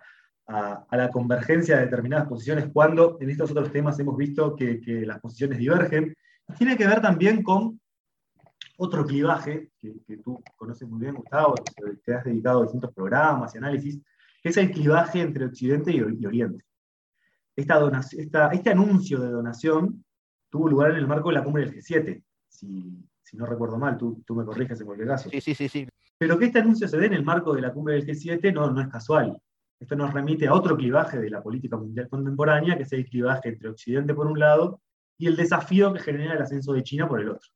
la 0.91 1.09
convergencia 1.09 1.78
de 1.78 1.86
determinadas 1.86 2.28
posiciones 2.28 2.69
cuando 2.71 3.17
en 3.19 3.32
estos 3.32 3.49
otros 3.51 3.71
temas 3.71 3.97
hemos 3.99 4.15
visto 4.15 4.55
que, 4.55 4.80
que 4.80 5.05
las 5.05 5.19
posiciones 5.19 5.57
divergen 5.57 6.15
tiene 6.57 6.78
que 6.78 6.86
ver 6.86 7.01
también 7.01 7.41
con 7.41 7.80
otro 8.78 9.05
clivaje 9.05 9.71
que, 9.80 10.17
tú 10.23 10.41
conoces 10.55 10.88
muy 10.88 10.99
bien, 10.99 11.15
Gustavo, 11.15 11.55
que 11.55 11.95
te 12.03 12.13
has 12.13 12.23
dedicado 12.23 12.59
a 12.59 12.63
distintos 12.63 12.93
programas 12.93 13.53
y 13.53 13.57
análisis, 13.57 14.01
que 14.41 14.49
es 14.49 14.57
el 14.57 14.71
clivaje 14.71 15.21
entre 15.21 15.45
Occidente 15.45 15.91
y, 15.91 16.01
Oriente. 16.01 16.65
Esta 17.55 17.80
este 18.51 18.69
anuncio 18.69 19.19
de 19.19 19.30
donación 19.30 20.03
tuvo 20.49 20.69
lugar 20.69 20.91
en 20.91 20.97
el 20.97 21.07
marco 21.07 21.30
de 21.30 21.36
la 21.36 21.43
cumbre 21.43 21.65
del 21.65 21.76
G7, 21.76 22.21
si, 22.49 23.38
no 23.38 23.45
recuerdo 23.45 23.78
mal, 23.78 23.97
tú, 23.97 24.23
tú, 24.26 24.36
me 24.36 24.45
corriges 24.45 24.80
en 24.80 24.86
cualquier 24.86 25.09
caso. 25.09 25.30
Sí, 25.30 25.41
sí, 25.41 25.53
sí, 25.55 25.67
sí. 25.67 25.88
Pero 26.17 26.38
que 26.38 26.45
este 26.45 26.59
anuncio 26.59 26.88
se 26.88 26.97
dé 26.97 27.07
en 27.07 27.13
el 27.13 27.26
marco 27.26 27.53
de 27.53 27.61
la 27.61 27.73
cumbre 27.73 27.95
del 27.95 28.05
G7 28.05 28.53
no, 28.53 28.71
no 28.71 28.82
es 28.82 28.88
casual. 28.88 29.38
Esto 29.80 29.95
nos 29.95 30.13
remite 30.13 30.47
a 30.47 30.53
otro 30.53 30.78
clivaje 30.78 31.19
de 31.19 31.30
la 31.30 31.43
política 31.43 31.76
mundial 31.76 32.07
contemporánea, 32.07 32.78
que 32.78 32.84
es 32.84 32.93
el 32.93 33.05
clivaje 33.05 33.49
entre 33.49 33.69
Occidente 33.69 34.13
por 34.13 34.28
un 34.28 34.39
lado 34.39 34.82
y 35.17 35.28
el 35.28 35.36
desafío 35.36 35.93
que 35.93 35.99
genera 35.99 36.34
el 36.34 36.41
ascenso 36.41 36.73
de 36.73 36.84
China 36.84 37.07
por 37.07 37.19
el 37.19 37.30
otro. 37.30 37.49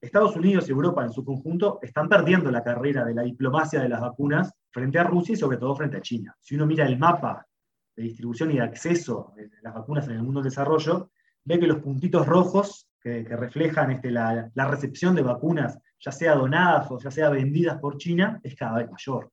Estados 0.00 0.34
Unidos 0.34 0.66
y 0.66 0.72
Europa 0.72 1.04
en 1.04 1.12
su 1.12 1.24
conjunto 1.24 1.78
están 1.82 2.08
perdiendo 2.08 2.50
la 2.50 2.64
carrera 2.64 3.04
de 3.04 3.14
la 3.14 3.22
diplomacia 3.22 3.80
de 3.80 3.88
las 3.88 4.00
vacunas 4.00 4.52
frente 4.70 4.98
a 4.98 5.04
Rusia 5.04 5.34
y 5.34 5.36
sobre 5.36 5.58
todo 5.58 5.76
frente 5.76 5.98
a 5.98 6.00
China. 6.00 6.34
Si 6.40 6.54
uno 6.54 6.66
mira 6.66 6.86
el 6.86 6.98
mapa 6.98 7.46
de 7.94 8.04
distribución 8.04 8.50
y 8.50 8.54
de 8.54 8.62
acceso 8.62 9.32
de 9.36 9.50
las 9.62 9.74
vacunas 9.74 10.06
en 10.06 10.14
el 10.14 10.22
mundo 10.22 10.40
del 10.40 10.50
desarrollo, 10.50 11.10
ve 11.44 11.58
que 11.58 11.66
los 11.66 11.78
puntitos 11.78 12.26
rojos 12.26 12.88
que, 13.00 13.24
reflejan 13.24 13.90
este, 13.90 14.10
la, 14.10 14.50
recepción 14.54 15.14
de 15.14 15.22
vacunas, 15.22 15.78
ya 15.98 16.12
sea 16.12 16.34
donadas 16.34 16.90
o 16.90 16.98
ya 16.98 17.10
sea 17.10 17.28
vendidas 17.28 17.78
por 17.78 17.98
China, 17.98 18.40
es 18.42 18.54
cada 18.54 18.78
vez 18.78 18.90
mayor. 18.90 19.30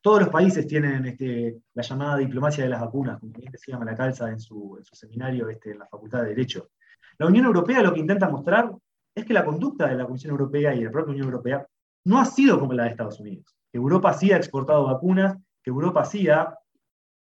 todos 0.00 0.20
los 0.20 0.28
países 0.30 0.66
tienen 0.66 1.04
este, 1.06 1.60
la 1.74 1.82
llamada 1.82 2.16
diplomacia 2.16 2.64
de 2.64 2.70
las 2.70 2.80
vacunas, 2.80 3.20
como 3.20 3.32
bien 3.32 3.52
decía 3.52 3.78
Malacalza 3.78 4.30
en 4.30 4.40
su, 4.40 4.76
en 4.78 4.84
su 4.84 4.94
seminario 4.94 5.48
este, 5.48 5.72
en 5.72 5.80
la 5.80 5.86
Facultad 5.86 6.22
de 6.22 6.30
Derecho. 6.30 6.70
La 7.18 7.26
Unión 7.26 7.44
Europea 7.44 7.82
lo 7.82 7.92
que 7.92 8.00
intenta 8.00 8.28
mostrar 8.28 8.72
es 9.14 9.24
que 9.24 9.34
la 9.34 9.44
conducta 9.44 9.86
de 9.86 9.96
la 9.96 10.06
Comisión 10.06 10.32
Europea 10.32 10.74
y 10.74 10.78
de 10.78 10.84
la 10.86 10.90
propia 10.90 11.12
Unión 11.12 11.26
Europea 11.26 11.66
no 12.04 12.18
ha 12.18 12.24
sido 12.24 12.58
como 12.58 12.72
la 12.72 12.84
de 12.84 12.90
Estados 12.90 13.20
Unidos. 13.20 13.56
Europa 13.72 14.12
sí 14.14 14.32
ha 14.32 14.36
exportado 14.36 14.84
vacunas, 14.84 15.36
que 15.62 15.70
Europa 15.70 16.04
sí 16.04 16.28
ha 16.28 16.56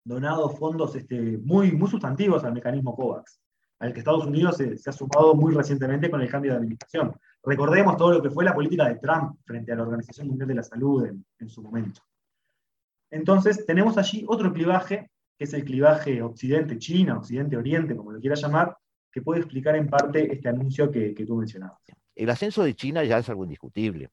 donado 0.05 0.49
fondos 0.51 0.95
este, 0.95 1.39
muy, 1.39 1.73
muy 1.73 1.91
sustantivos 1.91 2.45
al 2.45 2.55
mecanismo 2.55 2.95
COVAX, 2.95 3.41
al 3.81 3.93
que 3.93 3.99
Estados 3.99 4.27
Unidos 4.27 4.57
se, 4.57 4.77
ha 4.87 4.93
sumado 4.93 5.35
muy 5.35 5.55
recientemente 5.55 6.11
con 6.11 6.21
el 6.21 6.31
cambio 6.31 6.53
de 6.53 6.59
administración. 6.59 7.15
Recordemos 7.43 7.97
todo 7.97 8.13
lo 8.13 8.23
que 8.23 8.31
fue 8.31 8.45
la 8.45 8.55
política 8.55 8.89
de 8.89 8.97
Trump 8.97 9.39
frente 9.45 9.73
a 9.73 9.77
la 9.77 9.83
Organización 9.83 10.29
Mundial 10.29 10.49
de 10.49 10.55
la 10.55 10.63
Salud 10.63 11.05
en, 11.05 11.25
en 11.39 11.49
su 11.49 11.63
momento. 11.63 12.01
Entonces, 13.11 13.65
tenemos 13.67 13.97
allí 13.99 14.25
otro 14.29 14.53
clivaje, 14.53 15.11
que 15.39 15.45
es 15.45 15.55
el 15.55 15.65
clivaje 15.65 16.23
Occidente-China, 16.23 17.19
Occidente-Oriente, 17.19 17.97
como 17.97 18.13
lo 18.13 18.21
quiera 18.21 18.37
llamar, 18.37 18.77
que 19.13 19.23
puede 19.23 19.41
explicar 19.41 19.77
en 19.77 19.89
parte 19.89 20.33
este 20.33 20.49
anuncio 20.49 20.91
que, 20.91 21.15
que 21.15 21.25
tú 21.25 21.37
mencionabas. 21.37 21.79
El 22.15 22.31
ascenso 22.31 22.65
de 22.65 22.75
China 22.75 23.05
ya 23.05 23.19
es 23.19 23.29
algo 23.29 23.45
indiscutible. 23.45 24.11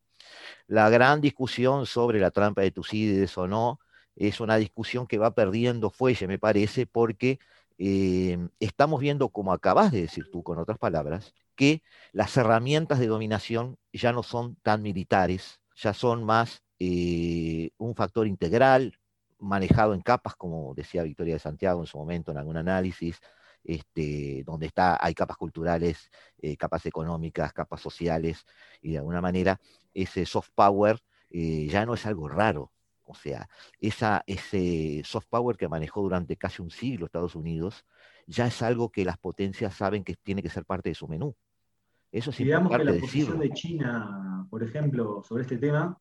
La 0.68 0.90
gran 0.90 1.22
discusión 1.22 1.86
sobre 1.86 2.20
la 2.20 2.32
trampa 2.32 2.62
de 2.62 2.72
Tucídides 2.72 3.38
o 3.38 3.48
no 3.48 3.80
es 4.16 4.40
una 4.40 4.58
discusión 4.58 5.08
que 5.08 5.18
va 5.18 5.36
perdiendo 5.36 5.90
fuelle, 5.90 6.28
me 6.28 6.40
parece, 6.40 6.86
porque 6.86 7.40
eh, 7.78 8.38
estamos 8.60 9.02
viendo, 9.02 9.30
como 9.30 9.52
acabas 9.54 9.92
de 9.92 10.02
decir 10.02 10.30
tú, 10.32 10.44
con 10.44 10.58
otras 10.58 10.78
palabras, 10.78 11.34
que 11.56 11.84
las 12.12 12.36
herramientas 12.38 13.00
de 13.00 13.08
dominación 13.08 13.78
ya 13.92 14.14
no 14.14 14.24
son 14.24 14.56
tan 14.58 14.82
militares, 14.82 15.60
ya 15.76 15.94
son 15.94 16.24
más 16.24 16.64
eh, 16.80 17.72
un 17.78 17.96
factor 17.96 18.28
integral, 18.28 18.98
manejado 19.40 19.94
en 19.94 20.02
capas, 20.02 20.36
como 20.36 20.74
decía 20.76 21.04
Victoria 21.04 21.36
de 21.36 21.40
Santiago 21.40 21.82
en 21.82 21.88
su 21.88 21.98
momento 21.98 22.32
en 22.32 22.38
algún 22.38 22.58
análisis, 22.58 23.20
este, 23.66 24.44
donde 24.46 24.68
está, 24.68 24.98
hay 25.04 25.14
capas 25.14 25.38
culturales, 25.38 26.10
eh, 26.38 26.56
capas 26.56 26.86
económicas, 26.86 27.52
capas 27.54 27.82
sociales, 27.82 28.46
y 28.82 28.92
de 28.92 29.00
alguna 29.00 29.22
manera 29.22 29.60
ese 29.94 30.26
soft 30.26 30.50
power 30.54 31.02
eh, 31.30 31.68
ya 31.70 31.86
no 31.86 31.96
es 31.96 32.06
algo 32.06 32.28
raro. 32.28 32.72
O 33.04 33.14
sea, 33.14 33.48
esa, 33.80 34.24
ese 34.26 35.02
soft 35.04 35.28
power 35.30 35.58
que 35.58 35.68
manejó 35.68 36.02
durante 36.02 36.38
casi 36.38 36.62
un 36.62 36.72
siglo 36.72 37.06
Estados 37.06 37.36
Unidos, 37.36 37.86
ya 38.26 38.48
es 38.48 38.62
algo 38.62 38.90
que 38.90 39.06
las 39.06 39.18
potencias 39.18 39.76
saben 39.76 40.04
que 40.04 40.16
tiene 40.16 40.42
que 40.42 40.50
ser 40.50 40.66
parte 40.66 40.90
de 40.90 40.96
su 40.96 41.08
menú. 41.08 41.36
Eso 42.12 42.32
sí. 42.32 42.44
Digamos 42.44 42.76
que 42.76 42.84
la 42.84 43.00
posición 43.00 43.40
de 43.40 43.52
China, 43.52 44.48
por 44.50 44.64
ejemplo, 44.64 45.22
sobre 45.24 45.44
este 45.44 45.58
tema, 45.58 46.00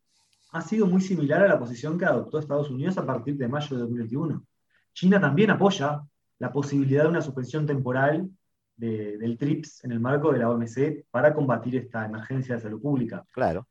ha 0.53 0.61
sido 0.63 0.87
muy 0.87 1.01
similar 1.01 1.43
a 1.43 1.49
la 1.49 1.59
posición 1.59 1.99
que 1.99 2.05
adoptó 2.05 2.39
Estados 2.39 2.71
Unidos 2.71 2.97
a 2.97 3.05
partir 3.05 3.37
de 3.37 3.49
mayo 3.49 3.77
de 3.77 3.83
2021. 3.83 4.47
China 4.93 5.21
también 5.21 5.51
apoya 5.51 6.03
la 6.45 6.53
posibilidad 6.53 7.05
de 7.05 7.09
una 7.09 7.23
suspensión 7.23 7.65
temporal 7.65 8.29
del 8.77 9.39
TRIPS 9.39 9.83
en 9.85 9.93
el 9.93 10.01
marco 10.01 10.31
de 10.31 10.41
la 10.41 10.51
OMC 10.51 11.07
para 11.11 11.33
combatir 11.33 11.75
esta 11.77 12.05
emergencia 12.05 12.57
de 12.57 12.61
salud 12.61 12.83
pública. 12.83 13.25
Claro. 13.33 13.67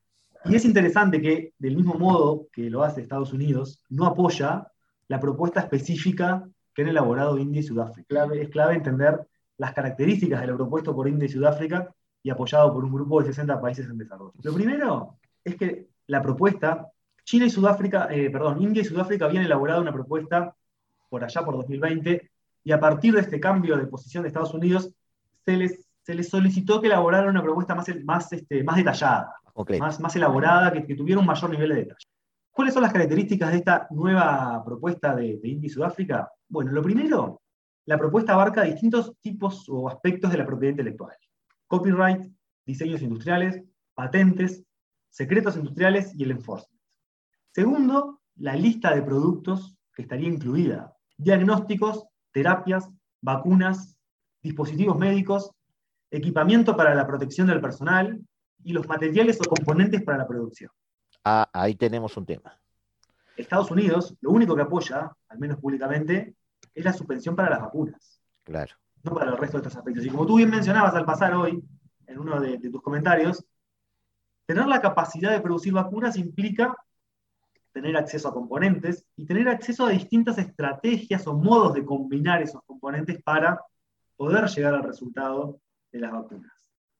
Y 0.46 0.56
es 0.56 0.66
interesante 0.66 1.22
que, 1.22 1.54
del 1.60 1.76
mismo 1.76 1.94
modo 1.94 2.48
que 2.52 2.72
lo 2.72 2.82
hace 2.84 3.02
Estados 3.02 3.32
Unidos, 3.32 3.84
no 3.90 4.08
apoya 4.08 4.72
la 5.08 5.20
propuesta 5.20 5.60
específica 5.60 6.50
que 6.74 6.82
han 6.82 6.88
elaborado 6.88 7.38
India 7.38 7.60
y 7.60 7.64
Sudáfrica. 7.64 8.26
Es 8.34 8.50
clave 8.50 8.74
entender 8.74 9.22
las 9.58 9.74
características 9.74 10.42
de 10.42 10.48
lo 10.48 10.58
propuesto 10.58 10.96
por 10.96 11.08
India 11.08 11.28
y 11.28 11.30
Sudáfrica 11.30 11.94
y 12.24 12.32
apoyado 12.32 12.74
por 12.74 12.84
un 12.84 12.92
grupo 12.92 13.22
de 13.22 13.28
60 13.28 13.62
países 13.62 13.86
en 13.88 14.00
desarrollo. 14.00 14.34
Lo 14.42 14.54
primero 14.56 15.20
es 15.44 15.56
que 15.58 15.90
la 16.08 16.24
propuesta, 16.24 16.88
China 17.24 17.46
y 17.46 17.52
Sudáfrica, 17.52 18.08
eh, 18.10 18.32
perdón, 18.32 18.64
India 18.64 18.82
y 18.82 18.86
Sudáfrica 18.86 19.26
habían 19.26 19.44
elaborado 19.44 19.80
una 19.80 19.94
propuesta 19.94 20.56
por 21.08 21.24
allá 21.24 21.46
por 21.46 21.56
2020 21.58 22.33
y 22.64 22.72
a 22.72 22.80
partir 22.80 23.14
de 23.14 23.22
este 23.22 23.40
cambio 23.40 23.78
de 23.78 23.88
posición 23.88 24.24
de 24.24 24.30
Estados 24.30 24.54
Unidos, 24.54 24.94
se 25.46 25.58
les, 25.58 25.88
se 26.02 26.16
les 26.16 26.30
solicitó 26.30 26.80
que 26.80 26.88
elaboraran 26.88 27.30
una 27.30 27.44
propuesta 27.44 27.76
más, 27.76 27.88
más, 28.04 28.32
este, 28.32 28.64
más 28.64 28.78
detallada, 28.78 29.36
más, 29.80 30.00
más 30.00 30.16
elaborada, 30.16 30.72
que, 30.72 30.86
que, 30.86 30.96
tuviera 30.96 31.20
un 31.20 31.28
mayor 31.28 31.50
nivel 31.50 31.70
de 31.70 31.76
detalle. 31.76 32.08
¿Cuáles 32.52 32.74
son 32.74 32.84
las 32.84 32.94
características 32.94 33.52
de 33.52 33.58
esta 33.58 33.88
nueva 33.92 34.64
propuesta 34.64 35.16
de, 35.16 35.40
de 35.40 35.48
India 35.50 35.68
y 35.68 35.70
Sudáfrica? 35.70 36.32
Bueno, 36.48 36.72
lo 36.72 36.82
primero, 36.82 37.42
la 37.86 37.98
propuesta 37.98 38.34
abarca 38.34 38.64
distintos 38.64 39.14
tipos 39.20 39.68
o 39.68 39.90
aspectos 39.90 40.32
de 40.32 40.38
la 40.38 40.46
propiedad 40.46 40.72
intelectual. 40.72 41.16
Copyright, 41.68 42.32
diseños 42.66 43.02
industriales, 43.02 43.62
patentes, 43.94 44.64
secretos 45.10 45.58
industriales 45.58 46.14
y 46.16 46.24
el 46.24 46.32
enforcement. 46.32 46.82
Segundo, 47.52 48.22
la 48.38 48.56
lista 48.56 48.96
de 48.96 49.02
productos 49.02 49.76
que 49.94 50.04
estaría 50.04 50.28
incluida. 50.28 50.96
Diagnósticos 51.18 52.08
terapias, 52.34 52.90
vacunas, 53.22 53.98
dispositivos 54.42 54.98
médicos, 54.98 55.52
equipamiento 56.12 56.76
para 56.76 56.94
la 56.94 57.08
protección 57.08 57.48
del 57.48 57.62
personal 57.62 58.20
y 58.64 58.74
los 58.74 58.88
materiales 58.88 59.40
o 59.40 59.50
componentes 59.50 60.04
para 60.04 60.18
la 60.18 60.28
producción. 60.28 60.70
Ah, 61.24 61.50
ahí 61.54 61.76
tenemos 61.76 62.18
un 62.18 62.26
tema. 62.26 62.60
Estados 63.38 63.72
Unidos, 63.72 64.16
lo 64.22 64.32
único 64.32 64.56
que 64.56 64.62
apoya, 64.62 65.12
al 65.30 65.40
menos 65.40 65.58
públicamente, 65.60 66.36
es 66.74 66.84
la 66.86 66.94
suspensión 66.94 67.36
para 67.36 67.50
las 67.50 67.62
vacunas. 67.62 68.22
Claro. 68.44 68.76
No 69.04 69.14
para 69.14 69.32
el 69.32 69.38
resto 69.38 69.58
de 69.58 69.68
estos 69.68 69.78
aspectos. 69.78 70.06
Y 70.06 70.10
como 70.10 70.26
tú 70.26 70.38
bien 70.38 70.50
mencionabas 70.50 70.94
al 70.96 71.06
pasar 71.06 71.34
hoy, 71.34 71.64
en 72.06 72.20
uno 72.20 72.40
de 72.40 72.58
tus 72.58 72.82
comentarios, 72.82 73.44
tener 74.46 74.68
la 74.68 74.82
capacidad 74.82 75.32
de 75.32 75.40
producir 75.40 75.74
vacunas 75.74 76.18
implica 76.18 76.76
tener 77.74 77.98
acceso 77.98 78.30
a 78.30 78.34
componentes 78.34 79.06
y 79.18 79.26
tener 79.26 79.50
acceso 79.50 79.86
a 79.86 79.90
distintas 79.90 80.38
estrategias 80.38 81.28
o 81.28 81.34
modos 81.34 81.74
de 81.74 81.84
combinar 81.84 82.42
esos 82.42 82.62
componentes 82.66 83.22
para 83.24 83.60
poder 84.16 84.48
llegar 84.48 84.76
al 84.76 84.84
resultado 84.84 85.60
de 85.92 86.00
las 86.00 86.12
vacunas. 86.12 86.54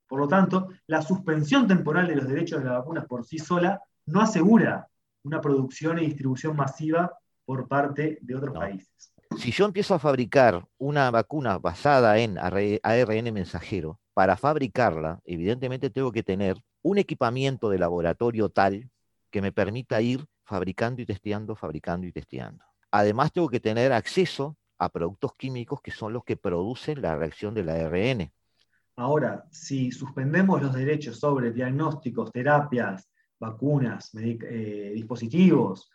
Por 0.08 0.20
lo 0.20 0.28
tanto, 0.28 0.70
la 0.88 1.02
suspensión 1.02 1.68
temporal 1.68 2.08
de 2.08 2.16
los 2.16 2.28
derechos 2.28 2.60
de 2.60 2.66
las 2.66 2.80
vacunas 2.80 3.06
por 3.06 3.24
sí 3.24 3.38
sola 3.38 3.82
no 4.06 4.20
asegura 4.20 4.88
una 5.24 5.40
producción 5.40 6.00
y 6.00 6.06
distribución 6.08 6.56
masiva 6.56 7.18
por 7.46 7.68
parte 7.68 8.18
de 8.22 8.36
otros 8.36 8.54
países. 8.54 9.14
Si 9.38 9.52
yo 9.52 9.66
empiezo 9.66 9.96
a 9.96 10.00
fabricar 10.00 10.66
una 10.78 11.10
vacuna 11.12 11.58
basada 11.58 12.18
en 12.20 12.38
ARN 12.38 13.34
mensajero, 13.34 14.00
para 14.14 14.38
fabricarla, 14.38 15.20
evidentemente 15.26 15.90
tengo 15.90 16.12
que 16.12 16.24
tener 16.24 16.62
un 16.84 16.98
equipamiento 16.98 17.70
de 17.70 17.80
laboratorio 17.80 18.50
tal 18.50 18.90
que 19.32 19.42
me 19.42 19.52
permita 19.52 20.02
ir 20.02 20.26
fabricando 20.44 21.02
y 21.02 21.06
testeando, 21.06 21.56
fabricando 21.56 22.08
y 22.08 22.12
testeando. 22.12 22.64
Además, 22.92 23.32
tengo 23.32 23.50
que 23.50 23.60
tener 23.60 23.92
acceso 23.92 24.58
a 24.78 24.90
productos 24.90 25.34
químicos 25.36 25.82
que 25.82 25.92
son 25.92 26.14
los 26.14 26.24
que 26.24 26.38
producen 26.38 27.02
la 27.02 27.16
reacción 27.16 27.54
del 27.54 27.70
ARN. 27.70 28.32
Ahora, 28.96 29.46
si 29.50 29.92
suspendemos 29.92 30.62
los 30.62 30.74
derechos 30.74 31.20
sobre 31.20 31.52
diagnósticos, 31.52 32.32
terapias, 32.32 33.10
vacunas, 33.40 34.12
eh, 34.16 34.92
dispositivos, 34.94 35.90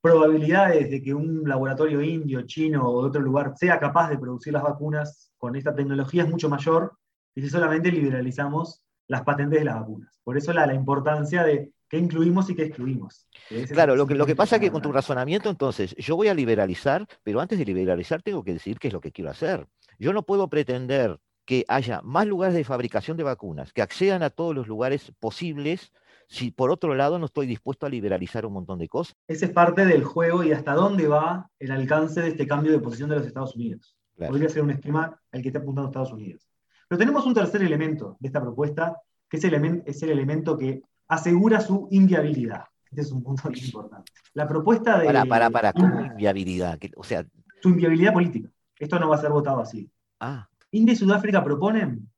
probabilidades 0.00 0.90
de 0.90 1.02
que 1.02 1.14
un 1.14 1.48
laboratorio 1.48 2.00
indio, 2.00 2.42
chino 2.42 2.88
o 2.88 3.02
de 3.02 3.08
otro 3.08 3.20
lugar 3.20 3.54
sea 3.56 3.78
capaz 3.78 4.08
de 4.08 4.18
producir 4.18 4.52
las 4.52 4.62
vacunas 4.62 5.32
con 5.36 5.56
esta 5.56 5.74
tecnología 5.74 6.24
es 6.24 6.30
mucho 6.30 6.48
mayor 6.48 6.96
que 7.34 7.42
si 7.42 7.50
solamente 7.50 7.92
liberalizamos 7.92 8.82
las 9.06 9.22
patentes 9.22 9.60
de 9.60 9.64
las 9.66 9.80
vacunas. 9.80 10.18
Por 10.24 10.36
eso 10.36 10.52
la, 10.52 10.66
la 10.66 10.74
importancia 10.74 11.44
de 11.44 11.72
qué 11.90 11.98
incluimos 11.98 12.48
y 12.48 12.54
qué 12.54 12.62
excluimos. 12.62 13.26
Claro, 13.72 13.96
lo 13.96 14.06
que, 14.06 14.14
lo 14.14 14.24
que 14.24 14.36
pasa 14.36 14.56
es 14.56 14.62
que 14.62 14.70
con 14.70 14.80
tu 14.80 14.92
razonamiento, 14.92 15.50
entonces, 15.50 15.94
yo 15.96 16.16
voy 16.16 16.28
a 16.28 16.34
liberalizar, 16.34 17.06
pero 17.24 17.40
antes 17.40 17.58
de 17.58 17.64
liberalizar 17.64 18.22
tengo 18.22 18.44
que 18.44 18.52
decir 18.52 18.78
qué 18.78 18.88
es 18.88 18.94
lo 18.94 19.00
que 19.00 19.10
quiero 19.10 19.30
hacer. 19.30 19.66
Yo 19.98 20.12
no 20.12 20.22
puedo 20.22 20.48
pretender 20.48 21.18
que 21.44 21.64
haya 21.66 22.00
más 22.02 22.28
lugares 22.28 22.54
de 22.54 22.62
fabricación 22.62 23.16
de 23.16 23.24
vacunas, 23.24 23.72
que 23.72 23.82
accedan 23.82 24.22
a 24.22 24.30
todos 24.30 24.54
los 24.54 24.68
lugares 24.68 25.12
posibles, 25.18 25.92
si 26.28 26.52
por 26.52 26.70
otro 26.70 26.94
lado 26.94 27.18
no 27.18 27.26
estoy 27.26 27.48
dispuesto 27.48 27.86
a 27.86 27.90
liberalizar 27.90 28.46
un 28.46 28.52
montón 28.52 28.78
de 28.78 28.88
cosas. 28.88 29.16
Ese 29.26 29.46
es 29.46 29.50
parte 29.50 29.84
del 29.84 30.04
juego 30.04 30.44
y 30.44 30.52
hasta 30.52 30.74
dónde 30.74 31.08
va 31.08 31.50
el 31.58 31.72
alcance 31.72 32.22
de 32.22 32.28
este 32.28 32.46
cambio 32.46 32.70
de 32.70 32.78
posición 32.78 33.10
de 33.10 33.16
los 33.16 33.26
Estados 33.26 33.56
Unidos. 33.56 33.96
Podría 34.16 34.48
ser 34.48 34.62
un 34.62 34.70
esquema 34.70 35.20
al 35.32 35.42
que 35.42 35.48
está 35.48 35.58
apuntando 35.58 35.90
Estados 35.90 36.12
Unidos. 36.12 36.46
Pero 36.86 36.98
tenemos 37.00 37.26
un 37.26 37.34
tercer 37.34 37.62
elemento 37.62 38.16
de 38.20 38.28
esta 38.28 38.40
propuesta, 38.40 38.96
que 39.28 39.38
es 39.38 39.44
el, 39.44 39.82
es 39.86 40.02
el 40.04 40.10
elemento 40.10 40.56
que 40.56 40.82
asegura 41.10 41.60
su 41.60 41.88
inviabilidad. 41.90 42.64
Este 42.84 43.02
es 43.02 43.12
un 43.12 43.22
punto 43.22 43.50
muy 43.50 43.58
importante. 43.58 44.12
La 44.32 44.46
propuesta 44.46 44.98
de... 44.98 45.06
Para, 45.06 45.24
para, 45.24 45.50
para, 45.50 45.72
¿cómo 45.72 46.00
inviabilidad? 46.00 46.78
O 46.96 47.02
sea... 47.02 47.26
Su 47.60 47.70
inviabilidad 47.70 48.12
política. 48.12 48.48
Esto 48.78 48.98
no 48.98 49.08
va 49.08 49.16
a 49.16 49.20
ser 49.20 49.30
votado 49.30 49.60
así. 49.60 49.90
Ah. 50.20 50.48
India 50.70 50.92
y 50.92 50.96
Sudáfrica 50.96 51.42
proponen 51.42 52.08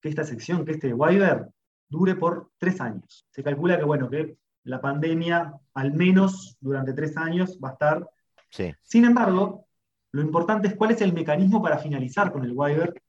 que 0.00 0.08
esta 0.08 0.24
sección, 0.24 0.64
que 0.64 0.72
este 0.72 0.92
waiver, 0.92 1.48
dure 1.88 2.16
por 2.16 2.50
tres 2.58 2.80
años. 2.80 3.26
Se 3.30 3.44
calcula 3.44 3.78
que, 3.78 3.84
bueno, 3.84 4.10
que 4.10 4.36
la 4.64 4.80
pandemia, 4.80 5.54
al 5.74 5.92
menos 5.92 6.56
durante 6.60 6.92
tres 6.94 7.16
años, 7.16 7.58
va 7.62 7.70
a 7.70 7.72
estar. 7.72 8.10
Sí. 8.50 8.74
Sin 8.82 9.04
embargo, 9.04 9.66
lo 10.10 10.20
importante 10.20 10.66
es 10.66 10.74
cuál 10.74 10.90
es 10.90 11.00
el 11.00 11.12
mecanismo 11.12 11.62
para 11.62 11.78
finalizar 11.78 12.32
con 12.32 12.44
el 12.44 12.52
waiver 12.52 13.00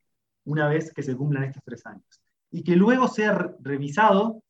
una 0.44 0.68
vez 0.68 0.92
que 0.92 1.02
se 1.02 1.16
cumplan 1.16 1.44
estos 1.44 1.62
tres 1.64 1.84
años. 1.86 2.22
Y 2.52 2.62
que 2.62 2.76
luego 2.76 3.08
sea 3.08 3.52
revisado 3.60 4.43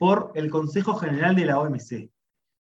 por 0.00 0.32
el 0.34 0.50
Consejo 0.50 0.94
General 0.94 1.36
de 1.36 1.44
la 1.44 1.60
OMC. 1.60 2.10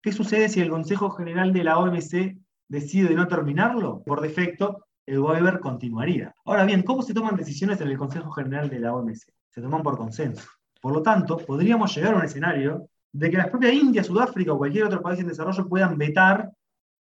¿Qué 0.02 0.10
sucede 0.10 0.48
si 0.48 0.60
el 0.60 0.68
Consejo 0.68 1.10
General 1.10 1.52
de 1.52 1.62
la 1.62 1.78
OMC 1.78 2.36
decide 2.68 3.14
no 3.14 3.28
terminarlo? 3.28 4.02
Por 4.02 4.20
defecto, 4.20 4.86
el 5.06 5.20
waiver 5.20 5.60
continuaría. 5.60 6.34
Ahora 6.44 6.64
bien, 6.64 6.82
¿cómo 6.82 7.00
se 7.00 7.14
toman 7.14 7.36
decisiones 7.36 7.80
en 7.80 7.86
el 7.86 7.96
Consejo 7.96 8.32
General 8.32 8.68
de 8.68 8.80
la 8.80 8.92
OMC? 8.92 9.32
Se 9.50 9.62
toman 9.62 9.84
por 9.84 9.96
consenso. 9.96 10.48
Por 10.80 10.94
lo 10.94 11.00
tanto, 11.00 11.36
podríamos 11.36 11.94
llegar 11.94 12.14
a 12.14 12.16
un 12.16 12.24
escenario 12.24 12.88
de 13.12 13.30
que 13.30 13.36
la 13.36 13.48
propia 13.48 13.72
India, 13.72 14.02
Sudáfrica 14.02 14.52
o 14.52 14.58
cualquier 14.58 14.86
otro 14.86 15.00
país 15.00 15.20
en 15.20 15.28
desarrollo 15.28 15.68
puedan 15.68 15.96
vetar 15.96 16.50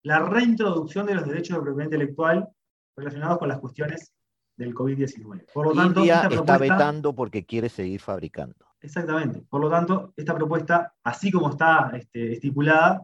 la 0.04 0.20
reintroducción 0.20 1.08
de 1.08 1.16
los 1.16 1.26
derechos 1.26 1.58
de 1.58 1.64
propiedad 1.64 1.86
intelectual 1.86 2.48
relacionados 2.96 3.40
con 3.40 3.48
las 3.48 3.58
cuestiones 3.58 4.14
del 4.58 4.76
COVID-19. 4.76 5.48
Por 5.52 5.66
lo 5.66 5.74
tanto, 5.74 6.02
India 6.02 6.30
está 6.30 6.60
vetando 6.60 7.16
porque 7.16 7.48
quiere 7.48 7.68
seguir 7.68 8.00
fabricando. 8.00 8.73
Exactamente. 8.84 9.42
Por 9.50 9.62
lo 9.62 9.70
tanto, 9.70 10.14
esta 10.16 10.36
propuesta, 10.36 10.94
así 11.04 11.32
como 11.32 11.50
está 11.50 11.92
este, 11.96 12.34
estipulada, 12.34 13.02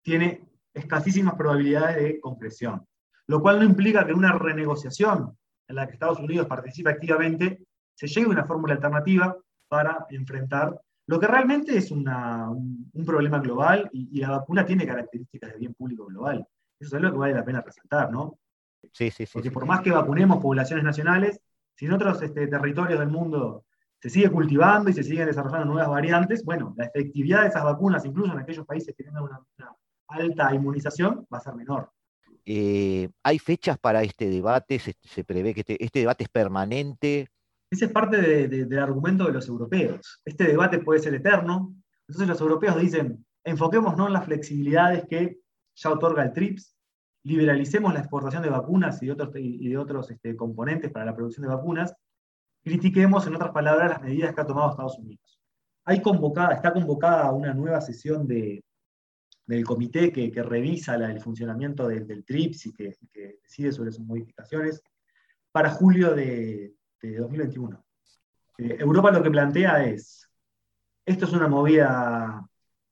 tiene 0.00 0.48
escasísimas 0.72 1.34
probabilidades 1.34 1.96
de 1.96 2.20
concreción. 2.20 2.86
Lo 3.26 3.42
cual 3.42 3.58
no 3.58 3.64
implica 3.64 4.06
que 4.06 4.12
una 4.12 4.32
renegociación 4.32 5.36
en 5.66 5.76
la 5.76 5.86
que 5.86 5.94
Estados 5.94 6.20
Unidos 6.20 6.46
participa 6.46 6.90
activamente 6.90 7.66
se 7.92 8.06
llegue 8.06 8.26
a 8.26 8.30
una 8.30 8.44
fórmula 8.44 8.74
alternativa 8.74 9.36
para 9.68 10.06
enfrentar 10.10 10.80
lo 11.08 11.18
que 11.18 11.26
realmente 11.26 11.76
es 11.76 11.90
un, 11.90 12.04
problema 13.04 13.40
global 13.40 13.88
y, 13.92 14.20
la 14.20 14.30
vacuna 14.30 14.64
tiene 14.64 14.86
características 14.86 15.52
de 15.52 15.58
bien 15.58 15.74
público 15.74 16.06
global. 16.06 16.46
Eso 16.78 16.88
es 16.88 16.94
algo 16.94 17.12
que 17.12 17.18
vale 17.18 17.34
la 17.34 17.44
pena 17.44 17.60
resaltar, 17.62 18.12
¿no? 18.12 18.38
Sí, 18.92 19.10
sí, 19.10 19.26
sí. 19.26 19.32
Porque 19.32 19.50
por 19.50 19.66
más 19.66 19.80
que 19.80 19.90
vacunemos 19.90 20.38
poblaciones 20.40 20.84
nacionales, 20.84 21.40
si 21.74 21.86
en 21.86 21.92
otros 21.92 22.22
este, 22.22 22.46
territorios 22.46 23.00
del 23.00 23.08
mundo 23.08 23.64
se 24.06 24.10
sigue 24.10 24.30
cultivando 24.30 24.88
y 24.88 24.92
se 24.92 25.02
siguen 25.02 25.26
desarrollando 25.26 25.66
nuevas 25.66 25.88
variantes, 25.88 26.44
bueno, 26.44 26.72
la 26.76 26.84
efectividad 26.84 27.42
de 27.42 27.48
esas 27.48 27.64
vacunas, 27.64 28.04
incluso 28.04 28.32
en 28.32 28.38
aquellos 28.38 28.64
países 28.64 28.94
que 28.94 29.02
tienen 29.02 29.20
una, 29.20 29.40
alta 30.06 30.54
inmunización, 30.54 31.26
va 31.32 31.38
a 31.38 31.40
ser 31.40 31.56
menor. 31.56 31.90
Eh, 32.44 33.08
¿Hay 33.24 33.40
fechas 33.40 33.76
para 33.80 34.04
este 34.04 34.30
debate? 34.30 34.78
¿Se, 34.78 35.24
prevé 35.24 35.52
que 35.52 35.60
este, 35.62 35.84
este, 35.84 35.98
debate 35.98 36.22
es 36.22 36.30
permanente? 36.30 37.28
Ese 37.68 37.86
es 37.86 37.90
parte 37.90 38.46
del 38.46 38.78
argumento 38.78 39.26
de 39.26 39.32
los 39.32 39.48
europeos. 39.48 40.20
Este 40.24 40.44
debate 40.44 40.78
puede 40.78 41.00
ser 41.00 41.12
eterno. 41.12 41.74
Entonces 42.06 42.28
los 42.28 42.40
europeos 42.40 42.80
dicen, 42.80 43.26
enfoquémonos 43.42 44.06
en 44.06 44.12
las 44.12 44.24
flexibilidades 44.24 45.04
que 45.10 45.40
ya 45.74 45.90
otorga 45.90 46.22
el 46.22 46.32
TRIPS, 46.32 46.76
liberalicemos 47.24 47.92
la 47.92 47.98
exportación 47.98 48.44
de 48.44 48.50
vacunas 48.50 49.02
y 49.02 49.06
de 49.06 49.12
otros, 49.12 49.30
y 49.34 49.68
de 49.68 49.76
otros 49.76 50.08
este, 50.12 50.36
componentes 50.36 50.92
para 50.92 51.06
la 51.06 51.16
producción 51.16 51.48
de 51.48 51.52
vacunas, 51.56 51.92
critiquemos, 52.66 53.24
en 53.28 53.36
otras 53.36 53.52
palabras, 53.52 53.90
las 53.90 54.02
medidas 54.02 54.34
que 54.34 54.40
ha 54.40 54.46
tomado 54.46 54.70
Estados 54.70 54.98
Unidos. 54.98 55.40
Hay 55.84 56.02
convocada, 56.02 56.52
está 56.52 56.72
convocada 56.72 57.30
una 57.30 57.54
nueva 57.54 57.80
sesión 57.80 58.26
de, 58.26 58.64
del 59.46 59.64
comité 59.64 60.10
que, 60.10 60.42
revisa 60.42 60.96
el 60.96 61.20
funcionamiento 61.20 61.86
del, 61.86 62.24
TRIPS 62.24 62.66
y 62.66 62.72
que, 62.72 62.96
decide 63.40 63.70
sobre 63.70 63.92
sus 63.92 64.04
modificaciones 64.04 64.82
para 65.52 65.70
julio 65.70 66.12
de, 66.12 66.74
2021. 67.00 67.84
Eh, 68.58 68.78
Europa 68.80 69.12
lo 69.12 69.22
que 69.22 69.30
plantea 69.30 69.84
es, 69.84 70.28
esto 71.04 71.26
es 71.26 71.32
una 71.32 71.46
movida 71.46 72.44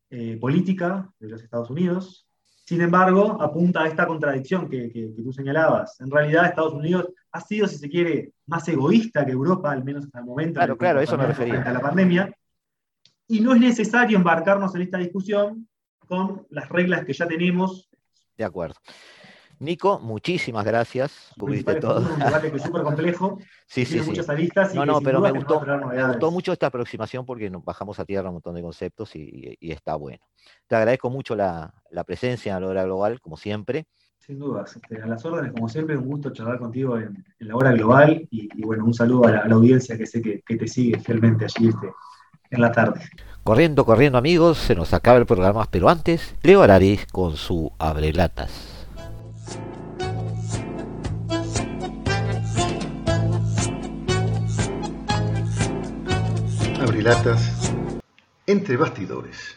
eh, 0.09 0.37
política 0.37 1.13
de 1.19 1.31
los 1.31 1.43
Estados 1.43 1.69
Unidos, 1.69 2.29
sin 2.65 2.81
embargo, 2.81 3.43
apunta 3.43 3.83
a 3.83 3.89
esta 3.89 4.07
contradicción 4.07 4.71
que, 4.71 5.13
tú 5.17 5.33
señalabas. 5.33 6.01
En 6.01 6.13
realidad, 6.13 6.47
Estados 6.47 6.75
Unidos 6.75 7.09
ha 7.35 7.41
sido, 7.41 7.67
si 7.67 7.79
se 7.79 7.91
quiere, 7.91 8.33
más 8.47 8.67
egoísta 8.69 9.27
que 9.27 9.33
Europa, 9.33 9.73
al 9.73 9.83
menos 9.83 10.05
hasta 10.05 10.21
el 10.21 10.25
momento. 10.25 10.55
Claro, 10.55 10.79
claro, 10.79 11.01
eso 11.01 11.19
me 11.19 11.27
refería. 11.27 11.63
A 11.63 11.73
la 11.73 11.81
pandemia. 11.81 12.33
Y 13.27 13.41
no 13.41 13.55
es 13.55 13.61
necesario 13.61 14.17
embarcarnos 14.17 14.73
en 14.77 14.83
esta 14.83 14.99
discusión 14.99 15.69
con 16.07 16.47
las 16.51 16.69
reglas 16.69 17.05
que 17.05 17.13
ya 17.13 17.27
tenemos. 17.27 17.91
De 18.37 18.45
acuerdo. 18.45 18.77
Nico, 19.59 19.99
muchísimas 19.99 20.65
gracias. 20.65 21.33
Cubriste 21.37 21.75
todo. 21.77 22.09
Un 22.09 22.21
debate 22.21 22.51
que 22.53 22.57
es 22.57 22.63
súper 22.63 22.83
complejo. 22.83 23.39
Sí, 23.67 23.85
sí, 23.85 23.99
sí. 23.99 24.07
muchas 24.11 24.29
aristas. 24.29 24.75
no, 24.75 24.87
no, 24.87 25.01
pero 25.01 25.21
me 25.21 25.33
gustó, 25.33 25.61
me 25.61 26.07
gustó 26.07 26.31
mucho 26.31 26.53
esta 26.53 26.67
aproximación 26.67 27.27
porque 27.27 27.51
nos 27.51 27.65
bajamos 27.65 27.99
a 27.99 28.05
tierra 28.05 28.29
un 28.29 28.35
montón 28.35 28.55
de 28.55 28.63
conceptos 28.63 29.17
y, 29.17 29.57
está 29.61 29.97
bueno. 29.97 30.25
Te 30.69 30.77
agradezco 30.77 31.11
mucho 31.11 31.35
la, 31.35 31.75
presencia 32.07 32.55
en 32.55 32.63
la 32.63 32.69
hora 32.69 32.85
global, 32.85 33.21
como 33.21 33.37
siempre. 33.37 33.87
Sin 34.27 34.39
dudas, 34.39 34.75
este, 34.75 35.03
a 35.03 35.07
las 35.07 35.23
órdenes, 35.27 35.53
como 35.53 35.69
siempre, 35.69 35.99
un 35.99 36.07
gusto 36.07 36.31
charlar 36.31 36.59
contigo 36.59 36.97
en, 36.97 37.23
la 37.41 37.57
hora 37.57 37.73
global 37.73 38.27
y, 38.31 38.49
bueno, 38.63 38.87
un 38.87 38.95
saludo 38.95 39.27
a 39.27 39.33
la, 39.33 39.55
audiencia 39.55 39.99
que 39.99 40.07
sé 40.07 40.23
que, 40.23 40.57
te 40.57 40.67
sigue 40.67 40.99
fielmente 40.99 41.45
allí 41.45 41.69
este, 41.69 41.93
en 42.51 42.61
la 42.63 42.73
tarde. 42.73 43.03
Corriendo, 43.43 43.85
corriendo 43.85 44.17
amigos, 44.17 44.57
se 44.57 44.75
nos 44.75 44.95
acaba 44.95 45.19
el 45.19 45.27
programa, 45.27 45.69
pero 45.71 45.91
antes, 45.91 46.37
Leo 46.43 46.63
Araris 46.63 47.05
con 47.13 47.37
su 47.37 47.71
Abrelatas. 47.79 48.87
Abrelatas 56.81 57.75
entre 58.47 58.79
bastidores. 58.79 59.54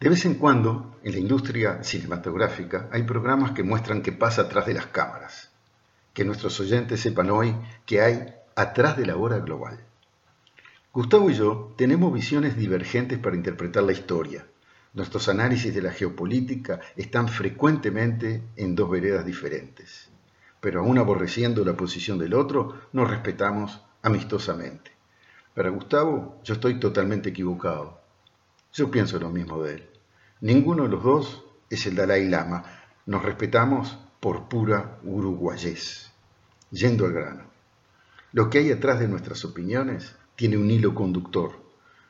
De 0.00 0.08
vez 0.08 0.24
en 0.26 0.34
cuando, 0.34 0.96
en 1.02 1.10
la 1.10 1.18
industria 1.18 1.82
cinematográfica, 1.82 2.88
hay 2.92 3.02
programas 3.02 3.50
que 3.50 3.64
muestran 3.64 4.00
qué 4.00 4.12
pasa 4.12 4.42
atrás 4.42 4.64
de 4.66 4.74
las 4.74 4.86
cámaras. 4.86 5.50
Que 6.14 6.24
nuestros 6.24 6.60
oyentes 6.60 7.00
sepan 7.00 7.30
hoy 7.30 7.56
que 7.84 8.00
hay 8.00 8.32
atrás 8.54 8.96
de 8.96 9.06
la 9.06 9.16
hora 9.16 9.40
global. 9.40 9.80
Gustavo 10.92 11.30
y 11.30 11.34
yo 11.34 11.74
tenemos 11.76 12.12
visiones 12.12 12.56
divergentes 12.56 13.18
para 13.18 13.34
interpretar 13.34 13.82
la 13.82 13.90
historia. 13.90 14.46
Nuestros 14.94 15.28
análisis 15.28 15.74
de 15.74 15.82
la 15.82 15.90
geopolítica 15.90 16.78
están 16.94 17.26
frecuentemente 17.26 18.44
en 18.54 18.76
dos 18.76 18.88
veredas 18.88 19.26
diferentes. 19.26 20.10
Pero 20.60 20.80
aún 20.80 20.98
aborreciendo 20.98 21.64
la 21.64 21.76
posición 21.76 22.18
del 22.18 22.34
otro, 22.34 22.82
nos 22.92 23.10
respetamos 23.10 23.82
amistosamente. 24.02 24.92
Para 25.54 25.70
Gustavo, 25.70 26.40
yo 26.44 26.54
estoy 26.54 26.78
totalmente 26.78 27.30
equivocado. 27.30 27.97
Yo 28.72 28.90
pienso 28.90 29.18
lo 29.18 29.30
mismo 29.30 29.62
de 29.62 29.74
él. 29.74 29.88
Ninguno 30.40 30.84
de 30.84 30.88
los 30.90 31.02
dos 31.02 31.44
es 31.70 31.86
el 31.86 31.96
Dalai 31.96 32.28
Lama. 32.28 32.64
Nos 33.06 33.22
respetamos 33.22 33.98
por 34.20 34.48
pura 34.48 34.98
uruguayés. 35.02 36.12
Yendo 36.70 37.06
al 37.06 37.12
grano. 37.12 37.44
Lo 38.32 38.50
que 38.50 38.58
hay 38.58 38.70
atrás 38.70 39.00
de 39.00 39.08
nuestras 39.08 39.44
opiniones 39.44 40.14
tiene 40.36 40.56
un 40.56 40.70
hilo 40.70 40.94
conductor. 40.94 41.52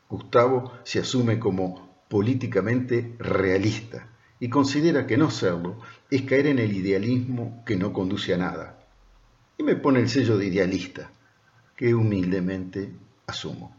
Gustavo 0.09 0.73
se 0.83 0.99
asume 0.99 1.39
como 1.39 1.89
políticamente 2.09 3.15
realista 3.19 4.09
y 4.41 4.49
considera 4.49 5.07
que 5.07 5.17
no 5.17 5.31
serlo 5.31 5.81
es 6.11 6.23
caer 6.23 6.47
en 6.47 6.59
el 6.59 6.73
idealismo 6.73 7.63
que 7.65 7.77
no 7.77 7.93
conduce 7.93 8.35
a 8.35 8.39
nada. 8.39 8.79
Y 9.57 9.63
me 9.63 9.77
pone 9.77 10.01
el 10.01 10.09
sello 10.09 10.39
de 10.39 10.47
idealista, 10.47 11.11
que 11.77 11.95
humildemente 11.95 12.93
asumo. 13.27 13.78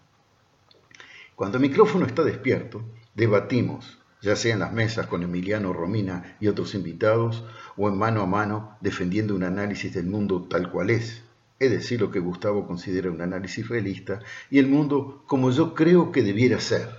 Cuando 1.40 1.56
el 1.56 1.62
micrófono 1.62 2.06
está 2.06 2.22
despierto, 2.24 2.84
debatimos, 3.16 3.98
ya 4.22 4.36
sea 4.36 4.56
en 4.56 4.60
las 4.60 4.74
mesas 4.74 5.08
con 5.08 5.24
Emiliano 5.24 5.72
Romina 5.72 6.36
y 6.42 6.50
otros 6.50 6.76
invitados, 6.76 7.46
o 7.78 7.88
en 7.88 7.98
mano 7.98 8.22
a 8.22 8.26
mano 8.26 8.76
defendiendo 8.82 9.34
un 9.36 9.44
análisis 9.44 9.94
del 9.94 10.08
mundo 10.08 10.50
tal 10.50 10.70
cual 10.70 10.90
es, 10.90 11.24
es 11.58 11.72
decir, 11.72 12.02
lo 12.02 12.12
que 12.12 12.20
Gustavo 12.20 12.68
considera 12.68 13.10
un 13.10 13.22
análisis 13.22 13.70
realista, 13.70 14.20
y 14.50 14.60
el 14.60 14.68
mundo 14.68 15.24
como 15.28 15.50
yo 15.50 15.74
creo 15.76 16.12
que 16.12 16.24
debiera 16.24 16.60
ser, 16.60 16.90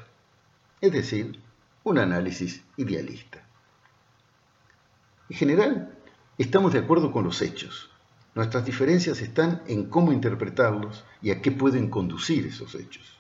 es 0.81 0.91
decir, 0.91 1.39
un 1.85 1.99
análisis 1.99 2.65
idealista. 2.79 3.47
En 5.29 5.37
general, 5.37 5.99
estamos 6.39 6.73
de 6.73 6.79
acuerdo 6.79 7.13
con 7.13 7.25
los 7.25 7.43
hechos, 7.43 7.91
Nuestras 8.35 8.65
diferencias 8.65 9.21
están 9.21 9.63
en 9.67 9.91
cómo 9.91 10.13
interpretarlos 10.13 11.05
y 11.21 11.31
a 11.31 11.43
qué 11.43 11.51
pueden 11.51 11.91
conducir 11.91 12.47
esos 12.47 12.77
hechos. 12.77 13.20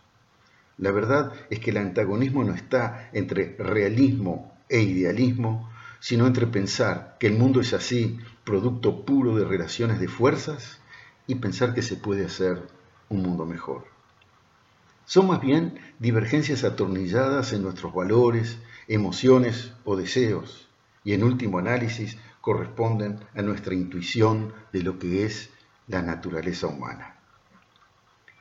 La 0.80 0.92
verdad 0.92 1.34
es 1.50 1.60
que 1.60 1.70
el 1.70 1.76
antagonismo 1.76 2.42
no 2.42 2.54
está 2.54 3.10
entre 3.12 3.54
realismo 3.58 4.58
e 4.66 4.80
idealismo, 4.80 5.70
sino 6.00 6.26
entre 6.26 6.46
pensar 6.46 7.16
que 7.20 7.26
el 7.26 7.34
mundo 7.34 7.60
es 7.60 7.74
así, 7.74 8.18
producto 8.44 9.04
puro 9.04 9.36
de 9.36 9.44
relaciones 9.44 10.00
de 10.00 10.08
fuerzas, 10.08 10.80
y 11.26 11.34
pensar 11.34 11.74
que 11.74 11.82
se 11.82 11.96
puede 11.96 12.24
hacer 12.24 12.66
un 13.10 13.22
mundo 13.22 13.44
mejor. 13.44 13.84
Son 15.04 15.26
más 15.26 15.42
bien 15.42 15.78
divergencias 15.98 16.64
atornilladas 16.64 17.52
en 17.52 17.62
nuestros 17.62 17.92
valores, 17.92 18.58
emociones 18.88 19.74
o 19.84 19.96
deseos, 19.96 20.66
y 21.04 21.12
en 21.12 21.24
último 21.24 21.58
análisis 21.58 22.16
corresponden 22.40 23.20
a 23.34 23.42
nuestra 23.42 23.74
intuición 23.74 24.54
de 24.72 24.82
lo 24.82 24.98
que 24.98 25.26
es 25.26 25.50
la 25.88 26.00
naturaleza 26.00 26.68
humana. 26.68 27.16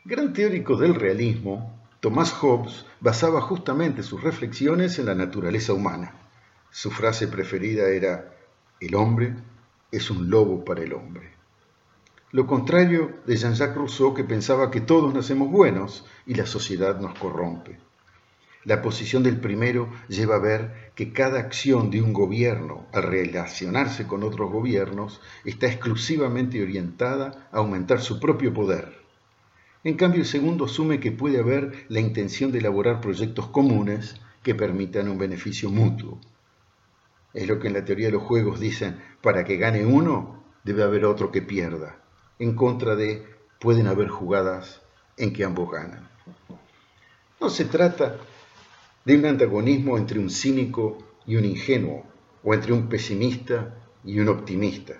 Gran 0.06 0.32
teórico 0.32 0.78
del 0.78 0.96
realismo, 0.96 1.79
Thomas 2.02 2.32
Hobbes 2.32 2.86
basaba 3.02 3.41
justamente 3.41 4.04
sus 4.04 4.24
reflexiones 4.24 5.00
en 5.00 5.08
la 5.08 5.16
naturaleza 5.16 5.74
humana. 5.74 6.14
Su 6.72 6.91
frase 6.91 7.28
preferida 7.28 7.89
era, 7.89 8.38
el 8.80 8.95
hombre 8.95 9.36
es 9.91 10.10
un 10.10 10.30
lobo 10.30 10.64
para 10.64 10.82
el 10.82 10.93
hombre. 10.93 11.34
Lo 12.32 12.47
contrario 12.47 13.18
de 13.26 13.36
Jean-Jacques 13.36 13.76
Rousseau 13.76 14.14
que 14.14 14.24
pensaba 14.24 14.72
que 14.72 14.80
todos 14.80 15.14
nacemos 15.14 15.52
buenos 15.52 16.06
y 16.26 16.36
la 16.36 16.45
sociedad 16.45 17.02
nos 17.02 17.20
corrompe. 17.20 17.78
La 18.64 18.82
posición 18.82 19.22
del 19.22 19.41
primero 19.41 19.89
lleva 20.08 20.36
a 20.36 20.39
ver 20.39 20.91
que 20.95 21.12
cada 21.12 21.39
acción 21.39 21.91
de 21.91 22.02
un 22.02 22.14
gobierno 22.14 22.88
al 22.93 23.04
relacionarse 23.04 24.08
con 24.08 24.24
otros 24.24 24.50
gobiernos 24.50 25.20
está 25.43 25.68
exclusivamente 25.68 26.64
orientada 26.64 27.50
a 27.52 27.58
aumentar 27.58 28.00
su 28.00 28.22
propio 28.22 28.54
poder. 28.54 28.99
En 29.84 29.96
cambio, 29.96 30.22
el 30.22 30.28
segundo 30.28 30.66
asume 30.66 31.00
que 31.00 31.14
puede 31.14 31.40
haber 31.40 31.86
la 31.88 32.02
intención 32.02 32.52
de 32.52 32.60
elaborar 32.60 33.00
proyectos 33.00 33.48
comunes 33.48 34.16
que 34.44 34.54
permitan 34.54 35.08
un 35.08 35.18
beneficio 35.18 35.70
mutuo. 35.70 36.20
Es 37.34 37.48
lo 37.48 37.60
que 37.60 37.68
en 37.68 37.74
la 37.74 37.86
teoría 37.86 38.08
de 38.08 38.14
los 38.14 38.24
juegos 38.24 38.60
dicen, 38.60 39.00
para 39.22 39.46
que 39.46 39.56
gane 39.56 39.86
uno, 39.86 40.44
debe 40.66 40.84
haber 40.84 41.06
otro 41.06 41.32
que 41.32 41.42
pierda. 41.42 42.04
En 42.40 42.56
contra 42.56 42.98
de, 42.98 43.24
pueden 43.60 43.88
haber 43.88 44.10
jugadas 44.10 44.82
en 45.16 45.32
que 45.32 45.46
ambos 45.46 45.72
ganan. 45.72 46.10
No 47.40 47.50
se 47.50 47.64
trata 47.64 48.18
de 49.06 49.18
un 49.18 49.26
antagonismo 49.26 49.98
entre 49.98 50.20
un 50.20 50.30
cínico 50.30 50.98
y 51.26 51.38
un 51.38 51.46
ingenuo, 51.46 52.06
o 52.44 52.54
entre 52.54 52.74
un 52.74 52.90
pesimista 52.90 53.76
y 54.04 54.20
un 54.20 54.28
optimista. 54.28 54.96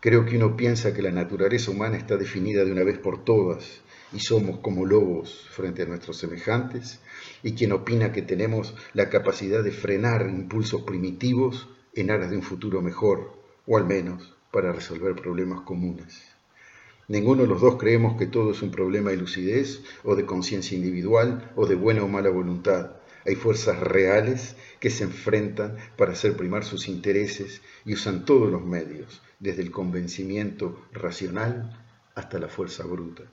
Creo 0.00 0.26
que 0.26 0.36
uno 0.36 0.56
piensa 0.56 0.92
que 0.92 1.02
la 1.02 1.10
naturaleza 1.10 1.70
humana 1.70 1.96
está 1.96 2.16
definida 2.16 2.64
de 2.64 2.72
una 2.72 2.84
vez 2.84 2.98
por 2.98 3.24
todas 3.24 3.82
y 4.12 4.20
somos 4.20 4.58
como 4.60 4.86
lobos 4.86 5.46
frente 5.50 5.82
a 5.82 5.86
nuestros 5.86 6.16
semejantes, 6.16 7.00
y 7.42 7.52
quien 7.52 7.72
opina 7.72 8.12
que 8.12 8.22
tenemos 8.22 8.74
la 8.94 9.10
capacidad 9.10 9.62
de 9.62 9.72
frenar 9.72 10.28
impulsos 10.28 10.82
primitivos 10.82 11.68
en 11.94 12.10
aras 12.10 12.30
de 12.30 12.36
un 12.36 12.42
futuro 12.42 12.80
mejor, 12.80 13.32
o 13.66 13.76
al 13.76 13.84
menos 13.84 14.34
para 14.50 14.72
resolver 14.72 15.14
problemas 15.14 15.60
comunes. 15.60 16.22
Ninguno 17.08 17.42
de 17.42 17.48
los 17.48 17.60
dos 17.60 17.76
creemos 17.76 18.18
que 18.18 18.26
todo 18.26 18.52
es 18.52 18.60
un 18.60 18.70
problema 18.70 19.10
de 19.10 19.16
lucidez 19.16 19.82
o 20.04 20.14
de 20.14 20.26
conciencia 20.26 20.76
individual 20.76 21.52
o 21.56 21.66
de 21.66 21.74
buena 21.74 22.02
o 22.02 22.08
mala 22.08 22.28
voluntad. 22.28 22.96
Hay 23.24 23.34
fuerzas 23.34 23.80
reales 23.80 24.56
que 24.78 24.90
se 24.90 25.04
enfrentan 25.04 25.76
para 25.96 26.12
hacer 26.12 26.36
primar 26.36 26.64
sus 26.64 26.86
intereses 26.88 27.62
y 27.84 27.94
usan 27.94 28.24
todos 28.24 28.50
los 28.50 28.64
medios, 28.64 29.22
desde 29.38 29.62
el 29.62 29.70
convencimiento 29.70 30.86
racional 30.92 31.82
hasta 32.14 32.38
la 32.38 32.48
fuerza 32.48 32.84
bruta. 32.84 33.24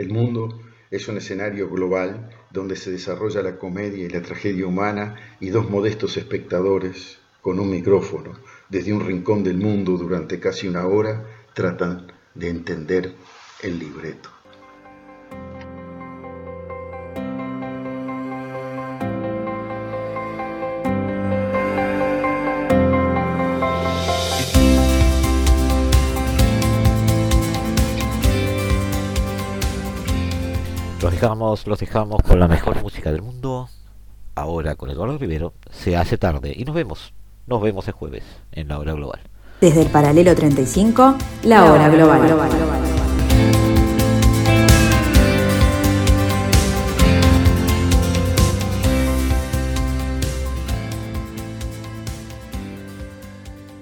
El 0.00 0.08
mundo 0.08 0.58
es 0.90 1.08
un 1.08 1.18
escenario 1.18 1.68
global 1.68 2.30
donde 2.50 2.74
se 2.74 2.90
desarrolla 2.90 3.42
la 3.42 3.58
comedia 3.58 4.06
y 4.06 4.08
la 4.08 4.22
tragedia 4.22 4.66
humana 4.66 5.36
y 5.40 5.50
dos 5.50 5.68
modestos 5.68 6.16
espectadores 6.16 7.18
con 7.42 7.60
un 7.60 7.68
micrófono 7.70 8.32
desde 8.70 8.94
un 8.94 9.04
rincón 9.04 9.44
del 9.44 9.58
mundo 9.58 9.98
durante 9.98 10.40
casi 10.40 10.66
una 10.68 10.86
hora 10.86 11.26
tratan 11.52 12.10
de 12.34 12.48
entender 12.48 13.12
el 13.60 13.78
libreto. 13.78 14.39
Dejamos, 31.20 31.66
los 31.66 31.78
dejamos 31.78 32.22
con 32.22 32.40
la 32.40 32.48
mejor 32.48 32.82
música 32.82 33.12
del 33.12 33.20
mundo. 33.20 33.68
Ahora 34.34 34.74
con 34.74 34.90
Eduardo 34.90 35.18
Rivero 35.18 35.52
se 35.70 35.96
hace 35.96 36.16
tarde 36.16 36.54
y 36.56 36.64
nos 36.64 36.74
vemos. 36.74 37.12
Nos 37.46 37.60
vemos 37.60 37.86
el 37.88 37.94
jueves 37.94 38.22
en 38.52 38.68
la 38.68 38.78
hora 38.78 38.94
global. 38.94 39.20
Desde 39.60 39.82
el 39.82 39.88
paralelo 39.88 40.34
35, 40.34 41.16
la 41.42 41.70
hora 41.70 41.88
global. 41.90 42.99